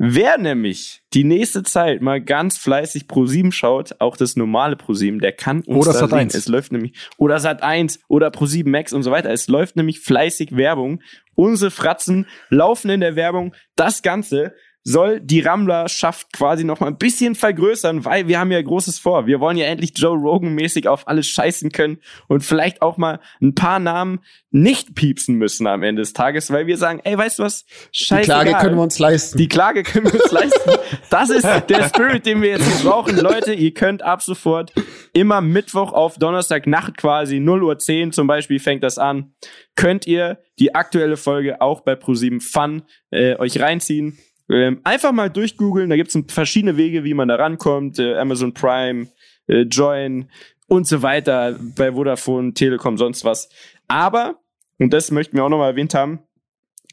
Wer 0.00 0.38
nämlich 0.38 1.02
die 1.12 1.24
nächste 1.24 1.64
Zeit 1.64 2.00
mal 2.02 2.20
ganz 2.20 2.56
fleißig 2.56 3.06
Pro7 3.06 3.50
schaut, 3.50 3.96
auch 3.98 4.16
das 4.16 4.36
normale 4.36 4.76
Pro7, 4.76 5.20
der 5.20 5.32
kann 5.32 5.62
uns 5.62 5.86
Oder 5.88 5.92
da 5.92 5.98
Sat.1. 5.98 6.30
sehen. 6.30 6.38
Es 6.38 6.46
läuft 6.48 6.70
nämlich, 6.70 6.92
oder 7.16 7.40
Sat 7.40 7.64
1 7.64 8.00
oder 8.06 8.28
Pro7 8.28 8.68
Max 8.68 8.92
und 8.92 9.02
so 9.02 9.10
weiter. 9.10 9.30
Es 9.30 9.48
läuft 9.48 9.74
nämlich 9.74 9.98
fleißig 9.98 10.56
Werbung. 10.56 11.02
Unsere 11.34 11.72
Fratzen 11.72 12.26
laufen 12.48 12.90
in 12.90 13.00
der 13.00 13.16
Werbung. 13.16 13.54
Das 13.74 14.02
Ganze 14.02 14.54
soll 14.84 15.20
die 15.20 15.40
Rammlerschaft 15.40 16.32
quasi 16.32 16.64
noch 16.64 16.80
mal 16.80 16.86
ein 16.86 16.96
bisschen 16.96 17.34
vergrößern, 17.34 18.04
weil 18.04 18.26
wir 18.28 18.38
haben 18.38 18.50
ja 18.50 18.62
Großes 18.62 18.98
vor. 18.98 19.26
Wir 19.26 19.40
wollen 19.40 19.56
ja 19.56 19.66
endlich 19.66 19.92
Joe 19.94 20.16
Rogan 20.16 20.54
mäßig 20.54 20.88
auf 20.88 21.06
alles 21.08 21.26
scheißen 21.28 21.70
können 21.72 21.98
und 22.26 22.42
vielleicht 22.42 22.80
auch 22.80 22.96
mal 22.96 23.20
ein 23.42 23.54
paar 23.54 23.78
Namen 23.80 24.20
nicht 24.50 24.94
piepsen 24.94 25.34
müssen 25.34 25.66
am 25.66 25.82
Ende 25.82 26.00
des 26.00 26.14
Tages, 26.14 26.50
weil 26.50 26.66
wir 26.66 26.78
sagen, 26.78 27.00
ey, 27.04 27.18
weißt 27.18 27.38
du 27.38 27.42
was? 27.42 27.66
Die 27.66 28.04
Scheißegal. 28.04 28.44
Klage 28.44 28.64
können 28.64 28.76
wir 28.76 28.82
uns 28.82 28.98
leisten. 28.98 29.36
Die 29.36 29.48
Klage 29.48 29.82
können 29.82 30.06
wir 30.06 30.14
uns 30.14 30.32
leisten. 30.32 30.70
Das 31.10 31.28
ist 31.28 31.46
der 31.68 31.88
Spirit, 31.88 32.24
den 32.24 32.40
wir 32.40 32.50
jetzt 32.50 32.82
brauchen. 32.82 33.16
Leute, 33.18 33.52
ihr 33.52 33.74
könnt 33.74 34.02
ab 34.02 34.22
sofort 34.22 34.72
immer 35.12 35.40
Mittwoch 35.40 35.92
auf 35.92 36.16
Donnerstagnacht 36.16 36.96
quasi 36.96 37.40
0 37.40 37.62
Uhr 37.62 37.78
10 37.78 38.12
zum 38.12 38.26
Beispiel 38.26 38.58
fängt 38.58 38.82
das 38.82 38.96
an. 38.98 39.34
Könnt 39.76 40.06
ihr 40.06 40.38
die 40.58 40.74
aktuelle 40.74 41.16
Folge 41.16 41.60
auch 41.60 41.82
bei 41.82 41.92
Pro7 41.92 42.40
Fun 42.40 42.82
äh, 43.10 43.36
euch 43.36 43.60
reinziehen. 43.60 44.18
Ähm, 44.50 44.80
einfach 44.84 45.12
mal 45.12 45.30
durchgoogeln, 45.30 45.90
da 45.90 45.96
gibt's 45.96 46.14
es 46.14 46.32
verschiedene 46.32 46.76
Wege, 46.76 47.04
wie 47.04 47.14
man 47.14 47.28
da 47.28 47.36
rankommt. 47.36 47.98
Äh, 47.98 48.16
Amazon 48.16 48.54
Prime, 48.54 49.08
äh, 49.46 49.62
Join 49.62 50.30
und 50.66 50.86
so 50.86 51.02
weiter, 51.02 51.58
bei 51.76 51.92
Vodafone, 51.92 52.54
Telekom, 52.54 52.96
sonst 52.96 53.24
was. 53.24 53.48
Aber, 53.88 54.38
und 54.78 54.92
das 54.92 55.10
möchten 55.10 55.36
wir 55.36 55.44
auch 55.44 55.48
nochmal 55.48 55.70
erwähnt 55.70 55.94
haben, 55.94 56.20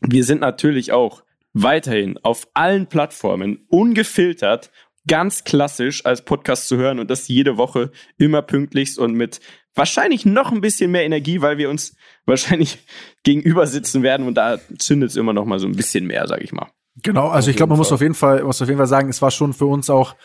wir 0.02 0.24
sind 0.24 0.42
natürlich 0.42 0.92
auch 0.92 1.24
weiterhin 1.54 2.18
auf 2.24 2.48
allen 2.54 2.88
Plattformen 2.88 3.66
ungefiltert, 3.70 4.72
ganz 5.08 5.44
klassisch 5.44 6.06
als 6.06 6.26
Podcast 6.26 6.68
zu 6.68 6.78
hören 6.78 7.00
und 7.00 7.10
das 7.10 7.28
jede 7.28 7.58
Woche 7.58 7.92
immer 8.18 8.42
pünktlichst 8.42 8.98
und 8.98 9.14
mit 9.14 9.40
wahrscheinlich 9.76 10.26
noch 10.26 10.52
ein 10.52 10.62
bisschen 10.62 10.92
mehr 10.92 11.06
Energie, 11.06 11.42
weil 11.42 11.58
wir 11.58 11.70
uns 11.70 11.96
wahrscheinlich 12.26 12.80
gegenüber 13.24 13.68
sitzen 13.68 14.04
werden 14.04 14.28
und 14.28 14.36
da 14.36 14.60
zündet 14.78 15.12
es 15.12 15.16
immer 15.16 15.34
noch 15.34 15.46
mal 15.46 15.60
so 15.60 15.68
ein 15.68 15.76
bisschen 15.76 16.08
mehr, 16.08 16.28
sag 16.28 16.42
ich 16.42 16.52
mal. 16.52 16.70
Genau, 17.04 17.28
also 17.28 17.48
Auf 17.48 17.50
ich 17.52 17.58
glaube, 17.58 17.72
man 17.72 17.78
muss 17.78 17.92
auf 17.92 18.02
jeden 18.02 18.14
Fall, 18.16 18.44
muss 18.44 18.62
auf 18.62 18.68
jeden 18.68 18.78
Fall 18.78 18.88
sagen, 18.88 19.10
es 19.10 19.22
war 19.22 19.32
schon 19.32 19.54
für 19.54 19.66
uns 19.66 19.90
auch 19.90 20.16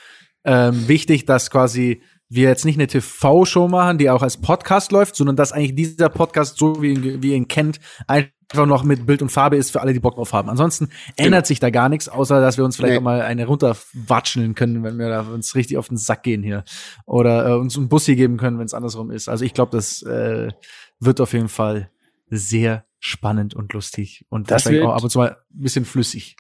ähm, 0.45 0.87
wichtig, 0.89 1.25
dass 1.27 1.51
quasi 1.51 2.03
wir 2.29 2.49
jetzt 2.49 2.65
nicht 2.65 2.77
eine 2.77 2.87
TV-Show 2.87 3.67
machen, 3.69 3.99
die 3.99 4.09
auch 4.09 4.23
als 4.23 4.37
Podcast 4.41 4.93
läuft, 4.93 5.17
sondern 5.17 5.35
dass 5.35 5.51
eigentlich 5.53 5.75
dieser 5.75 6.09
Podcast, 6.09 6.57
so 6.59 6.81
wie, 6.81 6.93
ihn- 6.95 7.23
wie 7.23 7.31
ihr 7.31 7.37
ihn 7.37 7.49
kennt, 7.49 7.81
einfach 8.07 8.31
noch 8.67 8.85
mit 8.85 9.05
Bild 9.05 9.21
und 9.21 9.31
Farbe 9.31 9.57
ist 9.57 9.73
für 9.73 9.81
alle, 9.81 9.93
die 9.93 9.99
Bock 10.01 10.15
drauf 10.15 10.33
haben. 10.33 10.49
Ansonsten 10.49 10.91
ändert 11.17 11.47
sich 11.49 11.59
da 11.59 11.71
gar 11.71 11.89
nichts, 11.89 12.09
außer 12.09 12.41
dass 12.41 12.57
wir 12.57 12.65
uns 12.65 12.77
vielleicht 12.77 12.93
Nee. 12.93 12.99
auch 12.99 13.03
mal 13.03 13.21
eine 13.23 13.47
runterwatscheln 13.47 14.55
können, 14.55 14.83
wenn 14.85 14.97
wir 14.99 15.09
da 15.09 15.23
uns 15.23 15.55
richtig 15.57 15.77
auf 15.77 15.89
den 15.89 15.97
Sack 15.97 16.23
gehen 16.23 16.43
hier. 16.45 16.63
Oder 17.05 17.49
äh, 17.49 17.55
uns 17.55 17.77
einen 17.77 17.89
Bussi 17.89 18.15
geben 18.15 18.37
können, 18.37 18.59
wenn 18.61 18.67
es 18.67 18.75
andersrum 18.75 19.11
ist. 19.11 19.29
Also 19.29 19.45
ich 19.45 19.53
glaube, 19.55 19.73
das 19.77 20.03
äh, 20.03 20.49
wird 21.01 21.21
auf 21.21 21.33
jeden 21.33 21.49
Fall 21.49 21.91
sehr 22.29 22.85
spannend 23.01 23.55
und 23.55 23.73
lustig 23.73 24.25
und 24.29 24.51
Das 24.51 24.65
wahrscheinlich 24.67 24.87
auch 24.87 24.95
ab 24.95 25.03
und 25.03 25.11
zu 25.11 25.19
mal 25.19 25.31
ein 25.53 25.61
bisschen 25.63 25.85
flüssig. 25.85 26.37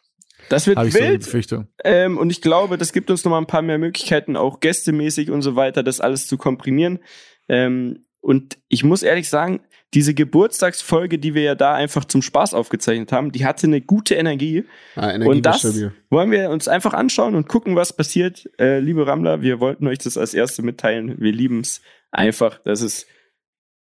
Das 0.48 0.66
wird 0.66 0.82
ich 0.84 0.92
so 0.92 0.98
wild. 0.98 1.24
Befürchtung. 1.24 1.68
Ähm, 1.84 2.18
und 2.18 2.30
ich 2.30 2.40
glaube, 2.40 2.78
das 2.78 2.92
gibt 2.92 3.10
uns 3.10 3.24
noch 3.24 3.30
mal 3.30 3.38
ein 3.38 3.46
paar 3.46 3.62
mehr 3.62 3.78
Möglichkeiten, 3.78 4.36
auch 4.36 4.60
gästemäßig 4.60 5.30
und 5.30 5.42
so 5.42 5.56
weiter, 5.56 5.82
das 5.82 6.00
alles 6.00 6.26
zu 6.26 6.38
komprimieren. 6.38 7.00
Ähm, 7.48 8.04
und 8.20 8.58
ich 8.68 8.84
muss 8.84 9.02
ehrlich 9.02 9.28
sagen, 9.28 9.60
diese 9.92 10.14
Geburtstagsfolge, 10.14 11.18
die 11.18 11.34
wir 11.34 11.42
ja 11.42 11.54
da 11.54 11.74
einfach 11.74 12.04
zum 12.04 12.22
Spaß 12.22 12.54
aufgezeichnet 12.54 13.10
haben, 13.10 13.32
die 13.32 13.44
hatte 13.44 13.66
eine 13.66 13.80
gute 13.80 14.14
Energie. 14.14 14.64
Ah, 14.94 15.12
Energie 15.12 15.30
Und 15.30 15.46
das 15.46 15.60
stabil. 15.60 15.92
wollen 16.10 16.30
wir 16.30 16.50
uns 16.50 16.68
einfach 16.68 16.94
anschauen 16.94 17.34
und 17.34 17.48
gucken, 17.48 17.74
was 17.74 17.96
passiert. 17.96 18.48
Äh, 18.58 18.78
liebe 18.78 19.06
Rammler, 19.06 19.42
wir 19.42 19.58
wollten 19.58 19.86
euch 19.88 19.98
das 19.98 20.16
als 20.16 20.32
erste 20.32 20.62
mitteilen. 20.62 21.20
Wir 21.20 21.32
lieben 21.32 21.60
es 21.60 21.80
einfach, 22.12 22.58
dass 22.62 22.82
es 22.82 23.06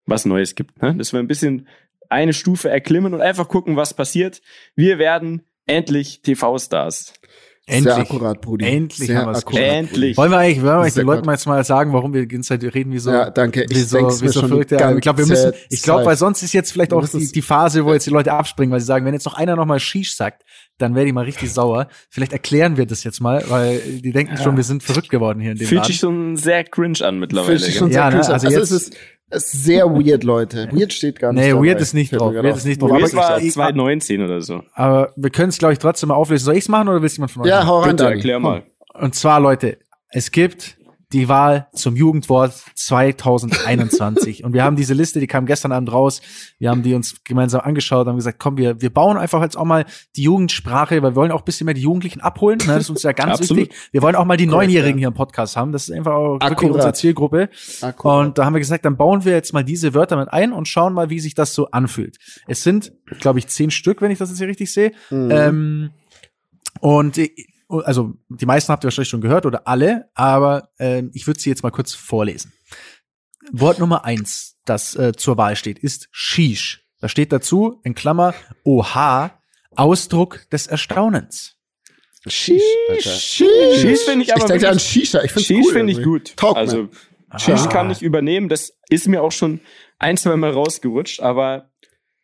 was 0.05 0.25
Neues 0.25 0.55
gibt. 0.55 0.81
Ne? 0.81 0.95
Dass 0.95 1.13
wir 1.13 1.19
ein 1.19 1.27
bisschen 1.27 1.67
eine 2.09 2.33
Stufe 2.33 2.69
erklimmen 2.69 3.13
und 3.13 3.21
einfach 3.21 3.47
gucken, 3.47 3.75
was 3.75 3.93
passiert. 3.93 4.41
Wir 4.75 4.97
werden 4.97 5.43
endlich 5.69 6.21
TV-Stars. 6.21 7.13
Endlich. 7.65 7.93
Sehr 7.93 7.97
akkurat, 8.01 8.41
Brudi. 8.41 8.65
Endlich 8.65 9.07
Sehr 9.09 9.19
haben 9.19 9.27
wir's 9.27 9.45
akkurat, 9.45 9.61
Endlich. 9.61 10.17
Wollen 10.17 10.31
wir 10.31 10.39
eigentlich, 10.39 10.57
wollen 10.63 10.73
wir 10.77 10.81
eigentlich 10.81 10.93
den 10.95 11.05
Leuten 11.05 11.29
jetzt 11.29 11.45
mal 11.45 11.63
sagen, 11.63 11.93
warum 11.93 12.13
wir 12.15 12.21
die 12.21 12.27
ganze 12.27 12.59
Zeit 12.59 12.73
reden, 12.73 12.91
wie 12.91 12.97
so, 12.97 13.11
Ja, 13.11 13.29
danke. 13.29 13.63
Ich 13.65 13.69
wie 13.69 13.81
so, 13.81 13.99
wie 14.23 14.27
so 14.27 14.39
schon 14.39 14.49
verrückt. 14.49 14.71
Ja, 14.71 14.91
ich 14.91 15.01
glaube, 15.01 15.19
wir 15.19 15.27
müssen, 15.27 15.51
ich 15.69 15.83
glaube, 15.83 16.03
weil 16.05 16.15
sonst 16.17 16.41
ist 16.41 16.53
jetzt 16.53 16.71
vielleicht 16.71 16.93
auch 16.93 17.07
die, 17.07 17.31
die 17.31 17.41
Phase, 17.43 17.85
wo 17.85 17.93
jetzt 17.93 18.07
die 18.07 18.09
Leute 18.09 18.33
abspringen, 18.33 18.71
weil 18.73 18.79
sie 18.79 18.87
sagen, 18.87 19.05
wenn 19.05 19.13
jetzt 19.13 19.25
noch 19.25 19.35
einer 19.35 19.55
noch 19.55 19.67
mal 19.67 19.79
Shish 19.79 20.15
sagt, 20.15 20.45
dann 20.79 20.95
werde 20.95 21.09
ich 21.09 21.13
mal 21.13 21.25
richtig 21.25 21.53
sauer. 21.53 21.89
Vielleicht 22.09 22.33
erklären 22.33 22.75
wir 22.77 22.87
das 22.87 23.03
jetzt 23.03 23.19
mal, 23.21 23.43
weil 23.49 23.79
die 23.79 24.13
denken 24.13 24.37
schon, 24.37 24.57
wir 24.57 24.63
sind 24.63 24.81
verrückt 24.81 25.09
geworden 25.09 25.39
hier 25.39 25.51
in 25.51 25.57
dem 25.59 25.67
Fühlt 25.67 25.81
Laden. 25.81 25.87
sich 25.91 25.99
schon 25.99 26.37
sehr 26.37 26.63
cringe 26.63 27.01
an 27.05 27.19
mittlerweile. 27.19 27.49
Fühlt 27.59 27.61
sich 27.61 27.75
schon? 27.77 27.91
Ja, 27.91 28.09
sehr 28.09 28.17
ne, 28.19 28.21
cringe 28.21 28.25
an. 28.25 28.33
also 28.33 28.47
Also, 28.47 28.59
jetzt- 28.59 28.71
ist, 28.71 28.89
es 28.93 28.97
ist 29.31 29.51
sehr 29.63 29.85
weird, 29.85 30.23
Leute. 30.23 30.69
Weird 30.71 30.91
steht 30.93 31.19
gar 31.19 31.31
nicht 31.33 31.43
Nee, 31.43 31.49
dabei. 31.51 31.67
weird 31.67 31.81
ist 31.81 31.93
nicht 31.93 32.11
drauf. 32.11 32.33
Weird 32.33 32.57
ist 32.57 32.65
nicht 32.65 32.81
drauf. 32.81 32.91
Weird 32.91 33.13
Aber 33.13 33.21
war 33.21 33.37
ich- 33.41 33.51
2019 33.53 34.23
oder 34.23 34.41
so. 34.41 34.61
Aber 34.73 35.13
wir 35.15 35.29
können 35.29 35.49
es, 35.49 35.57
glaube 35.57 35.73
ich, 35.73 35.79
trotzdem 35.79 36.09
mal 36.09 36.15
auflösen. 36.15 36.45
Soll 36.45 36.55
ich's 36.55 36.67
machen 36.69 36.87
oder 36.89 37.01
willst 37.01 37.17
du 37.17 37.19
jemand 37.21 37.31
von 37.31 37.43
euch? 37.43 37.49
Ja, 37.49 37.57
machen? 37.57 37.67
hau 37.67 37.79
rein, 37.81 37.89
Bitte 37.91 38.05
erklär 38.05 38.39
mal. 38.39 38.63
Und 38.93 39.15
zwar, 39.15 39.39
Leute, 39.39 39.77
es 40.11 40.31
gibt 40.31 40.77
die 41.11 41.27
Wahl 41.27 41.67
zum 41.73 41.95
Jugendwort 41.95 42.53
2021. 42.75 44.43
und 44.43 44.53
wir 44.53 44.63
haben 44.63 44.75
diese 44.75 44.93
Liste, 44.93 45.19
die 45.19 45.25
kam 45.25 45.47
gestern 45.47 45.71
Abend 45.71 45.91
raus. 45.91 46.21
Wir 46.59 46.69
haben 46.69 46.83
die 46.83 46.93
uns 46.93 47.23
gemeinsam 47.23 47.61
angeschaut, 47.61 48.05
haben 48.05 48.15
gesagt, 48.15 48.37
komm, 48.37 48.57
wir, 48.57 48.79
wir 48.79 48.91
bauen 48.91 49.17
einfach 49.17 49.41
jetzt 49.41 49.57
auch 49.57 49.65
mal 49.65 49.85
die 50.15 50.21
Jugendsprache, 50.23 51.01
weil 51.01 51.11
wir 51.11 51.15
wollen 51.15 51.31
auch 51.31 51.41
ein 51.41 51.45
bisschen 51.45 51.65
mehr 51.65 51.73
die 51.73 51.81
Jugendlichen 51.81 52.21
abholen. 52.21 52.59
Ne? 52.59 52.73
Das 52.73 52.83
ist 52.83 52.89
uns 52.91 53.03
ja 53.03 53.13
ganz 53.13 53.39
wichtig. 53.39 53.73
Wir 53.91 54.03
wollen 54.03 54.15
auch 54.15 54.25
mal 54.25 54.37
die 54.37 54.45
Korrekt, 54.45 54.67
Neunjährigen 54.67 54.99
ja. 54.99 55.03
hier 55.03 55.07
im 55.07 55.15
Podcast 55.15 55.57
haben. 55.57 55.71
Das 55.71 55.89
ist 55.89 55.95
einfach 55.95 56.13
auch 56.13 56.33
wirklich 56.33 56.51
Akkurat. 56.51 56.75
unsere 56.75 56.93
Zielgruppe. 56.93 57.49
Akkurat. 57.81 58.27
Und 58.27 58.37
da 58.37 58.45
haben 58.45 58.53
wir 58.53 58.59
gesagt, 58.59 58.85
dann 58.85 58.95
bauen 58.95 59.25
wir 59.25 59.33
jetzt 59.33 59.51
mal 59.51 59.63
diese 59.63 59.95
Wörter 59.95 60.15
mit 60.15 60.31
ein 60.31 60.53
und 60.53 60.67
schauen 60.67 60.93
mal, 60.93 61.09
wie 61.09 61.19
sich 61.19 61.33
das 61.33 61.55
so 61.55 61.71
anfühlt. 61.71 62.17
Es 62.47 62.61
sind, 62.61 62.91
glaube 63.19 63.39
ich, 63.39 63.47
zehn 63.47 63.71
Stück, 63.71 64.01
wenn 64.01 64.11
ich 64.11 64.19
das 64.19 64.29
jetzt 64.29 64.37
hier 64.37 64.47
richtig 64.47 64.71
sehe. 64.71 64.91
Mhm. 65.09 65.31
Ähm, 65.31 65.89
und 66.81 67.19
also 67.69 68.13
die 68.29 68.45
meisten 68.45 68.71
habt 68.71 68.83
ihr 68.83 68.87
wahrscheinlich 68.87 69.09
schon 69.09 69.21
gehört 69.21 69.45
oder 69.45 69.67
alle, 69.67 70.09
aber 70.15 70.69
ähm, 70.79 71.11
ich 71.13 71.27
würde 71.27 71.39
sie 71.39 71.49
jetzt 71.49 71.63
mal 71.63 71.69
kurz 71.71 71.93
vorlesen. 71.93 72.51
Wort 73.51 73.79
Nummer 73.79 74.05
eins, 74.05 74.57
das 74.65 74.95
äh, 74.95 75.13
zur 75.15 75.37
Wahl 75.37 75.55
steht, 75.55 75.79
ist 75.79 76.07
Shish. 76.11 76.85
Da 76.99 77.07
steht 77.07 77.31
dazu, 77.31 77.79
in 77.83 77.95
Klammer, 77.95 78.33
OH, 78.65 79.29
Ausdruck 79.75 80.49
des 80.51 80.67
Erstaunens. 80.67 81.55
Alter. 82.25 83.09
Sheesh 83.09 83.99
finde 84.05 84.25
ich 84.25 84.33
aber 84.33 84.41
Ich 84.41 84.47
denke 84.47 84.69
an 84.69 84.79
Shisha. 84.79 85.21
Ich 85.23 85.31
finde 85.31 85.45
Sheesh 85.47 85.65
cool. 85.67 85.73
finde 85.73 85.93
ich 85.93 86.03
gut. 86.03 86.33
Mir. 86.41 86.55
also 86.57 86.89
Sheesh 87.37 87.61
Ah. 87.61 87.67
kann 87.67 87.89
ich 87.91 88.01
übernehmen. 88.01 88.49
Das 88.49 88.73
ist 88.89 89.07
mir 89.07 89.23
auch 89.23 89.31
schon 89.31 89.61
ein, 89.99 90.17
zwei 90.17 90.35
Mal 90.35 90.51
rausgerutscht, 90.51 91.21
aber 91.21 91.68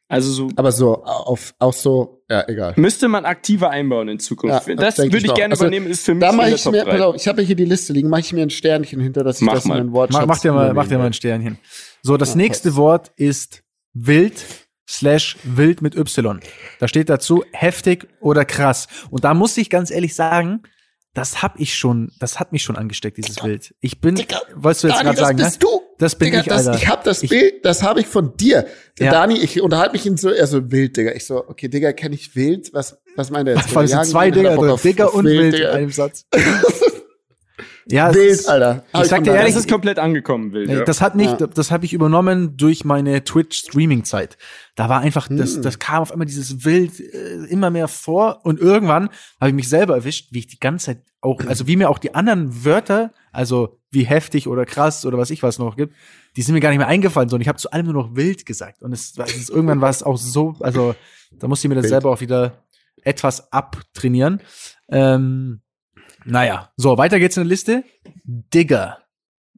also 0.07 0.31
so 0.31 0.49
Aber 0.55 0.71
so, 0.71 1.03
auf, 1.03 1.53
auch 1.59 1.73
so, 1.73 2.23
ja, 2.29 2.47
egal. 2.47 2.73
müsste 2.77 3.07
man 3.07 3.25
aktiver 3.25 3.69
einbauen 3.71 4.07
in 4.07 4.19
Zukunft. 4.19 4.67
Ja, 4.67 4.75
das 4.75 4.97
würde 4.99 5.17
ich 5.17 5.25
ich 5.25 5.33
gerne 5.33 5.53
Also, 5.53 5.65
übernehmen, 5.65 5.87
ist 5.87 6.05
für 6.05 6.13
mich 6.13 6.21
Da 6.21 6.29
in 6.29 6.35
mache 6.37 6.47
der 6.47 6.55
ich 6.55 6.63
Top 6.63 6.73
mir, 6.73 6.83
3. 6.83 6.91
pass 6.91 7.01
auf, 7.01 7.15
ich 7.15 7.27
habe 7.27 7.41
hier 7.41 7.55
die 7.55 7.65
Liste 7.65 7.93
liegen, 7.93 8.09
mache 8.09 8.21
ich 8.21 8.33
mir 8.33 8.43
ein 8.43 8.49
Sternchen 8.51 8.99
hinter, 8.99 9.23
dass 9.23 9.37
ich 9.41 9.45
Mach 9.45 9.53
das 9.55 9.65
in 9.65 9.69
mal. 9.69 9.77
meinen 9.79 9.91
Wortschatz 9.93 10.21
Mach, 10.21 10.27
mach 10.27 10.39
dir 10.39 10.51
mal, 10.53 10.73
mach 10.73 10.87
dir 10.87 10.97
mal 10.99 11.07
ein 11.07 11.13
Sternchen. 11.13 11.57
So, 12.03 12.17
das 12.17 12.29
Ja, 12.31 12.35
nächste. 12.37 12.75
Wort 12.75 13.11
ist 13.15 13.63
wild 13.93 14.43
slash 14.87 15.37
wild 15.43 15.81
mit 15.81 15.95
Y. 15.95 16.39
Da 16.79 16.87
steht 16.87 17.09
dazu 17.09 17.43
heftig 17.51 18.07
oder 18.19 18.45
krass. 18.45 18.87
Und 19.09 19.23
da 19.23 19.33
muss 19.33 19.57
ich 19.57 19.69
ganz 19.71 19.89
ehrlich 19.89 20.13
sagen, 20.13 20.61
das 21.15 21.41
hab 21.41 21.59
ich 21.59 21.73
schon, 21.75 22.11
das 22.19 22.39
hat 22.39 22.51
mich 22.51 22.61
schon 22.61 22.75
angesteckt, 22.75 23.17
dieses 23.17 23.41
Wild. 23.43 23.73
Ich 23.79 24.01
bin, 24.01 24.15
Digga, 24.15 24.39
wolltest 24.53 24.83
du 24.83 24.87
jetzt 24.89 24.97
gerade 25.01 25.15
das 25.17 25.27
sagen, 25.27 25.37
bist 25.37 25.61
ne? 25.63 25.67
du. 25.67 25.81
Das 25.97 26.15
bin 26.15 26.25
Digga, 26.27 26.39
ich, 26.41 26.45
das, 26.47 26.67
Alter. 26.67 26.79
ich 26.79 26.87
habe 26.89 27.01
das 27.05 27.23
Ich- 27.23 27.29
Bild, 27.29 27.63
das 27.65 27.81
habe 27.83 28.01
ich 28.01 28.07
von 28.07 28.35
dir. 28.37 28.65
Ja. 28.99 29.11
Dani, 29.11 29.37
ich 29.37 29.61
unterhalte 29.61 29.93
mich 29.93 30.05
ihn 30.05 30.17
so, 30.17 30.29
er 30.29 30.45
so 30.47 30.71
wild, 30.71 30.97
Digga. 30.97 31.11
Ich 31.13 31.25
so, 31.25 31.37
okay, 31.47 31.67
Digga, 31.69 31.93
kenne 31.93 32.15
ich 32.15 32.35
wild? 32.35 32.73
Was, 32.73 32.97
was 33.15 33.29
meint 33.31 33.47
er 33.47 33.55
jetzt? 33.55 33.75
Allem 33.75 33.87
sind 33.87 34.05
zwei 34.05 34.25
er 34.27 34.31
Digger 34.31 34.55
drin, 34.55 34.69
auf- 34.69 34.81
Digger 34.81 35.07
auf 35.07 35.13
und 35.15 35.25
wild 35.25 35.45
in 35.45 35.51
Digga. 35.51 35.71
einem 35.71 35.91
Satz. 35.91 36.25
ja, 37.87 38.13
Wild, 38.13 38.31
ist- 38.31 38.49
Alter. 38.49 38.83
Hab 38.91 39.03
Ich 39.03 39.09
sag 39.09 39.23
dir 39.23 39.33
ehrlich, 39.35 39.53
das 39.53 39.63
ist 39.65 39.71
komplett 39.71 39.99
angekommen, 39.99 40.51
Will. 40.53 40.65
Nee, 40.65 40.75
Ja. 40.77 40.83
Das 40.83 41.01
hat 41.01 41.15
nicht, 41.15 41.39
Ja. 41.39 41.47
das 41.47 41.71
habe 41.71 41.85
ich 41.85 41.93
übernommen 41.93 42.57
durch 42.57 42.83
meine 42.83 43.23
Twitch-Streaming-Zeit. 43.23 44.37
Da 44.75 44.89
war 44.89 45.01
einfach, 45.01 45.27
das, 45.29 45.55
Hm. 45.55 45.61
das 45.61 45.79
kam 45.79 46.01
auf 46.01 46.11
einmal 46.11 46.25
dieses 46.27 46.65
Wild 46.65 46.99
äh, 46.99 47.45
immer 47.49 47.69
mehr 47.69 47.87
vor 47.87 48.41
und 48.43 48.59
irgendwann 48.59 49.09
habe 49.39 49.49
ich 49.49 49.53
mich 49.55 49.69
selber 49.69 49.95
erwischt, 49.95 50.29
wie 50.31 50.39
ich 50.39 50.47
die 50.47 50.59
ganze 50.59 50.87
Zeit 50.87 51.03
auch, 51.21 51.39
also 51.47 51.67
wie 51.67 51.75
mir 51.75 51.89
auch 51.89 51.97
die 51.99 52.13
anderen 52.13 52.65
Wörter, 52.65 53.11
also 53.31 53.79
wie 53.95 54.03
heftig 54.05 54.47
oder 54.47 54.65
krass 54.65 55.05
oder 55.05 55.17
was 55.17 55.31
ich 55.31 55.41
was 55.41 55.57
noch 55.57 55.75
gibt, 55.75 55.95
die 56.35 56.43
sind 56.43 56.53
mir 56.53 56.59
gar 56.61 56.69
nicht 56.69 56.77
mehr 56.77 56.87
eingefallen, 56.87 57.29
sondern 57.29 57.41
ich 57.41 57.47
habe 57.47 57.57
zu 57.57 57.71
allem 57.71 57.85
nur 57.85 57.95
noch 57.95 58.15
wild 58.15 58.45
gesagt 58.45 58.83
und 58.83 58.91
es, 58.93 59.17
es 59.17 59.35
ist, 59.35 59.49
irgendwann 59.49 59.81
war 59.81 59.89
es 59.89 60.03
auch 60.03 60.17
so, 60.17 60.55
also 60.59 60.93
da 61.31 61.47
musste 61.47 61.65
ich 61.67 61.69
mir 61.69 61.75
das 61.75 61.85
Wild. 61.85 61.89
selber 61.91 62.11
auch 62.11 62.21
wieder 62.21 62.63
etwas 63.01 63.51
abtrainieren. 63.51 64.41
Ähm, 64.89 65.61
naja, 66.25 66.71
so, 66.77 66.97
weiter 66.97 67.19
geht's 67.19 67.37
in 67.37 67.43
der 67.43 67.49
Liste. 67.49 67.83
Digger. 68.23 68.99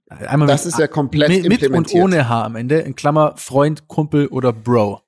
Einmal 0.09 0.47
Das 0.47 0.63
mit- 0.65 0.73
ist 0.73 0.79
ja 0.79 0.88
komplett 0.88 1.29
mit, 1.29 1.61
mit 1.61 1.69
und 1.71 1.93
ohne 1.93 2.29
H 2.29 2.43
am 2.45 2.55
Ende, 2.55 2.79
in 2.79 2.95
Klammer 2.95 3.33
Freund, 3.38 3.88
Kumpel 3.88 4.27
oder 4.27 4.53
Bro. 4.53 5.01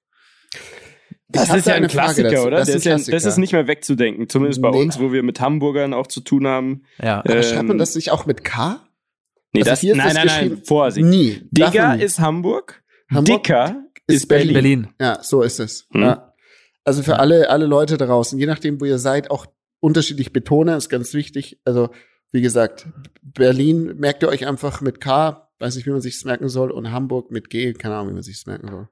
Das 1.31 1.53
ist 1.53 1.67
ja 1.67 1.73
ein 1.73 1.83
eine 1.83 1.89
Frage 1.89 2.05
Klassiker, 2.23 2.29
dazu. 2.31 2.47
oder? 2.47 2.57
Das 2.57 2.67
Das, 2.67 2.75
ist 2.77 2.85
ja, 2.85 2.91
Klassiker. 2.95 3.17
das 3.17 3.25
ist 3.25 3.37
nicht 3.37 3.53
mehr 3.53 3.67
wegzudenken. 3.67 4.27
Zumindest 4.29 4.61
bei 4.61 4.71
Nee. 4.71 4.81
uns, 4.81 4.99
wo 4.99 5.11
wir 5.11 5.21
mit 5.21 5.39
Hamburgern 5.39 5.93
auch 5.93 6.07
zu 6.07 6.21
tun 6.21 6.47
haben. 6.47 6.83
Ja. 7.01 7.19
Aber 7.19 7.43
schreibt 7.43 7.63
man 7.67 7.71
Ähm, 7.73 7.77
das 7.77 7.93
nicht 7.95 8.11
auch 8.11 8.25
mit 8.25 8.43
K? 8.43 8.79
Nee, 9.53 9.61
Also 9.61 9.71
das, 9.71 9.79
hier 9.81 9.91
ist 9.93 9.97
nein, 9.97 10.15
das 10.15 10.25
nein, 10.25 10.49
nein, 10.49 10.61
Vorsicht. 10.63 11.05
Nie. 11.07 11.41
Digger 11.51 11.99
ist 11.99 12.19
Hamburg, 12.19 12.83
Hamburg 13.09 13.43
Dicker 13.43 13.83
ist 14.07 14.15
ist 14.23 14.27
Berlin. 14.27 14.53
Berlin. 14.53 14.87
Ja, 14.99 15.23
so 15.23 15.41
ist 15.41 15.59
es. 15.59 15.87
Hm. 15.91 16.01
Ja. 16.01 16.33
Also 16.83 17.03
für 17.03 17.19
alle, 17.19 17.49
alle 17.49 17.65
Leute 17.65 17.97
draußen, 17.97 18.37
je 18.39 18.45
nachdem, 18.45 18.79
wo 18.81 18.85
ihr 18.85 18.97
seid, 18.99 19.29
auch 19.31 19.45
unterschiedlich 19.79 20.33
betone, 20.33 20.75
ist 20.75 20.89
ganz 20.89 21.13
wichtig. 21.13 21.59
Also, 21.65 21.89
wie 22.31 22.41
gesagt, 22.41 22.87
Berlin 23.21 23.95
merkt 23.97 24.23
ihr 24.23 24.29
euch 24.29 24.45
einfach 24.47 24.81
mit 24.81 24.99
K, 25.01 25.49
weiß 25.59 25.75
nicht, 25.75 25.85
wie 25.85 25.91
man 25.91 26.01
sich's 26.01 26.25
merken 26.25 26.49
soll, 26.49 26.71
und 26.71 26.91
Hamburg 26.91 27.31
mit 27.31 27.49
G, 27.49 27.73
keine 27.73 27.95
Ahnung, 27.95 28.09
wie 28.09 28.13
man 28.13 28.23
sich's 28.23 28.45
merken 28.45 28.67
soll. 28.69 28.87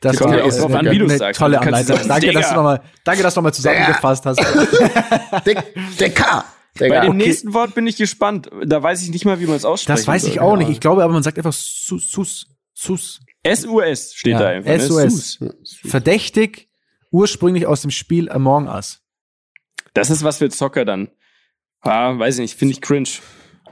Das 0.00 0.16
Kommt 0.16 0.30
war 0.30 0.38
ja 0.38 0.44
auch 0.44 0.48
äh, 0.48 0.58
drauf 0.58 0.74
eine, 0.74 0.90
an, 0.90 0.96
wie 0.96 1.02
eine 1.02 1.16
sagst. 1.16 1.38
tolle 1.38 1.60
Anleitung. 1.60 1.98
Danke, 2.08 2.32
dass 2.32 2.48
du 2.48 2.54
nochmal, 2.56 2.80
danke, 3.04 3.22
dass 3.22 3.34
du 3.34 3.38
nochmal 3.38 3.54
zusammengefasst 3.54 4.26
hast. 4.26 4.40
Der, 5.46 5.64
K! 6.76 6.78
Bei 6.78 6.84
Digga, 6.88 7.00
dem 7.02 7.08
okay. 7.16 7.26
nächsten 7.26 7.54
Wort 7.54 7.74
bin 7.74 7.86
ich 7.86 7.96
gespannt. 7.96 8.50
Da 8.64 8.82
weiß 8.82 9.02
ich 9.02 9.10
nicht 9.10 9.24
mal, 9.24 9.40
wie 9.40 9.46
man 9.46 9.56
es 9.56 9.64
ausspricht. 9.64 9.98
Das 9.98 10.06
weiß 10.06 10.24
ich 10.24 10.40
auch 10.40 10.56
nicht. 10.56 10.70
Ich 10.70 10.80
glaube 10.80 11.02
aber, 11.04 11.12
man 11.12 11.22
sagt 11.22 11.36
einfach 11.38 11.52
Sus, 11.52 12.10
Sus, 12.10 12.46
Sus. 12.72 13.20
SUS 13.46 14.14
steht 14.14 14.32
Ja, 14.34 14.38
da 14.38 14.48
einfach. 14.48 14.70
ne? 14.70 14.80
SUS. 14.80 15.32
Sus. 15.32 15.78
Verdächtig, 15.84 16.68
ursprünglich 17.10 17.66
aus 17.66 17.82
dem 17.82 17.90
Spiel 17.90 18.30
Among 18.30 18.68
Us. 18.68 19.00
Das 19.94 20.10
ist 20.10 20.22
was 20.24 20.38
für 20.38 20.48
Zocker 20.48 20.84
dann. 20.84 21.08
Ah, 21.80 22.16
weiß 22.18 22.36
ich 22.36 22.40
nicht, 22.42 22.58
finde 22.58 22.72
ich 22.72 22.80
cringe. 22.80 23.08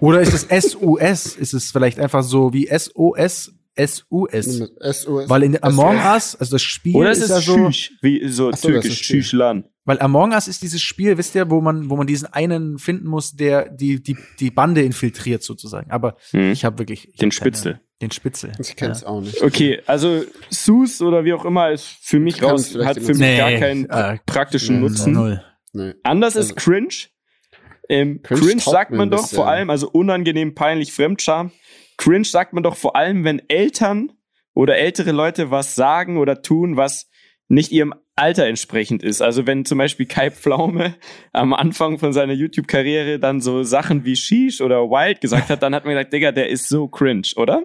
Oder 0.01 0.21
ist 0.21 0.33
es 0.35 0.71
SUS? 0.73 1.37
Ist 1.37 1.53
es 1.55 1.71
vielleicht 1.71 2.01
einfach 2.01 2.23
so 2.23 2.53
wie 2.53 2.67
SOS, 2.67 3.53
SUS? 3.79 4.73
SOS. 4.83 5.29
Weil 5.29 5.43
in 5.45 5.63
Among. 5.63 5.97
Us, 5.97 6.35
also 6.37 6.57
das 6.57 6.63
Spiel 6.63 6.97
Oder 6.97 7.11
es 7.11 7.19
ist 7.19 7.25
ist 7.31 7.31
ja 7.31 7.41
so, 7.41 7.71
wie 8.03 8.29
so 8.29 8.51
Ach 8.53 8.57
so, 8.57 8.69
türkisch, 8.69 8.91
ist 8.93 8.97
Schüch. 9.05 9.27
Schüchlan. 9.29 9.65
Weil 9.85 9.99
Among 10.01 10.33
Us 10.33 10.47
ist 10.49 10.63
dieses 10.63 10.83
Spiel, 10.83 11.17
wisst 11.19 11.35
ihr, 11.35 11.51
wo 11.51 11.61
man, 11.61 11.89
wo 11.91 11.97
man 11.97 12.07
diesen 12.07 12.33
einen 12.33 12.79
finden 12.79 13.09
muss, 13.09 13.33
der 13.33 13.69
die, 13.71 14.03
die, 14.03 14.17
die 14.39 14.51
Bande 14.51 14.83
infiltriert 14.83 15.43
sozusagen. 15.43 15.91
Aber 15.91 16.17
Hm. 16.31 16.53
ich 16.53 16.65
habe 16.65 16.79
wirklich 16.79 17.09
ich 17.09 17.17
Den 17.17 17.31
hab 17.31 17.39
keine- 17.39 17.51
Spitzel. 17.57 17.81
Den 18.03 18.11
Spitzel. 18.11 18.53
Ich 18.59 18.77
kenn's 18.77 19.05
auch 19.05 19.21
nicht. 19.21 19.43
Okay, 19.43 19.83
also 19.87 20.23
Sus 20.49 21.03
oder 21.03 21.25
wie 21.25 21.35
auch 21.35 21.45
immer 21.45 21.71
ist 21.71 21.87
für 22.01 22.19
mich 22.19 22.43
raus, 22.43 22.75
hat 22.83 22.97
für 22.99 23.09
mich 23.09 23.19
Nee, 23.19 23.37
gar 23.37 23.53
keinen 23.53 23.91
äh, 23.91 24.19
praktischen 24.25 24.77
nee, 24.77 24.89
Nutzen. 24.89 25.13
Null. 25.13 25.43
Nee. 25.73 25.95
Anders 26.03 26.35
Also- 26.37 26.51
ist 26.51 26.57
cringe. 26.57 26.89
Ähm, 27.89 28.23
Cringe 28.23 28.41
cringe, 28.41 28.61
sagt 28.61 28.93
man 28.93 29.11
doch 29.11 29.23
bisschen. 29.23 29.37
vor 29.37 29.49
allem, 29.49 29.69
also 29.69 29.91
unangenehm, 29.91 30.55
peinlich, 30.55 30.93
Fremdscham. 30.93 31.51
Cringe 31.97 32.25
sagt 32.25 32.53
man 32.53 32.63
doch 32.63 32.77
vor 32.77 32.97
allem, 32.97 33.25
wenn 33.25 33.43
Eltern 33.49 34.13
oder 34.55 34.77
ältere 34.79 35.13
Leute 35.13 35.51
was 35.51 35.75
sagen 35.75 36.17
oder 36.17 36.41
tun, 36.41 36.77
was 36.77 37.11
nicht 37.49 37.73
ihrem 37.73 37.95
Alter 38.21 38.47
entsprechend 38.47 39.03
ist. 39.03 39.23
Also 39.23 39.47
wenn 39.47 39.65
zum 39.65 39.79
Beispiel 39.79 40.07
Kai 40.07 40.31
Pflaume 40.31 40.95
am 41.33 41.55
Anfang 41.55 41.99
von 41.99 42.13
seiner 42.13 42.35
YouTube-Karriere 42.35 43.19
dann 43.19 43.41
so 43.41 43.63
Sachen 43.63 44.05
wie 44.05 44.17
Sheesh 44.17 44.61
oder 44.61 44.83
Wild 44.91 45.21
gesagt 45.21 45.49
hat, 45.49 45.63
dann 45.63 45.75
hat 45.75 45.85
man 45.85 45.95
gesagt, 45.95 46.13
Digga, 46.13 46.31
der 46.33 46.49
ist 46.49 46.69
so 46.69 46.89
cringe, 46.89 47.29
oder? 47.37 47.65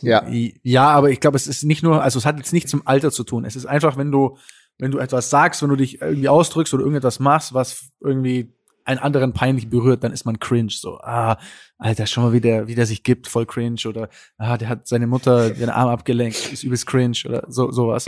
Ja. 0.00 0.26
Ja, 0.62 0.88
aber 0.88 1.10
ich 1.10 1.20
glaube, 1.20 1.36
es 1.36 1.46
ist 1.46 1.62
nicht 1.64 1.82
nur, 1.82 2.02
also 2.02 2.18
es 2.18 2.26
hat 2.26 2.38
jetzt 2.38 2.52
nichts 2.52 2.72
mit 2.72 2.82
dem 2.82 2.88
Alter 2.88 3.10
zu 3.10 3.22
tun. 3.24 3.44
Es 3.44 3.54
ist 3.54 3.66
einfach, 3.66 3.96
wenn 3.96 4.10
du, 4.10 4.36
wenn 4.78 4.90
du 4.90 4.98
etwas 4.98 5.30
sagst, 5.30 5.62
wenn 5.62 5.68
du 5.68 5.76
dich 5.76 6.00
irgendwie 6.00 6.28
ausdrückst 6.28 6.72
oder 6.74 6.82
irgendetwas 6.82 7.20
machst, 7.20 7.54
was 7.54 7.90
irgendwie 8.00 8.54
einen 8.84 8.98
anderen 8.98 9.32
peinlich 9.32 9.68
berührt, 9.68 10.02
dann 10.02 10.12
ist 10.12 10.24
man 10.24 10.38
cringe. 10.38 10.72
So, 10.72 10.98
ah, 10.98 11.38
Alter, 11.82 12.06
schau 12.06 12.22
mal, 12.22 12.32
wie 12.32 12.40
der, 12.40 12.68
wie 12.68 12.74
der 12.74 12.86
sich 12.86 13.02
gibt, 13.02 13.26
voll 13.26 13.44
cringe. 13.46 13.76
Oder, 13.86 14.08
ah, 14.38 14.56
der 14.56 14.68
hat 14.68 14.86
seine 14.86 15.06
Mutter 15.06 15.50
den 15.50 15.68
Arm 15.68 15.88
abgelenkt, 15.88 16.52
ist 16.52 16.62
übelst 16.62 16.86
cringe 16.86 17.16
oder 17.28 17.44
so, 17.48 17.70
sowas. 17.72 18.06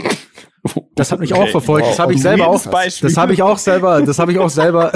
Das 0.95 1.11
hat 1.11 1.19
mich 1.19 1.31
auch 1.33 1.41
Okay. 1.41 1.51
verfolgt. 1.51 1.85
Das 1.87 1.99
habe 1.99 2.13
ich 2.15 2.21
selber 2.23 2.47
auch, 2.47 2.65
Beispiel. 2.65 3.07
das 3.09 3.17
habe 3.17 3.33
ich 3.33 3.43
auch 3.43 3.57
selber, 3.59 4.01
das 4.01 4.17
habe 4.17 4.31
ich 4.31 4.39
auch 4.39 4.49
selber, 4.49 4.91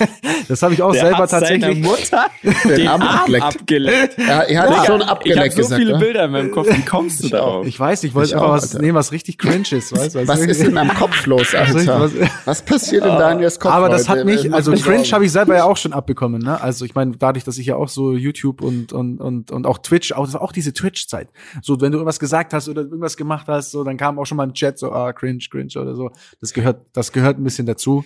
das 0.48 0.62
habe 0.62 0.72
ich 0.72 0.80
auch 0.80 0.92
Der 0.92 1.02
selber 1.02 1.18
hat 1.18 1.30
tatsächlich. 1.30 1.82
Mutter 1.82 2.26
Den 2.64 2.76
den 2.76 2.88
Arm 2.88 3.02
Arm 3.02 3.18
abgeleckt. 3.18 3.44
abgeleckt. 3.44 4.18
Er, 4.18 4.48
er 4.48 4.62
hat 4.62 4.70
Ja. 4.70 4.84
schon 4.86 5.00
Ich 5.00 5.06
habe 5.06 5.08
abgeleckt 5.08 5.52
so 5.52 5.60
gesagt. 5.62 5.78
viele 5.80 5.92
ne? 5.92 5.98
Bilder 5.98 6.24
in 6.24 6.30
meinem 6.30 6.50
Kopf. 6.52 6.68
Wie 6.74 6.80
kommst 6.86 7.22
du 7.22 7.26
Ich 7.26 7.34
auch. 7.34 7.38
darauf? 7.38 7.66
Ich 7.66 7.78
weiß, 7.78 8.04
ich 8.04 8.14
wollte 8.14 8.34
einfach 8.34 8.48
auch, 8.48 8.52
was 8.54 8.70
Alter. 8.72 8.80
nehmen, 8.82 8.94
was 8.94 9.12
richtig 9.12 9.36
cringe 9.36 9.64
ist. 9.72 9.94
Weißt, 9.94 10.14
du? 10.14 10.26
Was 10.26 10.40
ist 10.40 10.62
in 10.62 10.72
meinem 10.72 10.94
Kopf 10.94 11.26
los, 11.26 11.54
Also 11.54 11.78
Alter? 11.78 12.00
was- 12.00 12.12
Was 12.46 12.62
passiert 12.62 13.04
in 13.04 13.10
Daniels 13.18 13.60
Kopf? 13.60 13.72
Aber 13.72 13.90
das 13.90 14.08
heute? 14.08 14.20
hat 14.20 14.26
mich, 14.26 14.46
Äh, 14.46 14.52
also 14.52 14.72
Cringe 14.72 15.04
habe 15.12 15.26
ich 15.26 15.32
selber 15.32 15.54
ja 15.54 15.64
auch 15.64 15.76
schon 15.76 15.92
abbekommen, 15.92 16.40
ne? 16.40 16.58
Also 16.62 16.86
ich 16.86 16.94
meine, 16.94 17.16
dadurch, 17.18 17.44
dass 17.44 17.58
ich 17.58 17.66
ja 17.66 17.76
auch 17.76 17.88
so 17.90 18.14
YouTube 18.20 18.62
und 18.62 18.92
und 18.92 19.18
und 19.20 19.50
und 19.50 19.66
auch 19.66 19.78
Twitch, 19.78 20.12
auch, 20.12 20.24
das 20.24 20.34
war 20.34 20.42
auch 20.42 20.52
diese 20.52 20.72
Twitch-Zeit. 20.72 21.28
So, 21.62 21.80
wenn 21.80 21.92
du 21.92 21.98
irgendwas 21.98 22.20
gesagt 22.20 22.52
hast 22.52 22.68
oder 22.68 22.82
irgendwas 22.82 23.16
gemacht 23.16 23.46
hast, 23.48 23.70
so, 23.72 23.82
dann 23.84 23.96
kam 23.96 24.18
auch 24.18 24.24
schon 24.26 24.36
mal 24.36 24.44
im 24.44 24.54
Chat 24.54 24.78
so, 24.78 24.92
ah, 24.92 25.12
cringe, 25.12 25.44
cringe 25.50 25.72
oder 25.76 25.94
so. 25.94 26.10
Das 26.40 26.52
gehört, 26.52 26.86
das 26.92 27.12
gehört 27.12 27.38
ein 27.38 27.44
bisschen 27.44 27.66
dazu. 27.66 28.04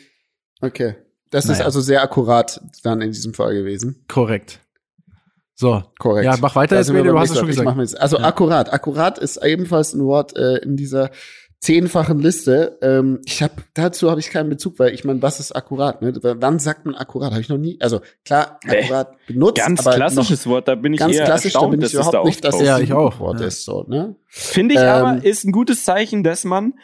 Okay. 0.60 0.96
Das 1.30 1.44
ist 1.46 1.50
Naja. 1.52 1.64
also 1.64 1.80
sehr 1.80 2.02
akkurat 2.02 2.60
dann 2.84 3.00
in 3.00 3.10
diesem 3.10 3.34
Fall 3.34 3.54
gewesen. 3.54 4.04
Korrekt. 4.08 4.60
So. 5.56 5.82
Korrekt. 5.98 6.24
Ja, 6.24 6.36
mach 6.40 6.56
weiter 6.56 6.74
Da 6.76 6.80
jetzt, 6.80 6.90
du 6.90 7.18
hast 7.18 7.30
es 7.30 7.38
schon 7.38 7.46
gesagt. 7.46 7.96
also 7.96 8.18
Ja. 8.18 8.24
akkurat. 8.24 8.72
Akkurat 8.72 9.18
ist 9.18 9.36
ebenfalls 9.44 9.94
ein 9.94 10.04
Wort 10.04 10.36
äh, 10.36 10.58
in 10.58 10.76
dieser 10.76 11.10
zehnfachen 11.64 12.20
Liste. 12.20 12.78
Ähm, 12.82 13.20
ich 13.24 13.42
habe 13.42 13.54
dazu 13.72 14.10
habe 14.10 14.20
ich 14.20 14.28
keinen 14.30 14.50
Bezug, 14.50 14.78
weil 14.78 14.92
ich 14.92 15.02
meine, 15.04 15.22
was 15.22 15.40
ist 15.40 15.52
akkurat? 15.52 16.02
Ne? 16.02 16.12
Wann 16.22 16.58
sagt 16.58 16.84
man 16.84 16.94
akkurat? 16.94 17.32
Habe 17.32 17.40
ich 17.40 17.48
noch 17.48 17.56
nie. 17.56 17.78
Also 17.80 18.00
klar, 18.24 18.60
akkurat 18.66 19.16
benutzt. 19.26 19.64
Ganz 19.64 19.80
aber 19.86 19.96
klassisches 19.96 20.46
Wort. 20.46 20.68
Da 20.68 20.74
bin 20.74 20.92
ich 20.92 21.00
ganz 21.00 21.14
eher 21.14 21.24
klassisch, 21.24 21.54
da 21.54 21.60
erstaunt, 21.60 21.70
bin 21.70 21.80
ich 21.80 21.84
dass 21.86 21.92
es 21.92 21.94
überhaupt 21.94 22.14
da 22.14 22.24
nicht, 22.24 22.44
dass 22.44 22.54
es 22.56 22.66
Ja, 22.66 22.76
ein 22.76 22.84
ich 22.84 22.92
auch. 22.92 23.18
Wort 23.18 23.40
Ja. 23.40 23.46
ist. 23.46 23.64
So, 23.64 23.84
ne? 23.88 24.14
Finde 24.26 24.74
ich 24.74 24.80
Ähm, 24.80 24.88
aber, 24.88 25.24
ist 25.24 25.44
ein 25.44 25.52
gutes 25.52 25.84
Zeichen, 25.84 26.22
dass 26.22 26.44
man 26.44 26.74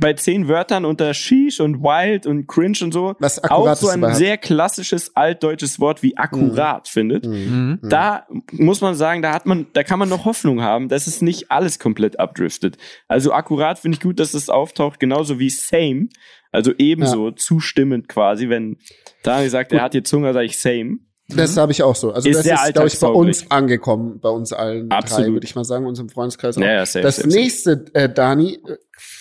bei 0.00 0.12
zehn 0.14 0.48
Wörtern 0.48 0.84
unter 0.84 1.12
Sheesh 1.14 1.60
und 1.60 1.82
Wild 1.82 2.26
und 2.26 2.46
Cringe 2.46 2.78
und 2.82 2.92
so 2.92 3.14
Was 3.18 3.42
auch 3.44 3.74
so 3.76 3.88
ein 3.88 4.14
sehr 4.14 4.38
klassisches 4.38 5.16
altdeutsches 5.16 5.80
Wort 5.80 6.02
wie 6.02 6.16
akkurat 6.16 6.88
findet. 6.88 7.26
Mhm. 7.26 7.80
Da 7.82 8.26
muss 8.52 8.80
man 8.80 8.94
sagen, 8.94 9.22
da 9.22 9.32
hat 9.32 9.46
man, 9.46 9.66
da 9.72 9.82
kann 9.82 9.98
man 9.98 10.08
noch 10.08 10.24
Hoffnung 10.24 10.62
haben, 10.62 10.88
dass 10.88 11.06
es 11.06 11.22
nicht 11.22 11.50
alles 11.50 11.78
komplett 11.78 12.18
abdriftet. 12.18 12.78
Also 13.08 13.32
akkurat 13.32 13.78
finde 13.78 13.96
ich 13.96 14.02
gut, 14.02 14.20
dass 14.20 14.34
es 14.34 14.48
auftaucht, 14.48 15.00
genauso 15.00 15.38
wie 15.38 15.50
same. 15.50 16.08
Also 16.50 16.72
ebenso 16.78 17.30
zustimmend 17.30 18.08
quasi, 18.08 18.48
wenn 18.48 18.78
Daniel 19.22 19.50
sagt, 19.50 19.72
er 19.72 19.82
hat 19.82 19.94
die 19.94 20.02
Zunge, 20.02 20.32
sage 20.32 20.46
ich 20.46 20.58
same. 20.58 20.98
Das 21.28 21.58
habe 21.58 21.72
ich 21.72 21.82
auch 21.82 21.94
so. 21.94 22.12
Also 22.12 22.28
Ist 22.28 22.46
das 22.46 22.46
ist, 22.46 22.72
glaube 22.72 22.88
ich, 22.88 22.98
bei 22.98 23.08
uns 23.08 23.50
angekommen, 23.50 24.18
bei 24.18 24.30
uns 24.30 24.52
allen 24.54 24.88
drei, 24.88 24.96
Absolut. 24.96 25.32
würde 25.34 25.46
ich 25.46 25.54
mal 25.54 25.64
sagen, 25.64 25.86
unserem 25.86 26.08
Freundeskreis 26.08 26.56
auch. 26.56 26.62
Ja, 26.62 26.72
ja, 26.72 26.86
safe, 26.86 27.02
das 27.02 27.16
safe, 27.16 27.28
nächste, 27.28 27.84
äh, 27.92 28.08
Dani, 28.08 28.60
äh, 28.66 28.76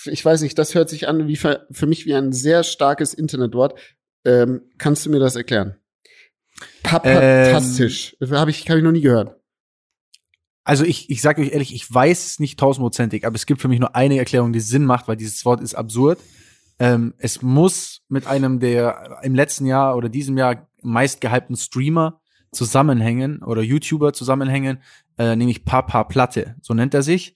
ich 0.06 0.24
weiß 0.24 0.42
nicht, 0.42 0.58
das 0.58 0.74
hört 0.74 0.90
sich 0.90 1.10
an 1.10 1.28
wie 1.28 1.36
für, 1.36 1.68
für 1.70 1.86
mich 1.86 2.06
wie 2.06 2.16
ein 2.16 2.32
sehr 2.32 2.64
starkes 2.64 3.14
Internetwort. 3.14 3.78
Ähm, 4.24 4.62
kannst 4.78 5.06
du 5.06 5.10
mir 5.10 5.20
das 5.20 5.36
erklären? 5.36 5.76
Papatastisch. 6.84 8.16
Ähm, 8.22 8.32
Habe 8.32 8.52
ich, 8.52 8.70
habe 8.70 8.80
ich 8.80 8.86
noch 8.86 8.92
nie 8.92 9.02
gehört. 9.02 9.36
Also 10.64 10.86
ich, 10.86 11.10
ich 11.10 11.22
sage 11.22 11.42
euch 11.42 11.52
ehrlich, 11.52 11.74
ich 11.74 11.94
weiß 11.94 12.26
es 12.26 12.40
nicht 12.40 12.60
tausendprozentig, 12.60 13.26
aber 13.26 13.36
es 13.36 13.46
gibt 13.46 13.62
für 13.62 13.68
mich 13.68 13.80
nur 13.80 13.96
eine 13.96 14.18
Erklärung, 14.18 14.54
die 14.54 14.60
Sinn 14.60 14.86
macht, 14.86 15.08
weil 15.08 15.16
dieses 15.16 15.46
Wort 15.46 15.62
ist 15.62 15.76
absurd. 15.76 16.20
Ähm, 16.80 17.14
es 17.18 17.42
muss 17.42 18.02
mit 18.08 18.28
einem 18.28 18.60
der 18.60 19.20
im 19.24 19.34
letzten 19.36 19.66
Jahr 19.66 19.96
oder 19.96 20.10
diesem 20.10 20.38
Jahr 20.38 20.68
meist 20.82 21.22
gehypten 21.22 21.56
Streamer 21.56 22.22
zusammenhängen 22.52 23.42
oder 23.44 23.62
YouTuber 23.62 24.14
zusammenhängen, 24.14 24.82
äh, 25.18 25.36
nämlich 25.36 25.66
Papa 25.66 26.04
Platte, 26.04 26.56
so 26.62 26.74
nennt 26.74 26.94
er 26.94 27.02
sich. 27.04 27.36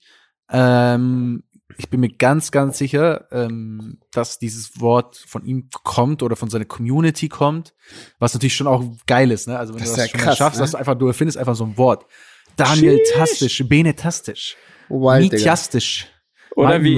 Ähm, 0.50 1.42
ich 1.78 1.88
bin 1.88 2.00
mir 2.00 2.10
ganz, 2.10 2.50
ganz 2.50 2.78
sicher, 2.78 3.26
ähm, 3.32 3.98
dass 4.12 4.38
dieses 4.38 4.80
Wort 4.80 5.16
von 5.26 5.44
ihm 5.44 5.68
kommt 5.82 6.22
oder 6.22 6.36
von 6.36 6.50
seiner 6.50 6.66
Community 6.66 7.28
kommt, 7.28 7.74
was 8.18 8.34
natürlich 8.34 8.54
schon 8.54 8.66
auch 8.66 8.84
geil 9.06 9.30
ist, 9.30 9.48
ne? 9.48 9.58
Also 9.58 9.74
wenn 9.74 9.80
Das 9.80 9.94
du 9.94 9.94
ist 9.94 9.98
das 9.98 10.06
ja 10.06 10.10
schon 10.10 10.20
krass, 10.20 10.38
schaffst, 10.38 10.58
ne? 10.58 10.64
dass 10.64 10.70
du 10.72 10.76
einfach, 10.78 10.94
du 10.94 11.06
erfindest 11.08 11.38
einfach 11.38 11.54
so 11.54 11.64
ein 11.64 11.76
Wort. 11.78 12.04
Daniel 12.56 12.98
Sheesh. 12.98 13.12
tastisch, 13.14 13.64
Benetastisch, 13.66 14.56
Wild, 14.90 15.24
Digga. 15.24 15.36
Mitiastisch, 15.36 16.08
Oder 16.54 16.78
Ma- 16.78 16.84
wie. 16.84 16.96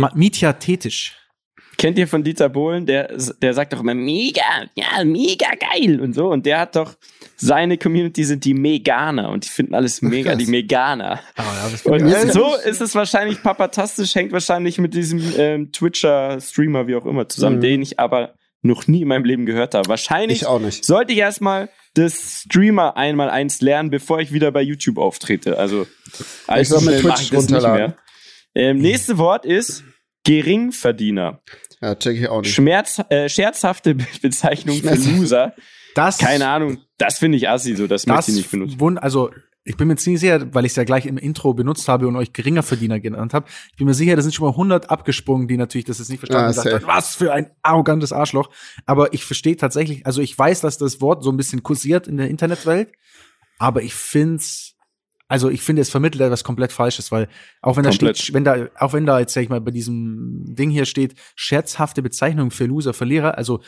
Kennt 1.77 1.99
ihr 1.99 2.09
von 2.09 2.23
Dieter 2.25 2.49
Bohlen, 2.49 2.87
der, 2.87 3.11
der 3.43 3.55
sagt 3.55 3.73
doch 3.73 3.81
immer 3.81 3.95
mega, 3.95 4.43
ja, 4.75 5.05
mega 5.05 5.49
geil 5.73 6.01
und 6.01 6.15
so. 6.15 6.29
Und 6.31 6.47
der 6.47 6.61
hat 6.61 6.77
doch, 6.77 6.95
seine 7.37 7.79
Community 7.79 8.25
sind 8.25 8.45
die 8.45 8.55
Meganer 8.55 9.31
und 9.31 9.45
die 9.45 9.49
finden 9.49 9.75
alles 9.75 10.03
mega, 10.03 10.31
krass. 10.33 10.39
die 10.45 10.51
Meganer. 10.51 11.21
Ja, 11.37 11.69
das 11.71 11.87
Und 11.87 12.07
ist 12.07 12.33
so 12.33 12.55
ist 12.65 12.81
es 12.81 12.95
wahrscheinlich 12.95 13.43
papatastisch, 13.43 14.15
hängt 14.15 14.33
wahrscheinlich 14.33 14.79
mit 14.79 14.95
diesem 14.95 15.23
ähm, 15.37 15.73
Twitcher, 15.73 16.41
Streamer, 16.41 16.87
wie 16.87 16.97
auch 16.97 17.07
immer 17.07 17.29
zusammen, 17.29 17.57
Mhm. 17.57 17.61
den 17.63 17.83
ich 17.83 17.99
aber 17.99 18.35
noch 18.63 18.87
nie 18.87 19.03
in 19.03 19.09
meinem 19.09 19.25
Leben 19.25 19.45
gehört 19.45 19.75
habe. 19.75 19.89
Wahrscheinlich 19.89 20.43
Ich 20.43 20.47
auch 20.47 20.59
nicht. 20.61 20.85
sollte 20.87 21.13
ich 21.13 21.19
erstmal 21.19 21.69
das 21.95 22.43
Streamer 22.47 22.97
einmal 22.97 23.29
eins 23.31 23.61
lernen, 23.61 23.91
bevor 23.91 24.21
ich 24.21 24.33
wieder 24.33 24.51
bei 24.53 24.63
YouTube 24.63 24.97
auftrete. 24.99 25.59
Also 25.59 25.87
Ich 26.59 26.69
soll 26.69 26.81
schnell 26.81 27.01
Twitch 27.03 27.33
runterladen. 27.33 27.95
Ähm, 28.55 28.79
nächste 28.79 29.19
Wort 29.19 29.45
ist 29.45 29.85
Geringverdiener. 30.25 31.41
Ja, 31.81 31.95
check 31.95 32.17
ich 32.19 32.29
auch 32.29 32.41
nicht. 32.43 32.55
Schmerz, 32.55 33.01
äh, 33.11 33.29
scherzhafte 33.29 33.95
Be- 33.95 34.07
Bezeichnung 34.23 34.77
für 34.77 34.89
Schmerzhaft. 34.89 35.17
Loser. 35.17 35.55
Das, 35.95 36.19
Keine 36.19 36.49
Ahnung, 36.49 36.79
das 36.99 37.19
finde 37.19 37.39
ich 37.39 37.49
assi, 37.49 37.77
so 37.77 37.87
das, 37.87 38.05
das 38.05 38.17
möchte 38.17 38.31
ich 38.33 38.37
nicht 38.39 38.51
benutzen. 38.79 38.99
also 38.99 39.31
ich 39.67 39.77
bin 39.79 39.89
mir 39.89 39.97
ziemlich 39.97 40.21
sicher, 40.21 40.53
weil 40.53 40.67
ich 40.67 40.73
es 40.73 40.77
ja 40.77 40.85
gleich 40.85 41.07
im 41.07 41.17
Intro 41.17 41.55
benutzt 41.55 41.89
habe 41.89 42.07
und 42.07 42.17
euch 42.17 42.33
geringer 42.35 42.63
Verdiener 42.63 43.01
genannt 43.01 43.33
habe. 43.33 43.47
Ich 43.71 43.77
bin 43.79 43.87
mir 43.87 43.95
sicher, 43.95 44.15
da 44.15 44.21
sind 44.21 44.35
schon 44.35 44.45
mal 44.45 44.51
100 44.51 44.91
abgesprungen, 44.91 45.49
die 45.49 45.57
natürlich 45.57 45.87
das 45.87 46.01
jetzt 46.01 46.11
nicht 46.11 46.19
verstanden 46.19 46.45
Ah, 46.53 46.57
haben. 46.57 46.65
gesagt 46.65 46.87
Was 46.87 47.15
für 47.17 47.33
ein 47.33 47.51
arrogantes 47.63 48.13
Arschloch. 48.13 48.51
Aber 48.85 49.15
ich 49.15 49.25
verstehe 49.25 49.57
tatsächlich, 49.57 50.05
also 50.05 50.21
ich 50.21 50.37
weiß, 50.39 50.61
dass 50.61 50.77
das 50.77 51.01
Wort 51.01 51.23
so 51.25 51.31
ein 51.31 51.39
bisschen 51.39 51.63
kursiert 51.63 52.07
in 52.09 52.19
der 52.19 52.29
Internetwelt, 52.29 52.93
aber 53.59 53.83
ich 53.83 53.95
find's 53.95 54.74
also 55.35 55.51
ich 55.51 55.63
finde, 55.63 55.83
es 55.83 55.91
vermittelt 55.91 56.23
etwas 56.23 56.45
komplett 56.45 56.71
Falsches, 56.71 57.11
weil 57.11 57.27
auch 57.61 57.77
wenn 57.77 57.83
da 57.83 57.91
Komplett. 57.91 58.19
steht, 58.19 58.35
wenn 58.35 58.45
da, 58.45 58.69
auch 58.79 58.93
wenn 58.93 59.05
da 59.05 59.19
jetzt 59.19 59.35
sag 59.35 59.43
ich 59.43 59.49
mal 59.49 59.61
bei 59.61 59.73
diesem 59.73 60.45
Ding 60.55 60.71
hier 60.71 60.85
steht, 60.85 61.15
scherzhafte 61.35 62.03
Bezeichnung 62.03 62.53
für 62.53 62.67
Loser, 62.67 62.95
Verlierer, 62.95 63.37
also 63.37 63.61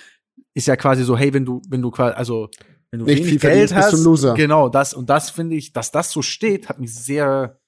ist 0.55 0.69
ja 0.69 0.77
quasi 0.77 1.03
so, 1.03 1.17
hey, 1.19 1.35
wenn 1.35 1.45
du, 1.45 1.61
wenn 1.69 1.83
du 1.83 1.91
quasi, 1.91 2.15
also 2.15 2.49
wenn 2.93 3.01
du 3.01 3.07
Nicht 3.07 3.25
viel 3.25 3.39
Geld 3.41 3.41
verdienst, 3.41 3.75
bist 3.75 3.85
hast, 3.87 3.93
du 3.95 3.97
ein 3.99 4.05
Loser. 4.05 4.35
genau 4.35 4.69
das 4.69 4.95
und 4.95 5.11
das 5.11 5.31
finde 5.31 5.57
ich, 5.57 5.73
dass 5.73 5.91
das 5.91 6.13
so 6.13 6.23
steht, 6.23 6.69
hat 6.69 6.79
mich 6.79 6.95
sehr 6.95 7.59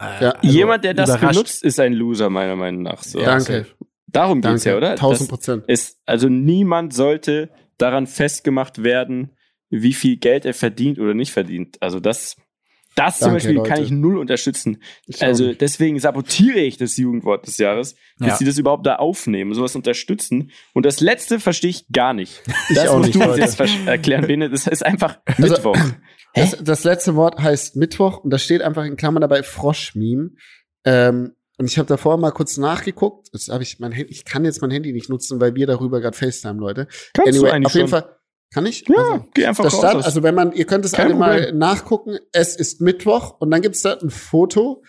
äh, 0.00 0.24
Ja. 0.24 0.30
also 0.32 0.48
Jemand, 0.52 0.82
der 0.84 0.94
das 0.94 1.10
überrascht. 1.10 1.30
benutzt, 1.34 1.62
ist 1.62 1.78
ein 1.78 1.92
Loser, 1.92 2.28
meiner 2.28 2.56
Meinung 2.56 2.82
nach. 2.82 3.02
So. 3.04 3.20
Ja, 3.20 3.26
Danke. 3.38 3.66
Darum 4.08 4.40
geht's 4.40 4.64
Danke. 4.64 4.70
ja, 4.70 4.76
oder? 4.76 4.96
Tausend 4.96 5.22
Das 5.22 5.28
Prozent. 5.28 5.64
ist, 5.68 5.98
also 6.04 6.28
niemand 6.28 6.94
sollte 6.94 7.50
daran 7.78 8.06
festgemacht 8.08 8.82
werden, 8.82 9.30
wie 9.70 9.92
viel 9.92 10.16
Geld 10.16 10.44
er 10.46 10.54
verdient 10.54 10.98
oder 10.98 11.12
nicht 11.14 11.32
verdient. 11.32 11.76
Also 11.82 12.00
das, 12.00 12.36
das 12.96 13.18
zum 13.20 13.26
Danke, 13.28 13.34
Beispiel 13.36 13.54
kann 13.62 13.68
Leute. 13.78 13.82
ich 13.82 13.90
null 13.92 14.18
unterstützen. 14.18 14.82
Ich 15.06 15.22
Also 15.22 15.52
deswegen 15.54 16.00
sabotiere 16.00 16.58
ich 16.58 16.76
das 16.78 16.96
Jugendwort 16.96 17.46
des 17.46 17.58
Jahres, 17.58 17.94
dass 18.18 18.28
Ja. 18.28 18.36
sie 18.36 18.44
das 18.44 18.58
überhaupt 18.58 18.84
da 18.86 18.96
aufnehmen, 18.96 19.54
sowas 19.54 19.76
unterstützen. 19.76 20.50
Und 20.74 20.84
das 20.84 21.00
letzte 21.00 21.38
verstehe 21.38 21.70
ich 21.70 21.86
gar 21.92 22.12
nicht. 22.14 22.42
Ich 22.70 22.74
das 22.76 22.88
auch 22.88 22.98
musst 22.98 23.14
nicht, 23.14 23.24
du 23.24 23.30
uns 23.30 23.38
jetzt 23.38 23.86
erklären, 23.86 24.26
Bene. 24.26 24.50
Das 24.50 24.66
ist 24.66 24.84
einfach 24.84 25.18
Also- 25.24 25.42
Mittwoch. 25.42 25.76
Das, 26.34 26.54
das 26.62 26.84
letzte 26.84 27.14
Wort 27.14 27.38
heißt 27.38 27.76
Mittwoch 27.76 28.18
und 28.18 28.28
da 28.28 28.36
steht 28.36 28.60
einfach 28.60 28.84
in 28.84 28.96
Klammern 28.96 29.22
dabei 29.22 29.42
Froschmeme. 29.42 30.32
Ähm, 30.84 31.32
und 31.58 31.64
ich 31.64 31.78
habe 31.78 31.88
davor 31.88 32.18
mal 32.18 32.30
kurz 32.30 32.58
nachgeguckt. 32.58 33.28
Das 33.32 33.48
habe 33.48 33.62
ich 33.62 33.78
mein 33.78 33.92
Handy, 33.92 34.12
ich 34.12 34.26
kann 34.26 34.44
jetzt 34.44 34.60
mein 34.60 34.70
Handy 34.70 34.92
nicht 34.92 35.08
nutzen, 35.08 35.40
weil 35.40 35.54
wir 35.54 35.66
darüber 35.66 35.98
gerade 36.02 36.14
FaceTime, 36.14 36.60
Leute. 36.60 36.88
Kannst 37.14 37.38
du 37.38 37.46
eigentlich 37.46 37.66
auf 37.68 37.74
jeden 37.74 37.88
schon. 37.88 38.00
Fall. 38.02 38.15
Kann 38.52 38.64
ich? 38.66 38.86
Ja, 38.88 38.96
Also, 38.96 39.24
geh 39.34 39.46
einfach 39.46 39.64
das 39.64 39.74
raus. 39.74 39.80
stand, 39.80 40.04
also 40.04 40.22
wenn 40.22 40.34
man, 40.34 40.52
ihr 40.52 40.64
könnt 40.66 40.84
es 40.84 40.94
alle 40.94 41.14
mal 41.14 41.52
nachgucken. 41.52 42.18
Es 42.32 42.56
ist 42.56 42.80
Mittwoch 42.80 43.36
und 43.40 43.50
dann 43.50 43.60
gibt's 43.60 43.82
da 43.82 43.94
ein 43.94 44.10
Foto 44.10 44.82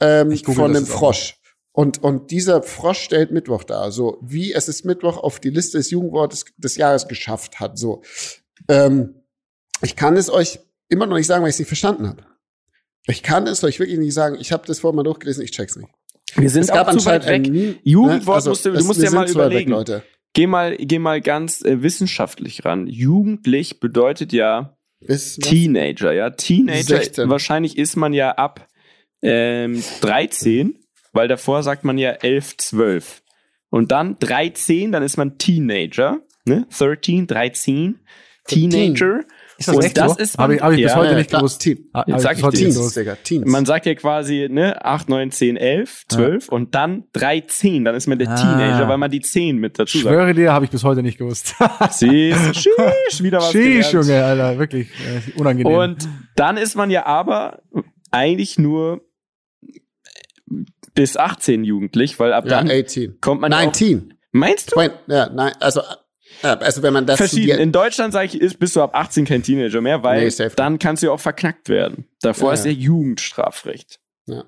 ähm, 0.00 0.36
von 0.38 0.74
einem 0.76 0.86
Frosch. 0.86 1.38
Und, 1.74 2.02
und 2.02 2.30
dieser 2.30 2.62
Frosch 2.62 2.98
stellt 3.00 3.30
Mittwoch 3.30 3.64
dar. 3.64 3.92
So 3.92 4.18
wie 4.22 4.52
es 4.52 4.68
ist 4.68 4.84
Mittwoch 4.84 5.16
auf 5.18 5.40
die 5.40 5.50
Liste 5.50 5.78
des 5.78 5.90
Jugendwortes 5.90 6.44
des 6.56 6.76
Jahres 6.76 7.08
geschafft 7.08 7.60
hat. 7.60 7.78
So. 7.78 8.02
Ähm, 8.68 9.22
ich 9.82 9.96
kann 9.96 10.16
es 10.16 10.28
euch 10.30 10.60
immer 10.88 11.06
noch 11.06 11.16
nicht 11.16 11.26
sagen, 11.26 11.42
weil 11.42 11.48
ich 11.50 11.54
es 11.54 11.58
nicht 11.60 11.68
verstanden 11.68 12.08
habe. 12.08 12.24
Ich 13.06 13.22
kann 13.22 13.46
es 13.46 13.64
euch 13.64 13.78
wirklich 13.80 13.98
nicht 13.98 14.14
sagen. 14.14 14.36
Ich 14.38 14.52
habe 14.52 14.66
das 14.66 14.80
vorher 14.80 14.94
mal 14.94 15.02
durchgelesen, 15.02 15.42
ich 15.44 15.50
check's 15.52 15.76
nicht. 15.76 15.88
wir 16.36 16.50
sind 16.50 16.62
es 16.62 16.68
gab 16.68 16.88
auch 16.88 16.92
zu 16.96 17.04
weit 17.06 17.22
anscheinend 17.22 17.46
weg. 17.48 17.52
ein 17.54 17.66
Meme, 17.66 17.78
Jugendwort 17.84 18.46
musst 18.46 18.64
du- 18.64 18.72
du 18.72 18.84
musst 18.84 19.00
wir 19.00 19.08
dir 19.08 19.14
mal 19.14 19.26
sind 19.26 19.32
zu 19.34 19.38
weit 19.40 19.50
weg, 19.50 19.66
überlegen. 19.66 19.70
Leute. 19.70 20.02
Geh 20.34 20.46
mal, 20.46 20.76
geh 20.76 20.98
mal 20.98 21.20
ganz 21.20 21.62
äh, 21.62 21.82
wissenschaftlich 21.82 22.64
ran. 22.64 22.86
Jugendlich 22.86 23.80
bedeutet 23.80 24.32
ja 24.32 24.76
Bis, 25.00 25.36
Teenager, 25.36 26.12
ja. 26.12 26.30
Teenager, 26.30 26.82
16. 26.82 27.28
wahrscheinlich 27.28 27.76
ist 27.76 27.96
man 27.96 28.12
ja 28.12 28.32
ab 28.32 28.66
ähm, 29.20 29.82
13, 30.00 30.78
weil 31.12 31.28
davor 31.28 31.62
sagt 31.62 31.84
man 31.84 31.98
ja 31.98 32.10
11, 32.10 32.56
12. 32.56 33.22
Und 33.68 33.92
dann 33.92 34.18
13, 34.18 34.92
dann 34.92 35.02
ist 35.02 35.16
man 35.16 35.38
Teenager, 35.38 36.20
ne? 36.44 36.66
13, 36.70 37.26
13, 37.26 38.00
Teenager. 38.46 39.20
Ist 39.62 39.68
das 39.68 39.76
Und 39.76 39.84
echt 39.84 39.96
das 39.96 40.12
so? 40.12 40.18
ist 40.18 40.36
man- 40.38 40.42
Habe 40.44 40.54
ich, 40.56 40.60
hab 40.62 40.72
ich 40.72 40.82
bis 40.82 40.90
Ja, 40.92 40.96
heute 40.98 41.10
ja, 41.12 41.16
nicht 41.18 41.28
klar. 41.30 41.40
gewusst. 41.40 41.60
Teen. 41.62 41.88
Ah, 41.92 42.00
hab 42.00 42.08
Jetzt 42.08 42.16
ich 42.16 42.22
sag 42.22 42.30
bis 42.30 42.38
ich 42.38 42.44
heute 42.44 42.56
Teens, 42.58 42.74
gewusst. 42.76 42.96
Digga, 42.96 43.16
Teens. 43.16 43.46
Man 43.46 43.66
sagt 43.66 43.86
ja 43.86 43.94
quasi, 43.94 44.48
ne, 44.50 44.84
8, 44.84 45.08
9, 45.08 45.30
10, 45.30 45.56
11, 45.56 46.04
12 46.08 46.48
und 46.48 46.74
dann 46.74 47.04
13, 47.12 47.84
dann 47.84 47.94
ist 47.94 48.06
man 48.06 48.18
der 48.18 48.28
Ah. 48.30 48.34
Teenager, 48.34 48.88
weil 48.88 48.98
man 48.98 49.10
die 49.10 49.20
10 49.20 49.56
mit 49.58 49.72
Ich 49.72 49.78
dazu 49.78 49.98
sagt. 49.98 50.14
schwöre 50.14 50.34
dir, 50.34 50.52
habe 50.52 50.64
ich 50.64 50.70
bis 50.70 50.84
heute 50.84 51.02
nicht 51.02 51.18
gewusst. 51.18 51.54
Siehst, 51.90 52.56
Sheesh, 52.56 53.22
wieder 53.22 53.38
was 53.38 53.52
Sheesh, 53.52 53.90
gelernt. 53.92 54.08
Junge, 54.08 54.24
Alter, 54.24 54.58
wirklich 54.58 54.88
äh, 54.88 55.38
unangenehm. 55.40 55.72
Und 55.74 56.08
dann 56.36 56.56
ist 56.56 56.74
man 56.76 56.90
ja 56.90 57.06
aber 57.06 57.62
eigentlich 58.10 58.58
nur 58.58 59.00
bis 60.94 61.16
18 61.16 61.64
jugendlich, 61.64 62.18
weil 62.18 62.32
ab 62.32 62.44
ja, 62.44 62.50
dann 62.62 62.70
18. 62.70 63.18
kommt 63.20 63.40
man 63.40 63.52
ja 63.52 63.58
auch, 63.58 63.62
19. 63.64 64.14
Meinst 64.32 64.72
du? 64.72 64.76
Twen- 64.76 64.90
Ja, 65.08 65.30
nein, 65.32 65.52
also, 65.60 65.80
also 66.42 66.82
wenn 66.82 66.92
man 66.92 67.06
das 67.06 67.18
Verschieden. 67.18 67.58
In 67.58 67.72
Deutschland 67.72 68.12
sage 68.12 68.26
ich, 68.26 68.40
ist 68.40 68.58
bist 68.58 68.76
du 68.76 68.82
ab 68.82 68.94
18 68.94 69.24
kein 69.24 69.42
Teenager 69.42 69.80
mehr, 69.80 70.02
weil 70.02 70.28
Nee, 70.28 70.48
dann 70.56 70.78
kannst 70.78 71.02
du 71.02 71.08
ja 71.08 71.12
auch 71.12 71.20
verknackt 71.20 71.68
werden. 71.68 72.06
Davor 72.20 72.50
Ja, 72.50 72.54
ist 72.54 72.64
ja. 72.64 72.72
Jugendstrafrecht. 72.72 74.00
Ja. 74.26 74.44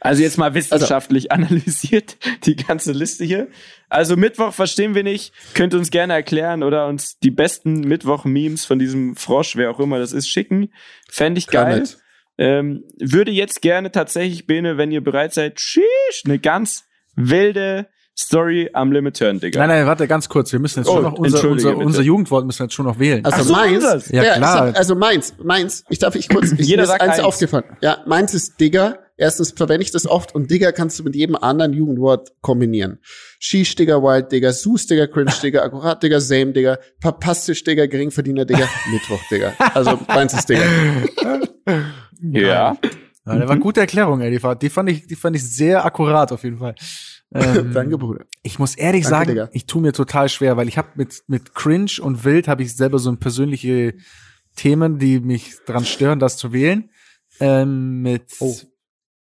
Also 0.00 0.22
jetzt 0.22 0.38
mal 0.38 0.54
wissenschaftlich 0.54 1.30
analysiert 1.32 2.16
die 2.44 2.56
ganze 2.56 2.92
Liste 2.92 3.24
hier. 3.24 3.48
Also 3.90 4.16
Mittwoch 4.16 4.52
verstehen 4.52 4.94
wir 4.94 5.02
nicht. 5.02 5.32
Könnt 5.54 5.74
uns 5.74 5.90
gerne 5.90 6.14
erklären 6.14 6.62
oder 6.62 6.86
uns 6.86 7.18
die 7.18 7.30
besten 7.30 7.80
Mittwoch-Memes 7.80 8.64
von 8.64 8.78
diesem 8.78 9.14
Frosch, 9.14 9.56
wer 9.56 9.70
auch 9.70 9.78
immer 9.78 9.98
das 9.98 10.12
ist, 10.12 10.28
schicken. 10.28 10.72
Fände 11.10 11.38
ich 11.38 11.48
geil. 11.48 11.84
Ähm, 12.38 12.84
würde 12.98 13.30
jetzt 13.30 13.60
gerne 13.60 13.92
tatsächlich, 13.92 14.46
Bene, 14.46 14.78
wenn 14.78 14.90
ihr 14.90 15.04
bereit 15.04 15.34
seid, 15.34 15.60
sheesh, 15.60 16.22
eine 16.24 16.38
ganz 16.38 16.84
wilde 17.14 17.86
Story 18.20 18.68
am 18.72 18.92
Limit 18.92 19.20
hören, 19.20 19.40
Digga. 19.40 19.58
Nein, 19.60 19.68
nein, 19.68 19.86
warte, 19.86 20.06
ganz 20.06 20.28
kurz. 20.28 20.52
Wir 20.52 20.58
müssen 20.60 20.80
jetzt 20.80 20.88
Oh, 20.88 20.94
schon 20.94 21.02
noch 21.04 21.14
unser, 21.14 21.48
unser, 21.48 21.70
bitte. 21.72 21.84
unser 21.84 22.02
Jugendwort 22.02 22.44
müssen 22.46 22.58
wir 22.60 22.64
jetzt 22.66 22.74
schon 22.74 22.86
noch 22.86 22.98
wählen. 22.98 23.24
Also 23.24 23.38
Ach 23.40 23.44
so, 23.44 23.52
meins, 23.52 23.82
das? 23.82 24.08
Ja, 24.10 24.34
klar. 24.36 24.66
sag- 24.66 24.76
also 24.76 24.94
meins, 24.94 25.34
meins, 25.42 25.84
ich 25.88 25.98
darf 25.98 26.14
ich 26.14 26.28
kurz, 26.28 26.52
ich, 26.52 26.58
Jeder 26.66 26.78
mir 26.78 26.82
ist 26.84 26.88
sagt 26.90 27.02
eins 27.02 27.14
eins. 27.14 27.20
aufgefallen. 27.24 27.64
Ja, 27.80 27.98
meins 28.06 28.34
ist 28.34 28.60
Digger. 28.60 28.98
Erstens 29.16 29.50
verwende 29.50 29.82
ich 29.84 29.90
das 29.90 30.06
oft 30.06 30.34
und 30.34 30.50
Digger 30.50 30.72
kannst 30.72 30.98
du 30.98 31.02
mit 31.04 31.14
jedem 31.14 31.36
anderen 31.36 31.74
Jugendwort 31.74 32.30
kombinieren. 32.40 33.00
Sheesh 33.38 33.74
Digger, 33.74 34.02
Wild 34.02 34.32
Digger, 34.32 34.52
Sus 34.54 34.86
Digger, 34.86 35.08
Cringe 35.08 35.32
Digger, 35.42 35.62
Akkurat 35.62 36.02
Digger, 36.02 36.20
Same 36.22 36.52
Digger, 36.52 36.78
Verpastisch 37.00 37.62
Digger, 37.64 37.86
Geringverdiener 37.86 38.46
Digger, 38.46 38.66
Mittwoch 38.90 39.20
Digger. 39.30 39.52
Also 39.74 39.98
meins 40.08 40.32
ist 40.32 40.48
Digger. 40.48 40.64
Ja. 42.22 42.76
Ja, 43.26 43.36
der 43.36 43.42
war 43.46 43.50
eine 43.50 43.60
gute 43.60 43.80
Erklärung, 43.80 44.22
ey. 44.22 44.30
Die, 44.30 44.68
fand 44.70 44.90
ich, 44.90 45.06
die 45.06 45.14
fand 45.14 45.36
ich 45.36 45.44
sehr 45.44 45.84
akkurat 45.84 46.32
auf 46.32 46.42
jeden 46.42 46.58
Fall. 46.58 46.74
Ähm, 47.32 47.72
Danke, 47.74 47.98
Bruder. 47.98 48.24
Ich 48.42 48.58
muss 48.58 48.74
ehrlich 48.74 49.04
Danke, 49.04 49.10
sagen, 49.10 49.28
Digga. 49.30 49.48
ich 49.52 49.66
tue 49.66 49.82
mir 49.82 49.92
total 49.92 50.28
schwer, 50.28 50.56
weil 50.56 50.68
ich 50.68 50.78
habe 50.78 50.88
mit 50.96 51.22
mit 51.26 51.54
Cringe 51.54 51.92
und 52.00 52.24
Wild 52.24 52.48
habe 52.48 52.62
ich 52.62 52.74
selber 52.76 52.98
so 52.98 53.10
ein 53.10 53.18
persönliche 53.18 53.94
Themen, 54.56 54.98
die 54.98 55.20
mich 55.20 55.54
dran 55.66 55.84
stören, 55.84 56.18
das 56.18 56.36
zu 56.36 56.52
wählen. 56.52 56.90
Ähm, 57.38 58.02
mit 58.02 58.24
Oh. 58.40 58.56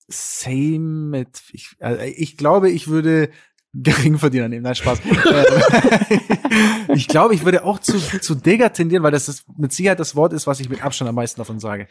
Same, 0.07 1.09
mit 1.09 1.41
ich, 1.51 1.75
also 1.79 1.99
ich 2.03 2.37
glaube, 2.37 2.69
ich 2.69 2.87
würde 2.87 3.29
Geringverdiener 3.73 4.47
nehmen. 4.47 4.63
Nein, 4.63 4.75
Spaß. 4.75 4.99
Ähm, 5.03 6.93
ich 6.95 7.07
glaube, 7.07 7.33
ich 7.33 7.43
würde 7.43 7.65
auch 7.65 7.79
zu 7.79 7.99
zu 7.99 8.35
Digger 8.35 8.71
tendieren, 8.71 9.03
weil 9.03 9.11
das 9.11 9.27
ist 9.27 9.45
mit 9.57 9.73
Sicherheit 9.73 9.99
das 9.99 10.15
Wort 10.15 10.31
ist, 10.31 10.47
was 10.47 10.59
ich 10.59 10.69
mit 10.69 10.83
Abstand 10.83 11.09
am 11.09 11.15
meisten 11.15 11.41
davon 11.41 11.59
sage. 11.59 11.87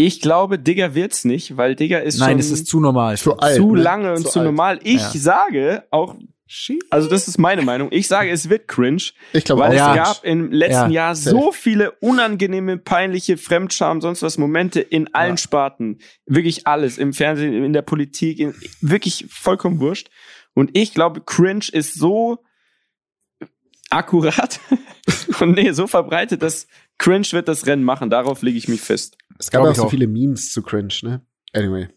Ich 0.00 0.20
glaube, 0.20 0.60
Digger 0.60 0.94
wird's 0.94 1.24
nicht, 1.24 1.56
weil 1.56 1.74
Digger 1.74 2.02
ist 2.04 2.18
Nein, 2.20 2.30
schon 2.30 2.38
es 2.38 2.50
ist 2.52 2.66
zu 2.68 2.78
normal. 2.78 3.16
Zu 3.18 3.36
alt. 3.36 3.56
zu 3.56 3.74
ne? 3.74 3.82
lange 3.82 4.10
und 4.12 4.22
Zu 4.22 4.28
zu 4.30 4.42
normal. 4.42 4.78
Ich 4.84 5.00
Ja. 5.02 5.10
sage 5.10 5.84
auch, 5.90 6.14
also 6.90 7.08
das 7.10 7.26
ist 7.26 7.36
meine 7.36 7.62
Meinung, 7.62 7.88
ich 7.90 8.06
sage, 8.06 8.30
es 8.30 8.48
wird 8.48 8.68
cringe, 8.68 9.02
Ich 9.32 9.44
glaube 9.44 9.62
weil 9.62 9.72
auch. 9.72 9.74
Ja. 9.74 9.92
es 9.92 9.96
gab 9.98 10.24
im 10.24 10.52
letzten 10.52 10.92
Ja, 10.92 11.08
Jahr 11.08 11.14
so 11.16 11.50
viele 11.50 11.90
unangenehme, 12.00 12.78
peinliche 12.78 13.36
Fremdscham, 13.36 14.00
sonst 14.00 14.22
was 14.22 14.38
Momente 14.38 14.80
in 14.80 15.12
allen 15.14 15.32
Ja. 15.32 15.36
Sparten. 15.38 15.98
Wirklich 16.26 16.66
alles. 16.68 16.96
Im 16.96 17.12
Fernsehen, 17.12 17.64
in 17.64 17.72
der 17.72 17.82
Politik, 17.82 18.38
in, 18.38 18.54
wirklich 18.80 19.26
vollkommen 19.28 19.80
wurscht. 19.80 20.10
Und 20.54 20.70
ich 20.78 20.94
glaube, 20.94 21.22
cringe 21.22 21.66
ist 21.72 21.94
so 21.94 22.38
akkurat 23.90 24.60
und 25.40 25.52
nee, 25.52 25.72
so 25.72 25.86
verbreitet, 25.86 26.42
dass 26.42 26.66
cringe 26.98 27.26
wird 27.32 27.48
das 27.48 27.66
Rennen 27.66 27.84
machen. 27.84 28.10
Darauf 28.10 28.42
lege 28.42 28.58
ich 28.58 28.68
mich 28.68 28.80
fest. 28.80 29.16
Es 29.38 29.50
gab 29.50 29.62
Glaub 29.62 29.72
auch 29.72 29.76
so 29.76 29.84
auch. 29.84 29.90
viele 29.90 30.06
Memes 30.06 30.52
zu 30.52 30.62
Cringe, 30.62 30.92
ne? 31.02 31.22
Anyway. 31.52 31.88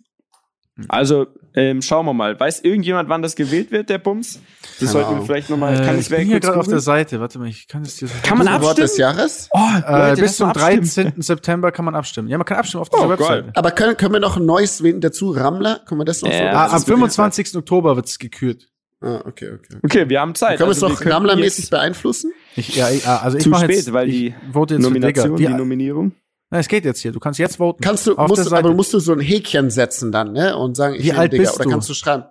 Also, 0.87 1.27
ähm, 1.53 1.81
schauen 1.81 2.05
wir 2.05 2.13
mal. 2.13 2.39
Weiß 2.39 2.61
irgendjemand, 2.61 3.09
wann 3.09 3.21
das 3.21 3.35
gewählt 3.35 3.71
wird, 3.71 3.89
der 3.89 3.97
Bums? 3.97 4.39
Das 4.61 4.77
Keine 4.79 4.91
sollten 4.91 5.19
wir 5.19 5.25
vielleicht 5.25 5.49
nochmal. 5.49 5.79
Äh, 5.79 5.85
kann 5.85 5.99
ich 5.99 6.09
bin 6.09 6.25
hier 6.25 6.39
gerade 6.39 6.57
auf 6.59 6.67
der? 6.67 6.79
Seite. 6.79 7.19
Warte 7.19 7.37
mal, 7.39 7.49
ich 7.49 7.67
kann 7.67 7.81
es 7.83 7.97
dir 7.97 8.07
so 8.07 8.13
Kann 8.23 8.37
man 8.37 8.47
Wort 8.61 8.77
des 8.77 8.91
abstimmen? 8.91 8.99
Jahres? 9.17 9.49
Oh, 9.51 9.57
Äh, 9.59 10.09
Leute, 10.09 10.21
bis 10.21 10.31
lass 10.31 10.37
zum 10.37 10.47
mal 10.47 10.51
abstimmen. 10.53 11.09
13. 11.11 11.21
September 11.21 11.71
kann 11.71 11.85
man 11.85 11.93
abstimmen. 11.93 12.29
Ja, 12.29 12.37
man 12.37 12.45
kann 12.45 12.57
abstimmen 12.57 12.81
auf 12.81 12.89
dieser 12.89 13.05
Oh, 13.05 13.09
Webseite. 13.09 13.43
geil. 13.43 13.51
Aber 13.55 13.71
können, 13.71 13.97
können 13.97 14.13
wir 14.13 14.19
noch 14.21 14.37
ein 14.37 14.45
neues 14.45 14.81
wählen 14.81 15.01
dazu? 15.01 15.31
Rammler? 15.31 15.81
Können 15.85 15.99
wir 15.99 16.05
das 16.05 16.21
noch 16.21 16.31
Ja, 16.31 16.37
so? 16.37 16.43
Ah, 16.45 16.65
am 16.67 16.71
wirklich 16.71 16.85
25. 16.85 17.55
Oktober 17.57 17.95
wird's 17.97 18.17
gekürt. 18.17 18.69
Ah, 19.03 19.23
okay, 19.25 19.51
okay. 19.53 19.77
Okay, 19.83 20.09
wir 20.09 20.21
haben 20.21 20.35
Zeit. 20.35 20.57
Können 20.57 20.69
wir 20.69 20.71
es 20.73 20.83
Also, 20.83 20.89
noch 21.03 21.37
jetzt 21.39 21.69
beeinflussen? 21.71 22.33
Ich, 22.55 22.75
ja, 22.75 22.89
ich, 22.91 23.07
ah, 23.07 23.17
also 23.17 23.37
ich 23.37 23.43
Zu 23.43 23.53
spät, 23.55 23.69
jetzt, 23.71 23.93
weil 23.93 24.09
ich 24.09 24.15
die 24.15 24.35
vote 24.53 24.75
jetzt 24.75 24.83
Nomination, 24.83 25.35
die. 25.37 25.47
Die, 25.47 25.53
Nominierung. 25.53 26.11
na, 26.51 26.59
es 26.59 26.67
geht 26.67 26.85
jetzt 26.85 27.01
hier. 27.01 27.11
Du 27.11 27.19
kannst 27.19 27.39
jetzt 27.39 27.55
voten. 27.55 27.81
Kannst 27.81 28.05
du, 28.05 28.15
musst, 28.15 28.45
du- 28.51 28.55
aber 28.55 28.73
musst 28.73 28.93
du 28.93 28.99
so 28.99 29.13
ein 29.13 29.19
Häkchen 29.19 29.71
setzen 29.71 30.11
dann, 30.11 30.33
ne? 30.33 30.55
Und 30.55 30.75
sagen, 30.75 30.95
ich 30.95 31.03
Wie 31.05 31.13
alt 31.13 31.33
Digga. 31.33 31.43
bist 31.43 31.55
Oder 31.55 31.63
du? 31.63 31.69
kannst 31.71 31.89
du 31.89 31.93
schreiben? 31.95 32.25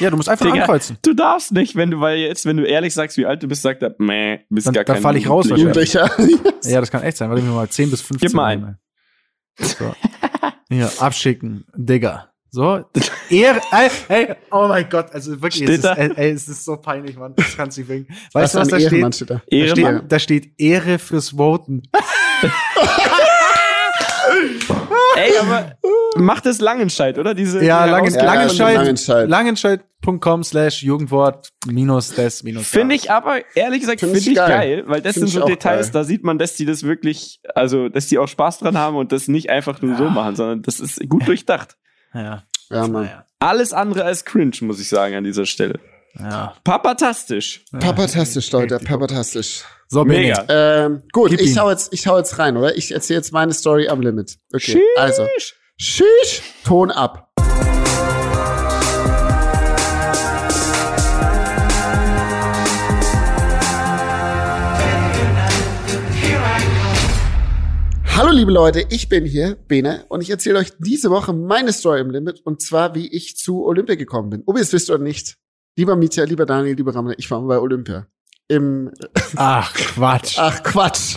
ja, 0.00 0.08
du 0.10 0.16
musst 0.16 0.28
einfach 0.28 0.46
Digga, 0.46 0.60
ankreuzen. 0.62 0.98
Du 1.02 1.14
darfst 1.14 1.50
nicht, 1.52 1.74
wenn 1.74 1.90
du, 1.90 2.00
weil 2.00 2.18
jetzt, 2.18 2.46
wenn 2.46 2.56
du 2.58 2.64
ehrlich 2.64 2.94
sagst, 2.94 3.16
wie 3.16 3.26
alt 3.26 3.42
du 3.42 3.48
bist, 3.48 3.62
sagt 3.62 3.82
er, 3.82 3.94
meh, 3.98 4.38
bist 4.50 4.66
Dann- 4.68 4.74
gar 4.74 4.84
dann 4.84 4.94
kein 4.96 5.02
fall 5.02 5.16
ich 5.16 5.28
raus. 5.28 5.48
Jugendlicher. 5.48 6.10
Ja, 6.64 6.80
das 6.80 6.90
kann 6.90 7.02
echt 7.02 7.16
sein. 7.18 7.28
Warte 7.28 7.42
mir 7.42 7.50
mal 7.50 7.68
10 7.68 7.90
bis 7.90 8.00
15. 8.00 8.26
Gib 8.28 8.34
mal 8.34 8.46
ein. 8.46 8.78
So. 9.60 9.94
Hier, 10.70 10.90
abschicken. 10.98 11.66
Digger. 11.76 12.32
So. 12.54 12.84
Ehre, 13.30 13.60
ey, 13.72 13.90
ey, 14.06 14.34
oh 14.52 14.68
mein 14.68 14.88
Gott, 14.88 15.12
also 15.12 15.32
wirklich, 15.42 15.68
es 15.68 15.78
ist, 15.78 15.84
ey, 15.86 16.10
ey, 16.14 16.30
es 16.30 16.46
ist 16.46 16.64
so 16.64 16.76
peinlich, 16.76 17.16
Mann. 17.16 17.34
Das 17.34 17.56
kannst 17.56 17.76
du 17.76 17.80
nicht 17.80 17.88
bringen. 17.88 18.06
Was 18.32 18.54
Weißt 18.54 18.54
du, 18.54 18.58
was 18.60 18.68
für 18.68 19.00
da 19.00 19.12
steht? 19.12 19.14
Steht 19.16 19.30
da? 19.30 19.42
Da 19.50 19.68
steht, 19.98 20.12
da 20.12 20.18
steht 20.20 20.52
Ehre 20.60 21.00
fürs 21.00 21.30
Voten. 21.30 21.82
Ey, 25.16 25.32
aber 25.40 25.72
mach 26.16 26.40
das 26.40 26.60
Langenscheid, 26.60 27.18
oder? 27.18 27.34
Diese 27.34 27.64
Ja, 27.64 27.86
Langen, 27.86 28.14
Langenscheid, 28.14 28.76
Langenscheid. 28.76 29.28
Langenscheid.com 29.28 30.44
slash 30.44 30.82
Jugendwort 30.84 31.48
minus 31.66 32.10
des 32.10 32.44
minus. 32.44 32.68
Finde 32.68 32.94
ich 32.94 33.10
aber, 33.10 33.40
ehrlich 33.56 33.80
gesagt, 33.80 33.98
Find 33.98 34.12
finde 34.12 34.20
ich 34.20 34.28
ich 34.28 34.36
geil. 34.36 34.48
geil, 34.48 34.84
weil 34.86 35.02
das 35.02 35.14
Find 35.14 35.28
sind 35.28 35.40
so 35.40 35.46
Details, 35.46 35.86
geil. 35.86 35.92
da 35.92 36.04
sieht 36.04 36.22
man, 36.22 36.38
dass 36.38 36.54
die 36.54 36.66
das 36.66 36.84
wirklich, 36.84 37.40
also, 37.56 37.88
dass 37.88 38.06
die 38.06 38.18
auch 38.18 38.28
Spaß 38.28 38.60
dran 38.60 38.78
haben 38.78 38.94
und 38.96 39.10
das 39.10 39.26
nicht 39.26 39.50
einfach 39.50 39.82
nur 39.82 39.96
so 39.96 40.08
machen, 40.08 40.36
sondern 40.36 40.62
das 40.62 40.78
ist 40.78 41.00
gut 41.08 41.26
durchdacht. 41.26 41.76
Ja, 42.14 42.44
Ja, 42.70 42.88
Mann. 42.88 43.10
Alles 43.38 43.72
andere 43.72 44.04
als 44.04 44.24
cringe, 44.24 44.56
muss 44.62 44.80
ich 44.80 44.88
sagen, 44.88 45.14
an 45.16 45.24
dieser 45.24 45.44
Stelle. 45.44 45.78
Ja. 46.18 46.54
Papatastisch. 46.64 47.64
Papatastisch, 47.72 48.50
Leute, 48.52 48.78
papatastisch. 48.78 49.64
So. 49.88 50.04
Mega. 50.04 50.44
Ähm, 50.48 51.02
gut, 51.12 51.30
Gib 51.30 51.40
ich 51.40 51.58
hau, 51.58 51.70
jetzt, 51.70 51.92
ich 51.92 52.06
hau 52.06 52.16
jetzt 52.16 52.38
rein, 52.38 52.56
oder? 52.56 52.76
Ich 52.76 52.92
erzähle 52.92 53.18
jetzt 53.18 53.32
meine 53.32 53.52
Story 53.52 53.88
am 53.88 54.00
Limit. 54.00 54.38
Okay, 54.52 54.72
Sheesh. 54.72 54.80
also. 54.96 55.26
Sheesh, 55.76 56.40
Ton 56.64 56.90
ab. 56.90 57.32
Hallo 68.16 68.30
liebe 68.30 68.52
Leute, 68.52 68.86
ich 68.90 69.08
bin 69.08 69.24
hier, 69.24 69.56
Bene, 69.66 70.04
und 70.08 70.20
ich 70.20 70.30
erzähle 70.30 70.60
euch 70.60 70.70
diese 70.78 71.10
Woche 71.10 71.32
meine 71.32 71.72
Story 71.72 72.00
im 72.00 72.10
Limit, 72.10 72.40
und 72.44 72.62
zwar, 72.62 72.94
wie 72.94 73.08
ich 73.08 73.36
zu 73.36 73.64
Olympia 73.64 73.96
gekommen 73.96 74.30
bin. 74.30 74.42
Ob 74.46 74.54
ihr 74.54 74.62
es 74.62 74.72
wisst 74.72 74.88
oder 74.88 75.02
nicht. 75.02 75.36
Lieber 75.76 75.96
Mietja, 75.96 76.22
lieber 76.22 76.46
Daniel, 76.46 76.76
lieber 76.76 76.94
Ramon, 76.94 77.14
ich 77.18 77.28
war 77.32 77.40
mal 77.40 77.56
bei 77.56 77.58
Olympia. 77.60 78.06
Im, 78.46 78.92
Ach, 79.34 79.74
Quatsch. 79.74 80.38
ach 80.38 80.62
Quatsch. 80.62 81.16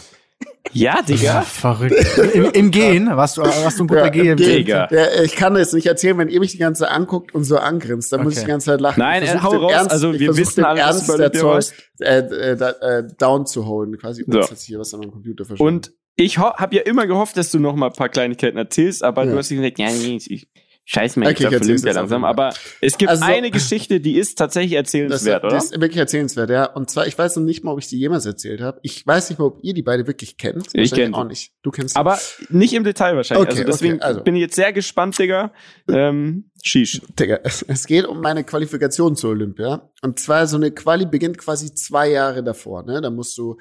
Ja, 0.73 0.95
Ja, 0.97 1.01
Digga. 1.01 1.41
verrückt. 1.41 1.95
Im, 2.33 2.45
Im 2.51 2.71
Gehen, 2.71 3.07
warst 3.07 3.37
du, 3.37 3.41
warst 3.41 3.79
du 3.79 3.83
ein 3.83 3.87
guter 3.87 4.05
Ja, 4.05 4.09
Gehen. 4.09 4.37
Digga. 4.37 4.87
Ja, 4.91 5.21
ich 5.23 5.35
kann 5.35 5.53
das 5.55 5.73
nicht 5.73 5.85
erzählen, 5.87 6.17
wenn 6.17 6.29
ihr 6.29 6.39
mich 6.39 6.51
die 6.51 6.57
ganze 6.57 6.83
Zeit 6.83 6.91
anguckt 6.91 7.33
und 7.33 7.43
so 7.43 7.57
angrinst, 7.57 8.11
dann 8.11 8.23
muss 8.23 8.33
Okay. 8.33 8.39
ich 8.39 8.45
die 8.45 8.51
ganze 8.51 8.65
Zeit 8.67 8.81
lachen. 8.81 8.99
Nein, 8.99 9.23
Ich 9.23 9.29
äh, 9.31 9.39
hau 9.41 9.55
raus. 9.55 9.71
Ernst, 9.71 9.91
Also, 9.91 10.13
wir 10.17 10.37
wissen 10.37 10.63
alle, 10.63 10.79
dass 10.79 11.07
Ernst 11.07 11.19
der 11.19 11.31
Zeug 11.33 11.65
äh, 11.99 12.19
äh, 12.19 12.51
äh, 12.99 13.03
down 13.17 13.45
zu 13.45 13.65
holen, 13.65 13.97
quasi. 13.97 14.23
So. 14.27 14.39
Jetzt 14.39 14.63
hier 14.63 14.79
was 14.79 14.93
an 14.93 14.99
meinem 15.01 15.11
Computer 15.11 15.45
verschwunden. 15.45 15.75
Und 15.75 15.91
ich 16.15 16.37
habe 16.39 16.75
ja 16.75 16.81
immer 16.83 17.05
gehofft, 17.07 17.37
dass 17.37 17.51
du 17.51 17.59
noch 17.59 17.75
mal 17.75 17.87
ein 17.87 17.93
paar 17.93 18.09
Kleinigkeiten 18.09 18.57
erzählst, 18.57 19.03
aber 19.03 19.23
Ja. 19.25 19.31
du 19.31 19.37
hast 19.37 19.49
gesagt, 19.49 19.77
ja, 19.79 19.89
nee, 19.91 20.17
ich 20.25 20.47
scheiß 20.89 21.17
mal 21.17 21.25
Okay, 21.29 21.43
jetzt 21.43 21.51
ich 21.53 21.57
auf 21.59 21.61
Olympia 21.67 21.91
langsam. 21.91 22.23
Aber 22.23 22.53
es 22.81 22.97
gibt 22.97 23.11
Also- 23.11 23.25
eine 23.25 23.51
Geschichte, 23.51 23.99
die 23.99 24.17
ist 24.17 24.37
tatsächlich 24.37 24.71
das, 24.71 24.79
erzählenswert, 24.79 25.43
oder? 25.43 25.53
das 25.53 25.65
ist 25.65 25.73
wirklich 25.81 25.97
erzählenswert, 25.97 26.49
ja. 26.49 26.65
Und 26.65 26.89
zwar, 26.89 27.05
ich 27.07 27.17
weiß 27.17 27.35
noch 27.35 27.43
nicht 27.43 27.63
mal, 27.63 27.73
ob 27.73 27.79
ich 27.79 27.87
die 27.87 27.97
jemals 27.99 28.25
erzählt 28.25 28.61
habe. 28.61 28.79
Ich 28.83 29.05
weiß 29.05 29.29
nicht 29.29 29.37
mal, 29.37 29.45
ob 29.45 29.59
ihr 29.63 29.73
die 29.73 29.83
beide 29.83 30.07
wirklich 30.07 30.37
kennt. 30.37 30.67
Ich 30.67 30.73
Wahrscheinlich 30.73 30.91
kenn 30.93 31.11
die. 31.11 31.17
auch 31.17 31.23
nicht. 31.25 31.51
Du 31.61 31.71
kennst 31.71 31.93
sie. 31.95 31.99
Aber 31.99 32.17
nicht 32.49 32.73
im 32.73 32.83
Detail 32.85 33.15
wahrscheinlich. 33.17 33.47
Okay, 33.49 33.59
also 33.59 33.71
deswegen 33.71 33.95
okay, 33.95 34.03
also. 34.03 34.23
bin 34.23 34.35
ich 34.35 34.41
jetzt 34.41 34.55
sehr 34.55 34.71
gespannt, 34.71 35.19
Digga. 35.19 35.51
Ähm, 35.89 36.49
Shish. 36.63 37.01
Digga, 37.19 37.39
es, 37.43 37.61
es 37.67 37.85
geht 37.85 38.05
um 38.05 38.21
meine 38.21 38.43
Qualifikation 38.45 39.15
zur 39.17 39.31
Olympia. 39.31 39.91
Und 40.01 40.19
zwar 40.19 40.47
so 40.47 40.55
eine 40.55 40.71
Quali 40.71 41.05
beginnt 41.05 41.37
quasi 41.37 41.73
zwei 41.75 42.09
Jahre 42.09 42.43
davor. 42.43 42.83
Ne? 42.83 43.01
Da 43.01 43.09
musst 43.09 43.37
du 43.37 43.57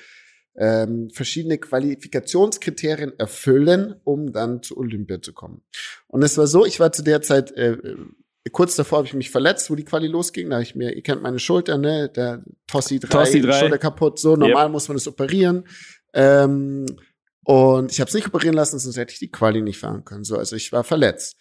ähm, 0.56 1.10
verschiedene 1.10 1.58
Qualifikationskriterien 1.58 3.18
erfüllen, 3.18 3.96
um 4.04 4.32
dann 4.32 4.62
zu 4.62 4.76
Olympia 4.76 5.20
zu 5.20 5.32
kommen. 5.32 5.62
Und 6.08 6.22
es 6.22 6.38
war 6.38 6.46
so, 6.46 6.64
ich 6.64 6.80
war 6.80 6.92
zu 6.92 7.02
der 7.02 7.22
Zeit 7.22 7.52
äh, 7.52 7.72
äh, 7.72 7.96
kurz 8.52 8.76
davor 8.76 8.98
habe 8.98 9.06
ich 9.06 9.14
mich 9.14 9.30
verletzt, 9.30 9.70
wo 9.70 9.74
die 9.74 9.84
Quali 9.84 10.06
losging. 10.06 10.50
Da 10.50 10.56
habe 10.56 10.62
ich 10.62 10.74
mir, 10.74 10.94
ihr 10.94 11.02
kennt 11.02 11.22
meine 11.22 11.38
Schulter, 11.38 11.78
ne, 11.78 12.08
der 12.08 12.42
Tossi 12.66 13.00
3, 13.00 13.08
Tossi 13.08 13.40
3. 13.40 13.52
Schulter 13.52 13.78
kaputt. 13.78 14.18
So 14.18 14.36
normal 14.36 14.68
muss 14.68 14.88
man 14.88 14.96
das 14.96 15.08
operieren. 15.08 15.64
Ähm, 16.14 16.86
und 17.44 17.92
ich 17.92 18.00
habe 18.00 18.08
es 18.08 18.14
nicht 18.14 18.26
operieren 18.26 18.54
lassen, 18.54 18.78
sonst 18.78 18.96
hätte 18.96 19.12
ich 19.12 19.18
die 19.18 19.30
Quali 19.30 19.62
nicht 19.62 19.78
fahren 19.78 20.04
können. 20.04 20.24
So, 20.24 20.36
also 20.36 20.56
ich 20.56 20.72
war 20.72 20.84
verletzt. 20.84 21.36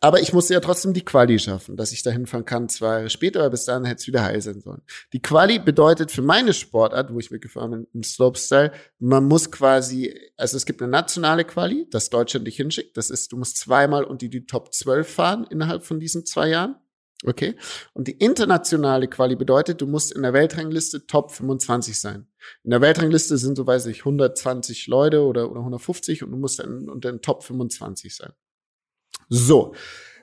Aber 0.00 0.20
ich 0.20 0.32
musste 0.32 0.54
ja 0.54 0.60
trotzdem 0.60 0.92
die 0.92 1.04
Quali 1.04 1.38
schaffen, 1.38 1.76
dass 1.76 1.92
ich 1.92 2.02
da 2.02 2.10
hinfahren 2.10 2.44
kann, 2.44 2.68
zwei 2.68 2.94
Jahre 2.94 3.10
später, 3.10 3.40
aber 3.40 3.50
bis 3.50 3.64
dahin 3.64 3.84
hätte 3.84 4.00
es 4.00 4.06
wieder 4.06 4.22
heil 4.22 4.40
sein 4.40 4.60
sollen. 4.60 4.82
Die 5.12 5.20
Quali 5.22 5.58
bedeutet 5.58 6.10
für 6.10 6.22
meine 6.22 6.52
Sportart, 6.52 7.12
wo 7.12 7.18
ich 7.18 7.30
mitgefahren 7.30 7.70
bin, 7.70 7.86
im 7.92 8.02
Slopestyle, 8.02 8.72
man 8.98 9.24
muss 9.24 9.50
quasi, 9.50 10.14
also 10.36 10.56
es 10.56 10.66
gibt 10.66 10.82
eine 10.82 10.90
nationale 10.90 11.44
Quali, 11.44 11.86
das 11.90 12.10
Deutschland 12.10 12.46
dich 12.46 12.56
hinschickt. 12.56 12.96
Das 12.96 13.10
ist, 13.10 13.32
du 13.32 13.36
musst 13.36 13.58
zweimal 13.58 14.04
unter 14.04 14.28
die 14.28 14.46
Top 14.46 14.72
12 14.72 15.08
fahren 15.08 15.46
innerhalb 15.50 15.84
von 15.84 16.00
diesen 16.00 16.26
zwei 16.26 16.48
Jahren. 16.48 16.76
Okay. 17.24 17.56
Und 17.94 18.06
die 18.06 18.12
internationale 18.12 19.08
Quali 19.08 19.34
bedeutet, 19.34 19.80
du 19.80 19.86
musst 19.86 20.12
in 20.12 20.22
der 20.22 20.32
Weltrangliste 20.32 21.06
Top 21.06 21.32
25 21.32 22.00
sein. 22.00 22.28
In 22.62 22.70
der 22.70 22.80
Weltrangliste 22.80 23.36
sind, 23.38 23.56
so 23.56 23.66
weiß 23.66 23.86
ich, 23.86 24.00
120 24.00 24.86
Leute 24.86 25.22
oder, 25.22 25.50
oder 25.50 25.60
150 25.60 26.22
und 26.22 26.30
du 26.30 26.36
musst 26.36 26.60
dann 26.60 26.88
unter 26.88 27.10
den 27.10 27.20
Top 27.20 27.42
25 27.42 28.14
sein. 28.14 28.32
So. 29.28 29.74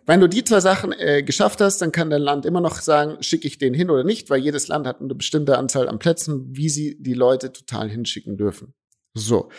wenn 0.06 0.20
du 0.20 0.30
die 0.30 0.44
zwei 0.44 0.60
Sachen 0.60 0.92
äh, 0.94 1.24
geschafft 1.24 1.62
hast, 1.62 1.82
dann 1.82 1.92
kann 1.92 2.10
dein 2.10 2.22
Land 2.22 2.46
immer 2.46 2.62
noch 2.62 2.80
sagen, 2.80 3.22
schicke 3.22 3.48
ich 3.48 3.58
den 3.58 3.74
hin 3.74 3.90
oder 3.90 4.04
nicht, 4.04 4.30
weil 4.30 4.40
jedes 4.40 4.68
Land 4.68 4.86
hat 4.86 5.02
eine 5.02 5.16
bestimmte 5.16 5.58
Anzahl 5.58 5.88
an 5.88 6.00
Plätzen, 6.00 6.56
wie 6.56 6.70
sie 6.70 7.02
die 7.02 7.14
Leute 7.14 7.52
total 7.52 7.90
hinschicken 7.90 8.38
dürfen. 8.38 8.74
So. 9.14 9.50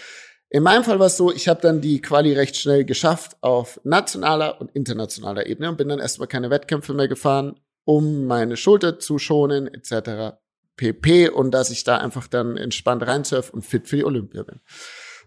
In 0.49 0.63
meinem 0.63 0.85
Fall 0.85 1.01
war 1.01 1.07
es 1.07 1.17
so, 1.17 1.33
ich 1.33 1.49
habe 1.49 1.61
dann 1.61 1.81
die 1.81 2.01
Quali 2.01 2.33
recht 2.33 2.57
schnell 2.57 2.85
geschafft 2.85 3.37
auf 3.41 3.81
nationaler 3.83 4.61
und 4.61 4.71
internationaler 4.71 5.47
Ebene 5.47 5.69
und 5.69 5.77
bin 5.77 5.89
dann 5.89 5.99
erstmal 5.99 6.29
keine 6.29 6.51
Wettkämpfe 6.51 6.95
mehr 6.95 7.09
gefahren, 7.09 7.59
um 7.85 8.27
meine 8.27 8.57
Schulter 8.57 9.01
zu 9.01 9.19
schonen, 9.19 9.67
etc. 9.67 10.37
pp. 10.77 11.31
Und 11.31 11.51
dass 11.51 11.71
ich 11.71 11.83
da 11.83 11.99
einfach 11.99 12.29
dann 12.29 12.57
entspannt 12.57 13.05
reinsurf 13.05 13.51
und 13.51 13.65
fit 13.65 13.89
für 13.89 13.97
die 13.97 14.05
Olympia 14.05 14.45
bin. 14.45 14.61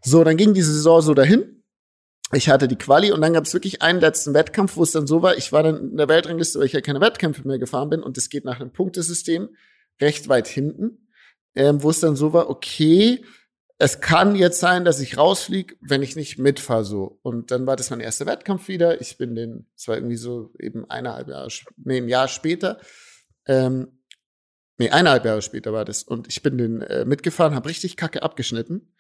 So, 0.02 0.24
dann 0.24 0.38
ging 0.38 0.54
diese 0.54 0.74
Saison 0.74 1.02
so 1.02 1.14
dahin. 1.14 1.59
Ich 2.32 2.48
hatte 2.48 2.68
die 2.68 2.76
Quali 2.76 3.12
und 3.12 3.22
dann 3.22 3.34
gab 3.34 3.46
es 3.46 3.54
wirklich 3.54 3.82
einen 3.82 4.00
letzten 4.00 4.34
Wettkampf, 4.34 4.78
wo 4.78 4.84
es 4.84 4.92
dann 4.92 5.08
so 5.08 5.24
war, 5.24 5.36
ich 5.36 5.52
war 5.52 5.64
dann 5.64 5.92
in 5.92 5.98
der 5.98 6.08
Weltrangliste, 6.08 6.60
weil 6.60 6.68
ich 6.68 6.74
ja 6.74 6.82
keine 6.82 7.02
Wettkämpfe 7.02 7.48
mehr 7.48 7.58
gefahren 7.58 7.90
bin 7.90 8.04
und 8.04 8.18
es 8.18 8.30
geht 8.30 8.46
nach 8.46 8.60
einem 8.60 8.72
Punktesystem 8.72 9.50
recht 10.00 10.30
weit 10.30 10.48
hinten, 10.48 11.10
ähm, 11.56 11.82
wo 11.82 11.90
es 11.90 12.00
dann 12.00 12.16
so 12.16 12.32
war, 12.32 12.50
okay, 12.50 13.24
es 13.82 14.02
kann 14.02 14.36
jetzt 14.36 14.60
sein, 14.60 14.84
dass 14.84 15.00
ich 15.00 15.18
rausfliege, 15.18 15.76
wenn 15.80 16.04
ich 16.04 16.18
nicht 16.18 16.38
mitfahre 16.38 16.84
so. 16.84 17.18
Und 17.24 17.50
dann 17.50 17.66
war 17.66 17.78
das 17.78 17.90
mein 17.90 18.02
erster 18.02 18.26
Wettkampf 18.26 18.68
wieder. 18.68 19.00
Ich 19.00 19.18
bin 19.18 19.36
den, 19.36 19.68
es 19.76 19.88
war 19.88 19.96
irgendwie 19.96 20.18
so 20.18 20.54
eben 20.60 20.90
eineinhalb 20.90 21.30
Jahre, 21.30 21.48
nee, 21.78 21.98
ein 21.98 22.10
Jahr 22.10 22.28
später. 22.28 22.82
Ähm, 23.48 24.02
nee, 24.78 24.90
eineinhalb 24.90 25.24
Jahre 25.24 25.42
später 25.42 25.72
war 25.72 25.86
das. 25.86 26.04
Und 26.04 26.28
ich 26.28 26.44
bin 26.44 26.58
den 26.58 26.82
äh, 26.82 27.06
mitgefahren, 27.06 27.56
habe 27.56 27.70
richtig 27.70 27.96
kacke 27.96 28.22
abgeschnitten. 28.22 28.94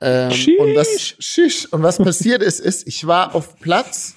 Ähm, 0.00 0.30
und 0.58 0.76
was, 0.76 1.14
schisch, 1.18 1.72
und 1.72 1.82
was 1.82 1.98
passiert 1.98 2.42
ist, 2.42 2.60
ist, 2.60 2.86
ich 2.86 3.06
war 3.06 3.34
auf 3.34 3.58
Platz, 3.58 4.14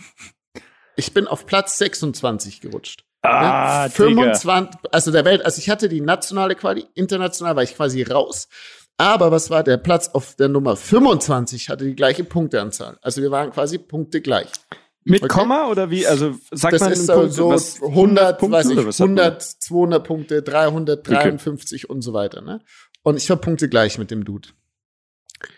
ich 0.95 1.13
bin 1.13 1.27
auf 1.27 1.45
Platz 1.45 1.77
26 1.77 2.61
gerutscht. 2.61 3.05
Ah, 3.21 3.85
ja, 3.85 3.89
25, 3.89 4.79
also 4.91 5.11
der 5.11 5.25
Welt, 5.25 5.45
also 5.45 5.59
ich 5.59 5.69
hatte 5.69 5.89
die 5.89 6.01
nationale 6.01 6.55
Quali, 6.55 6.85
international 6.95 7.55
war 7.55 7.63
ich 7.63 7.75
quasi 7.75 8.03
raus. 8.03 8.47
Aber 8.97 9.31
was 9.31 9.49
war 9.49 9.63
der 9.63 9.77
Platz 9.77 10.09
auf 10.09 10.35
der 10.35 10.49
Nummer 10.49 10.75
25 10.75 11.69
hatte 11.69 11.85
die 11.85 11.95
gleiche 11.95 12.25
Punkteanzahl. 12.25 12.97
Also 13.01 13.21
wir 13.21 13.31
waren 13.31 13.49
quasi 13.51 13.77
Punkte 13.77 14.19
gleich. 14.19 14.49
Mit 15.05 15.23
okay. 15.23 15.39
Komma 15.39 15.67
oder 15.67 15.89
wie? 15.89 16.05
Also 16.05 16.35
sagt 16.51 16.73
das 16.73 16.81
man 16.81 16.91
ist 16.91 17.07
Punkt, 17.07 17.33
so 17.33 17.49
was, 17.49 17.81
100, 17.81 18.37
Punkte, 18.37 18.57
weiß 18.57 18.69
ich, 18.69 19.01
100, 19.01 19.41
200 19.41 20.03
Punkte, 20.05 20.41
353 20.41 21.85
okay. 21.85 21.93
und 21.93 22.01
so 22.01 22.11
weiter. 22.11 22.41
Ne? 22.41 22.61
Und 23.03 23.15
ich 23.15 23.29
war 23.29 23.37
Punkte 23.37 23.69
gleich 23.69 23.97
mit 23.97 24.11
dem 24.11 24.25
Dude. 24.25 24.49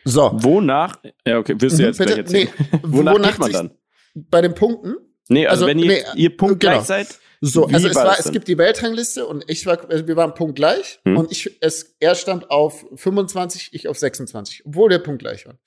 So. 0.05 0.31
Wonach? 0.35 0.97
Ja, 1.25 1.39
okay, 1.39 1.55
wirst 1.59 1.79
du 1.79 1.83
jetzt 1.83 1.97
Bitte? 1.97 2.13
gleich 2.23 2.25
erzählen. 2.25 2.49
Nee, 2.59 2.79
wonach, 2.83 3.13
wonach 3.15 3.29
geht 3.31 3.39
man 3.39 3.51
dann? 3.51 3.71
Bei 4.13 4.41
den 4.41 4.53
Punkten? 4.55 4.95
Nee, 5.29 5.47
also, 5.47 5.65
Also, 5.65 5.67
wenn 5.67 5.79
ihr, 5.79 5.87
nee, 5.87 6.03
ihr 6.15 6.35
Punkt 6.35 6.59
genau. 6.59 6.73
gleich 6.73 6.85
seid, 6.85 7.19
So, 7.43 7.67
Wie 7.69 7.73
also 7.73 7.87
es 7.87 7.95
war 7.95 8.17
es 8.19 8.25
denn? 8.25 8.33
gibt 8.33 8.47
die 8.47 8.57
Weltrangliste 8.57 9.25
und 9.25 9.43
ich 9.47 9.65
war, 9.65 9.89
also 9.89 10.07
wir 10.07 10.15
waren 10.15 10.33
punktgleich 10.35 10.99
Hm. 11.05 11.17
und 11.17 11.31
ich, 11.31 11.57
es, 11.61 11.95
er 11.99 12.13
stand 12.15 12.51
auf 12.51 12.85
25, 12.95 13.69
ich 13.73 13.87
auf 13.87 13.97
26, 13.97 14.63
obwohl 14.65 14.89
der 14.89 14.99
Punkt 14.99 15.21
gleich 15.23 15.45
war. 15.47 15.57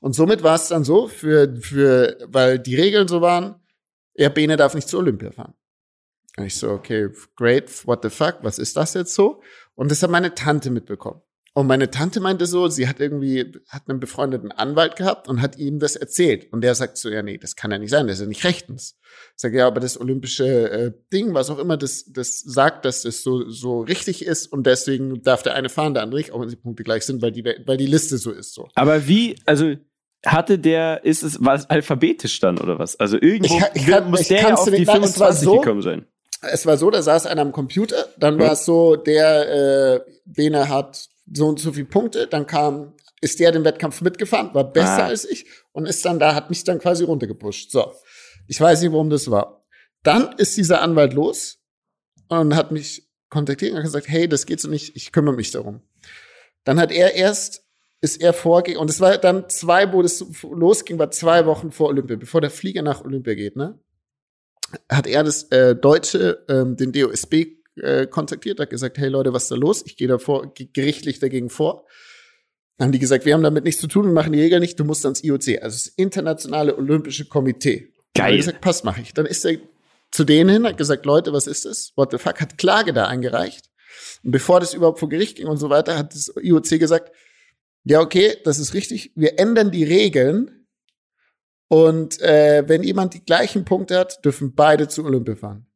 Und 0.00 0.14
somit 0.14 0.42
war 0.44 0.54
es 0.54 0.68
dann 0.68 0.84
so, 0.84 1.08
für, 1.08 1.56
für, 1.56 2.18
weil 2.28 2.58
die 2.60 2.76
Regeln 2.76 3.08
so 3.08 3.20
waren, 3.20 3.56
er 4.14 4.30
Bene 4.30 4.56
darf 4.56 4.74
nicht 4.74 4.88
zur 4.88 5.00
Olympia 5.00 5.32
fahren. 5.32 5.54
Und 6.36 6.44
ich 6.44 6.56
so, 6.56 6.70
okay, 6.70 7.08
great, 7.36 7.84
what 7.86 8.02
the 8.02 8.10
fuck, 8.10 8.38
was 8.42 8.58
ist 8.58 8.76
das 8.76 8.94
jetzt 8.94 9.14
so? 9.14 9.40
Und 9.74 9.90
das 9.90 10.02
hat 10.04 10.10
meine 10.10 10.34
Tante 10.34 10.70
mitbekommen. 10.70 11.20
Und 11.56 11.68
meine 11.68 11.88
Tante 11.88 12.18
meinte 12.18 12.46
so, 12.46 12.66
sie 12.66 12.88
hat 12.88 12.98
irgendwie, 12.98 13.52
hat 13.68 13.82
einen 13.88 14.00
befreundeten 14.00 14.50
Anwalt 14.50 14.96
gehabt 14.96 15.28
und 15.28 15.40
hat 15.40 15.56
ihm 15.56 15.78
das 15.78 15.94
erzählt. 15.94 16.52
Und 16.52 16.62
der 16.62 16.74
sagt 16.74 16.98
so, 16.98 17.08
ja, 17.08 17.22
nee, 17.22 17.38
das 17.38 17.54
kann 17.54 17.70
ja 17.70 17.78
nicht 17.78 17.90
sein, 17.90 18.08
das 18.08 18.16
ist 18.16 18.22
ja 18.22 18.26
nicht 18.26 18.42
rechtens. 18.42 18.98
Ich 19.36 19.40
sage, 19.40 19.58
ja, 19.58 19.68
aber 19.68 19.78
das 19.78 20.00
olympische 20.00 20.70
äh, 20.70 20.92
Ding, 21.12 21.32
was 21.32 21.50
auch 21.50 21.60
immer, 21.60 21.76
das, 21.76 22.06
das 22.12 22.40
sagt, 22.40 22.84
dass 22.84 23.02
das 23.02 23.22
so, 23.22 23.48
so 23.48 23.82
richtig 23.82 24.24
ist 24.26 24.48
und 24.52 24.66
deswegen 24.66 25.22
darf 25.22 25.44
der 25.44 25.54
eine 25.54 25.68
fahren, 25.68 25.94
der 25.94 26.02
andere 26.02 26.18
nicht, 26.18 26.32
auch 26.32 26.40
wenn 26.40 26.48
sie 26.48 26.56
Punkte 26.56 26.82
gleich 26.82 27.04
sind, 27.04 27.22
weil 27.22 27.30
die, 27.30 27.44
weil 27.44 27.76
die 27.76 27.86
Liste 27.86 28.18
so 28.18 28.32
ist 28.32 28.52
so. 28.52 28.68
aber 28.74 29.06
wie, 29.06 29.36
also 29.46 29.74
hatte 30.26 30.58
der, 30.58 31.04
ist 31.04 31.22
es, 31.22 31.44
war 31.44 31.54
es 31.54 31.66
alphabetisch 31.70 32.40
dann 32.40 32.58
oder 32.58 32.80
was? 32.80 32.98
Also 32.98 33.16
irgendwo 33.20 33.56
Ich 33.74 33.82
ich 33.86 34.00
muss 34.06 34.20
ich 34.22 34.28
der 34.28 34.40
ja 34.40 34.54
auf 34.54 34.64
die 34.64 34.70
nicht- 34.72 34.86
nein, 34.88 35.02
es 35.04 35.20
war 35.20 35.28
25 35.32 35.44
so- 35.44 35.60
gekommen 35.60 35.82
sein. 35.82 36.06
Es 36.50 36.66
war 36.66 36.76
so, 36.78 36.90
da 36.90 37.00
saß 37.00 37.26
einer 37.26 37.42
am 37.42 37.52
Computer, 37.52 38.06
dann 38.18 38.38
war 38.40 38.52
es 38.52 38.64
so, 38.66 38.96
der 38.96 39.94
äh, 40.04 40.10
Bene 40.26 40.68
hat 40.68 41.08
so 41.32 41.48
und 41.48 41.58
so 41.60 41.72
viele 41.72 41.86
Punkte, 41.86 42.26
dann 42.26 42.46
kam, 42.46 42.94
ist 43.20 43.40
der 43.40 43.52
den 43.52 43.64
Wettkampf 43.64 44.00
mitgefahren, 44.02 44.52
war 44.54 44.70
besser 44.72 45.04
Ah. 45.04 45.06
als 45.06 45.24
ich 45.24 45.46
und 45.72 45.86
ist 45.86 46.04
dann 46.04 46.18
da, 46.18 46.34
hat 46.34 46.50
mich 46.50 46.64
dann 46.64 46.78
quasi 46.78 47.04
runtergepusht. 47.04 47.70
So. 47.70 47.92
Ich 48.46 48.60
weiß 48.60 48.82
nicht, 48.82 48.92
warum 48.92 49.10
das 49.10 49.30
war. 49.30 49.64
Dann 50.02 50.32
ist 50.36 50.56
dieser 50.56 50.82
Anwalt 50.82 51.14
los 51.14 51.58
und 52.28 52.54
hat 52.54 52.72
mich 52.72 53.08
kontaktiert 53.30 53.72
und 53.72 53.78
hat 53.78 53.84
gesagt, 53.84 54.08
hey, 54.08 54.28
das 54.28 54.46
geht 54.46 54.60
so 54.60 54.68
nicht, 54.68 54.94
ich 54.96 55.12
kümmere 55.12 55.34
mich 55.34 55.50
darum. 55.50 55.80
Dann 56.64 56.78
hat 56.78 56.92
er 56.92 57.14
erst, 57.14 57.64
ist 58.00 58.20
er 58.20 58.32
vorgegangen, 58.34 58.80
und 58.82 58.90
es 58.90 59.00
war 59.00 59.16
dann 59.16 59.48
zwei, 59.48 59.92
wo 59.92 60.02
das 60.02 60.24
losging, 60.42 60.98
war 60.98 61.10
zwei 61.10 61.46
Wochen 61.46 61.70
vor 61.70 61.88
Olympia, 61.88 62.16
bevor 62.16 62.40
der 62.42 62.50
Flieger 62.50 62.82
nach 62.82 63.02
Olympia 63.04 63.34
geht, 63.34 63.56
ne? 63.56 63.78
Hat 64.90 65.06
er 65.06 65.24
das 65.24 65.44
äh, 65.44 65.74
Deutsche, 65.74 66.44
ähm, 66.48 66.76
den 66.76 66.92
DOSB 66.92 67.63
äh, 67.76 68.06
kontaktiert, 68.06 68.60
hat 68.60 68.70
gesagt, 68.70 68.98
hey 68.98 69.08
Leute, 69.08 69.32
was 69.32 69.44
ist 69.44 69.50
da 69.50 69.56
los? 69.56 69.82
Ich 69.86 69.96
gehe 69.96 70.08
da 70.08 70.18
vor, 70.18 70.52
ge- 70.54 70.68
gerichtlich 70.72 71.18
dagegen 71.18 71.50
vor. 71.50 71.86
Dann 72.76 72.86
haben 72.86 72.92
die 72.92 72.98
gesagt, 72.98 73.24
wir 73.24 73.34
haben 73.34 73.42
damit 73.42 73.64
nichts 73.64 73.80
zu 73.80 73.86
tun, 73.86 74.06
wir 74.06 74.12
machen 74.12 74.32
die 74.32 74.40
Regeln 74.40 74.60
nicht, 74.60 74.78
du 74.80 74.84
musst 74.84 75.04
ans 75.04 75.22
IOC, 75.22 75.62
also 75.62 75.76
das 75.76 75.86
Internationale 75.96 76.76
Olympische 76.76 77.24
Komitee. 77.26 77.92
Dann 78.14 78.24
hat 78.24 78.30
Geil. 78.30 78.32
er 78.32 78.36
gesagt, 78.38 78.60
passt, 78.60 78.84
mache 78.84 79.00
ich. 79.00 79.12
Dann 79.14 79.26
ist 79.26 79.44
er 79.44 79.58
zu 80.10 80.24
denen 80.24 80.50
hin, 80.50 80.66
hat 80.66 80.76
gesagt, 80.78 81.06
Leute, 81.06 81.32
was 81.32 81.46
ist 81.46 81.64
das? 81.64 81.92
What 81.96 82.10
the 82.12 82.18
fuck? 82.18 82.40
Hat 82.40 82.58
Klage 82.58 82.92
da 82.92 83.06
eingereicht. 83.06 83.70
Und 84.22 84.30
bevor 84.32 84.60
das 84.60 84.74
überhaupt 84.74 84.98
vor 84.98 85.08
Gericht 85.08 85.36
ging 85.36 85.46
und 85.46 85.56
so 85.58 85.70
weiter, 85.70 85.96
hat 85.98 86.14
das 86.14 86.32
IOC 86.40 86.78
gesagt, 86.78 87.12
ja, 87.84 88.00
okay, 88.00 88.36
das 88.44 88.58
ist 88.58 88.74
richtig, 88.74 89.12
wir 89.14 89.38
ändern 89.38 89.70
die 89.70 89.84
Regeln. 89.84 90.66
Und 91.68 92.20
äh, 92.20 92.64
wenn 92.66 92.82
jemand 92.82 93.14
die 93.14 93.24
gleichen 93.24 93.64
Punkte 93.64 93.98
hat, 93.98 94.24
dürfen 94.24 94.54
beide 94.54 94.88
zu 94.88 95.04
Olympia 95.04 95.34
fahren. 95.34 95.66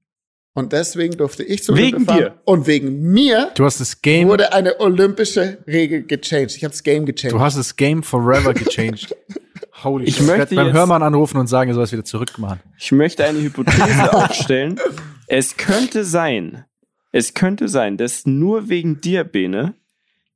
Und 0.59 0.73
deswegen 0.73 1.17
durfte 1.17 1.43
ich 1.45 1.63
zu 1.63 1.77
Wegen 1.77 1.97
Olympia 1.97 2.15
fahren. 2.15 2.25
dir? 2.25 2.41
Und 2.45 2.67
wegen 2.67 3.01
mir 3.13 3.51
Du 3.55 3.65
hast 3.65 3.81
das 3.81 4.03
Game, 4.03 4.29
wurde 4.29 4.53
eine 4.53 4.81
olympische 4.81 5.59
Regel 5.67 6.03
gechanged. 6.03 6.57
Ich 6.57 6.65
habe 6.65 6.73
das 6.73 6.83
Game 6.83 7.07
gechanged. 7.07 7.33
du 7.35 7.41
hast 7.41 7.57
das 7.57 7.77
Game 7.77 8.03
forever 8.03 8.53
gechanged. 8.55 9.15
Holy 9.85 10.07
Ich 10.07 10.17
shit. 10.17 10.27
möchte 10.27 10.55
beim 10.57 10.73
Hörmann 10.73 11.03
anrufen 11.05 11.39
und 11.39 11.47
sagen, 11.47 11.71
er 11.71 11.75
soll 11.75 11.85
es 11.85 11.93
wieder 11.93 12.05
zurückmachen. 12.05 12.59
Ich 12.79 12.91
möchte 12.91 13.25
eine 13.25 13.41
Hypothese 13.41 14.13
aufstellen. 14.13 14.81
Es 15.29 15.57
könnte 15.57 16.05
sein, 16.05 16.65
es 17.13 17.35
könnte 17.35 17.69
sein, 17.69 17.97
dass 17.97 18.27
nur 18.27 18.69
wegen 18.69 19.01
dir, 19.01 19.23
Bene, 19.23 19.75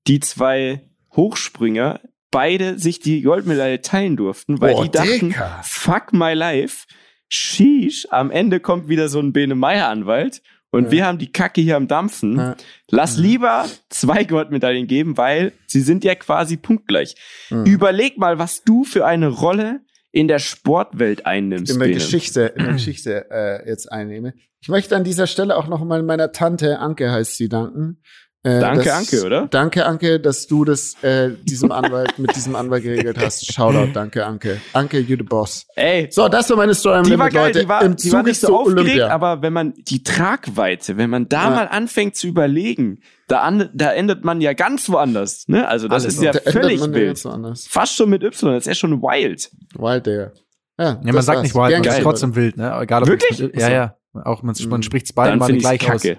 die 0.07 0.21
zwei 0.21 0.83
Hochspringer 1.17 2.01
beide 2.31 2.79
sich 2.79 3.01
die 3.01 3.23
Goldmedaille 3.23 3.83
teilen 3.83 4.17
durften, 4.17 4.61
weil 4.61 4.75
Oh, 4.75 4.85
die 4.85 4.91
dachten, 4.91 5.31
Dicker. 5.31 5.61
fuck 5.65 6.13
my 6.13 6.33
life, 6.35 6.87
sheesh, 7.33 8.07
am 8.11 8.31
Ende 8.31 8.61
kommt 8.61 8.89
wieder 8.89 9.09
so 9.09 9.19
ein 9.21 9.33
Bene 9.33 9.55
Meier 9.55 9.89
Anwalt 9.89 10.43
und 10.71 10.85
Ja. 10.87 10.91
wir 10.91 11.07
haben 11.07 11.19
die 11.19 11.33
Kacke 11.33 11.61
hier 11.63 11.77
am 11.77 11.89
Dampfen. 11.89 12.37
Ja. 12.37 12.57
Lass 12.91 13.17
lieber 13.17 13.67
zwei 13.89 14.25
Goldmedaillen 14.25 14.87
geben, 14.87 15.17
weil 15.17 15.53
sie 15.67 15.81
sind 15.81 16.05
ja 16.05 16.15
quasi 16.15 16.57
punktgleich. 16.59 17.15
Überleg 17.51 18.19
mal, 18.19 18.39
was 18.39 18.65
du 18.65 18.85
für 18.85 19.07
eine 19.07 19.29
Rolle 19.29 19.81
in 20.11 20.29
der 20.29 20.39
Sportwelt 20.39 21.25
einnimmst. 21.25 21.73
in 21.73 21.79
der 21.79 21.87
Bene. 21.87 21.99
Geschichte, 21.99 22.53
in 22.57 22.65
der 22.65 22.73
Geschichte 22.75 23.27
äh, 23.31 23.67
jetzt 23.69 23.91
einnehme. 23.91 24.35
Ich 24.61 24.69
möchte 24.69 24.95
an 24.95 25.05
dieser 25.05 25.27
Stelle 25.27 25.57
auch 25.57 25.69
noch 25.69 25.83
mal 25.85 26.03
meiner 26.03 26.33
Tante 26.33 26.79
Anke 26.79 27.11
heißt 27.11 27.37
sie 27.37 27.49
danken. 27.49 28.03
Äh, 28.45 28.59
Danke, 28.59 28.85
dass- 28.87 28.99
Anke, 28.99 29.25
oder? 29.25 29.47
Danke, 29.47 29.87
Anke, 29.87 30.19
dass 30.19 30.49
du 30.49 30.65
das 30.65 31.01
äh, 31.05 31.31
diesem 31.45 31.71
Anwalt 31.71 32.19
mit 32.19 32.35
diesem 32.35 32.57
Anwalt 32.57 32.83
geregelt 32.83 33.17
hast. 33.21 33.53
Shoutout, 33.53 33.93
danke, 33.93 34.27
Anke. 34.27 34.61
Anke, 34.73 34.99
you 34.99 35.17
the 35.17 35.23
boss. 35.23 35.65
Ey, 35.77 36.09
So, 36.11 36.27
das 36.29 36.51
war 36.51 36.57
meine 36.57 36.75
Story 36.75 36.97
am 36.97 37.05
die 37.05 37.11
Limit, 37.11 37.21
war 37.23 37.31
geil, 37.31 37.47
Leute. 37.47 37.61
die 37.61 37.69
war, 37.69 37.83
Im 37.83 37.95
die 37.95 38.11
war 38.11 38.19
Zuge 38.21 38.31
nicht 38.31 38.41
so 38.41 38.59
aufgeregt, 38.59 38.81
Olympia. 38.81 39.09
aber 39.11 39.43
wenn 39.43 39.53
man 39.53 39.75
die 39.77 40.03
Tragweite, 40.03 40.97
wenn 40.97 41.09
man 41.09 41.29
da 41.29 41.45
Ja. 41.45 41.51
mal 41.51 41.69
anfängt 41.69 42.17
zu 42.17 42.27
überlegen, 42.27 42.99
da, 43.29 43.43
an, 43.43 43.71
da 43.75 43.93
endet 43.93 44.25
man 44.25 44.41
ja 44.41 44.55
ganz 44.55 44.89
woanders. 44.89 45.45
Ne? 45.47 45.69
Also 45.69 45.87
das 45.87 46.03
Alles 46.03 46.17
ist 46.17 46.23
ja 46.25 46.33
Da 46.33 46.51
völlig 46.51 46.81
man 46.81 46.91
ja 46.91 46.97
wild. 46.97 47.07
ganz 47.11 47.25
woanders. 47.25 47.67
Fast 47.69 47.95
schon 47.95 48.11
mit 48.11 48.25
Y, 48.25 48.55
das 48.55 48.63
ist 48.65 48.67
ja 48.67 48.75
schon 48.75 49.01
wild. 49.01 49.53
Wild 49.79 50.05
Digger. 50.07 50.33
Ja, 50.81 50.85
Ja, 50.87 50.99
man 51.01 51.15
das 51.15 51.27
sagt 51.27 51.43
nicht 51.43 51.55
wild, 51.55 51.79
man 51.79 51.85
ist 51.85 52.03
trotzdem 52.03 52.35
wild, 52.35 52.57
ne? 52.57 52.77
Egal 52.81 53.03
ob 53.03 53.09
Wirklich? 53.09 53.39
Ja, 53.55 53.71
ja. 53.71 53.97
Auch 54.15 54.43
man, 54.43 54.57
man 54.69 54.81
Mhm. 54.81 54.83
spricht 54.83 55.07
es 55.07 55.13
beide 55.13 55.31
Dann 55.31 55.39
mal 55.39 55.53
gleich 55.57 55.79
kacke. 55.81 56.19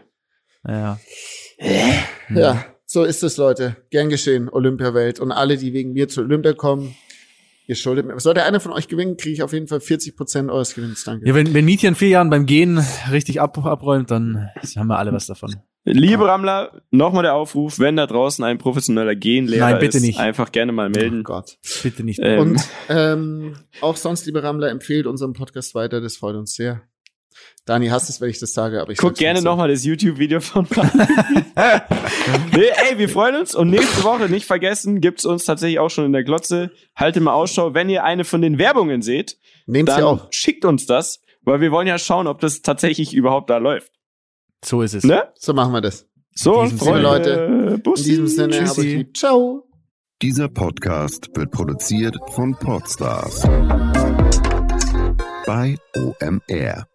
aus. 0.63 0.71
Ja, 0.71 0.97
ja. 1.63 2.39
Ja, 2.39 2.65
so 2.85 3.03
ist 3.03 3.23
es, 3.23 3.37
Leute. 3.37 3.75
Gern 3.89 4.09
geschehen, 4.09 4.49
Olympiawelt. 4.49 5.19
Und 5.19 5.31
alle, 5.31 5.57
die 5.57 5.73
wegen 5.73 5.93
mir 5.93 6.07
zur 6.07 6.23
Olympia 6.23 6.53
kommen, 6.53 6.95
ihr 7.67 7.75
schuldet 7.75 8.05
mir. 8.05 8.19
Sollte 8.19 8.43
einer 8.43 8.59
von 8.59 8.71
euch 8.71 8.87
gewinnen, 8.87 9.17
kriege 9.17 9.33
ich 9.33 9.43
auf 9.43 9.53
jeden 9.53 9.67
Fall 9.67 9.79
40 9.79 10.15
Prozent 10.15 10.49
eures 10.51 10.75
Gewinns. 10.75 11.03
Danke. 11.03 11.27
ja 11.27 11.35
wenn, 11.35 11.53
wenn 11.53 11.65
Mietje 11.65 11.89
in 11.89 11.95
vier 11.95 12.09
Jahren 12.09 12.29
beim 12.29 12.45
Gehen 12.45 12.83
richtig 13.11 13.41
ab, 13.41 13.57
abräumt, 13.65 14.11
dann 14.11 14.49
haben 14.75 14.87
wir 14.87 14.97
alle 14.97 15.13
was 15.13 15.27
davon. 15.27 15.55
Liebe 15.85 16.25
Rammler, 16.25 16.81
nochmal 16.91 17.23
der 17.23 17.33
Aufruf, 17.35 17.77
wenn 17.77 17.97
da 17.97 18.07
draußen 18.07 18.43
ein 18.45 18.57
professioneller 18.57 19.15
Genlehrer 19.15 19.71
Nein, 19.71 19.79
bitte 19.79 19.97
ist, 19.97 20.03
nicht. 20.03 20.17
einfach 20.17 20.53
gerne 20.53 20.71
mal 20.71 20.89
melden. 20.89 21.19
Oh 21.19 21.23
Gott. 21.23 21.57
Bitte 21.83 22.05
nicht. 22.05 22.19
Ähm, 22.23 22.39
Und 22.39 22.61
ähm, 22.87 23.55
auch 23.81 23.97
sonst, 23.97 24.25
liebe 24.25 24.41
Rammler, 24.41 24.69
empfehlt 24.69 25.07
unseren 25.07 25.33
Podcast 25.33 25.75
weiter. 25.75 25.99
Das 25.99 26.15
freut 26.15 26.35
uns 26.37 26.53
sehr. 26.55 26.83
Dani 27.65 27.87
hasst 27.87 28.09
es, 28.09 28.19
wenn 28.19 28.29
ich 28.29 28.39
das 28.39 28.53
sage, 28.53 28.81
aber 28.81 28.91
ich 28.91 28.97
Guck 28.97 29.15
gerne 29.15 29.35
trotzdem. 29.35 29.51
nochmal 29.51 29.69
das 29.69 29.85
YouTube-Video 29.85 30.41
von 30.41 30.67
nee, 32.53 32.65
Ey, 32.89 32.97
wir 32.97 33.07
freuen 33.07 33.35
uns 33.37 33.55
und 33.55 33.69
nächste 33.69 34.03
Woche, 34.03 34.27
nicht 34.29 34.45
vergessen, 34.45 34.99
gibt's 34.99 35.25
uns 35.25 35.45
tatsächlich 35.45 35.79
auch 35.79 35.89
schon 35.89 36.03
in 36.05 36.11
der 36.11 36.23
Glotze. 36.25 36.71
Haltet 36.95 37.23
mal 37.23 37.33
Ausschau, 37.33 37.73
wenn 37.73 37.89
ihr 37.89 38.03
eine 38.03 38.25
von 38.25 38.41
den 38.41 38.57
Werbungen 38.57 39.01
seht, 39.01 39.37
Nehmt 39.65 39.89
sie 39.89 39.95
dann 39.95 40.03
auch. 40.03 40.27
schickt 40.31 40.65
uns 40.65 40.85
das, 40.87 41.21
weil 41.43 41.61
wir 41.61 41.71
wollen 41.71 41.87
ja 41.87 41.97
schauen, 41.97 42.27
ob 42.27 42.41
das 42.41 42.61
tatsächlich 42.63 43.13
überhaupt 43.13 43.49
da 43.49 43.57
läuft. 43.57 43.93
So 44.65 44.81
ist 44.81 44.93
es. 44.93 45.05
Ne? 45.05 45.23
So 45.35 45.53
machen 45.53 45.71
wir 45.73 45.81
das. 45.81 46.05
So, 46.35 46.65
Sinne, 46.65 46.99
Leute. 46.99 47.47
Leute. 47.47 47.81
In 47.85 48.03
diesem 48.03 48.27
Sinne, 48.27 48.57
Tschüssi. 48.59 49.07
Ciao. 49.15 49.63
Dieser 50.21 50.49
Podcast 50.49 51.29
wird 51.35 51.51
produziert 51.51 52.17
von 52.33 52.55
Podstars 52.55 53.43
bei 55.45 55.77
OMR. 55.95 56.87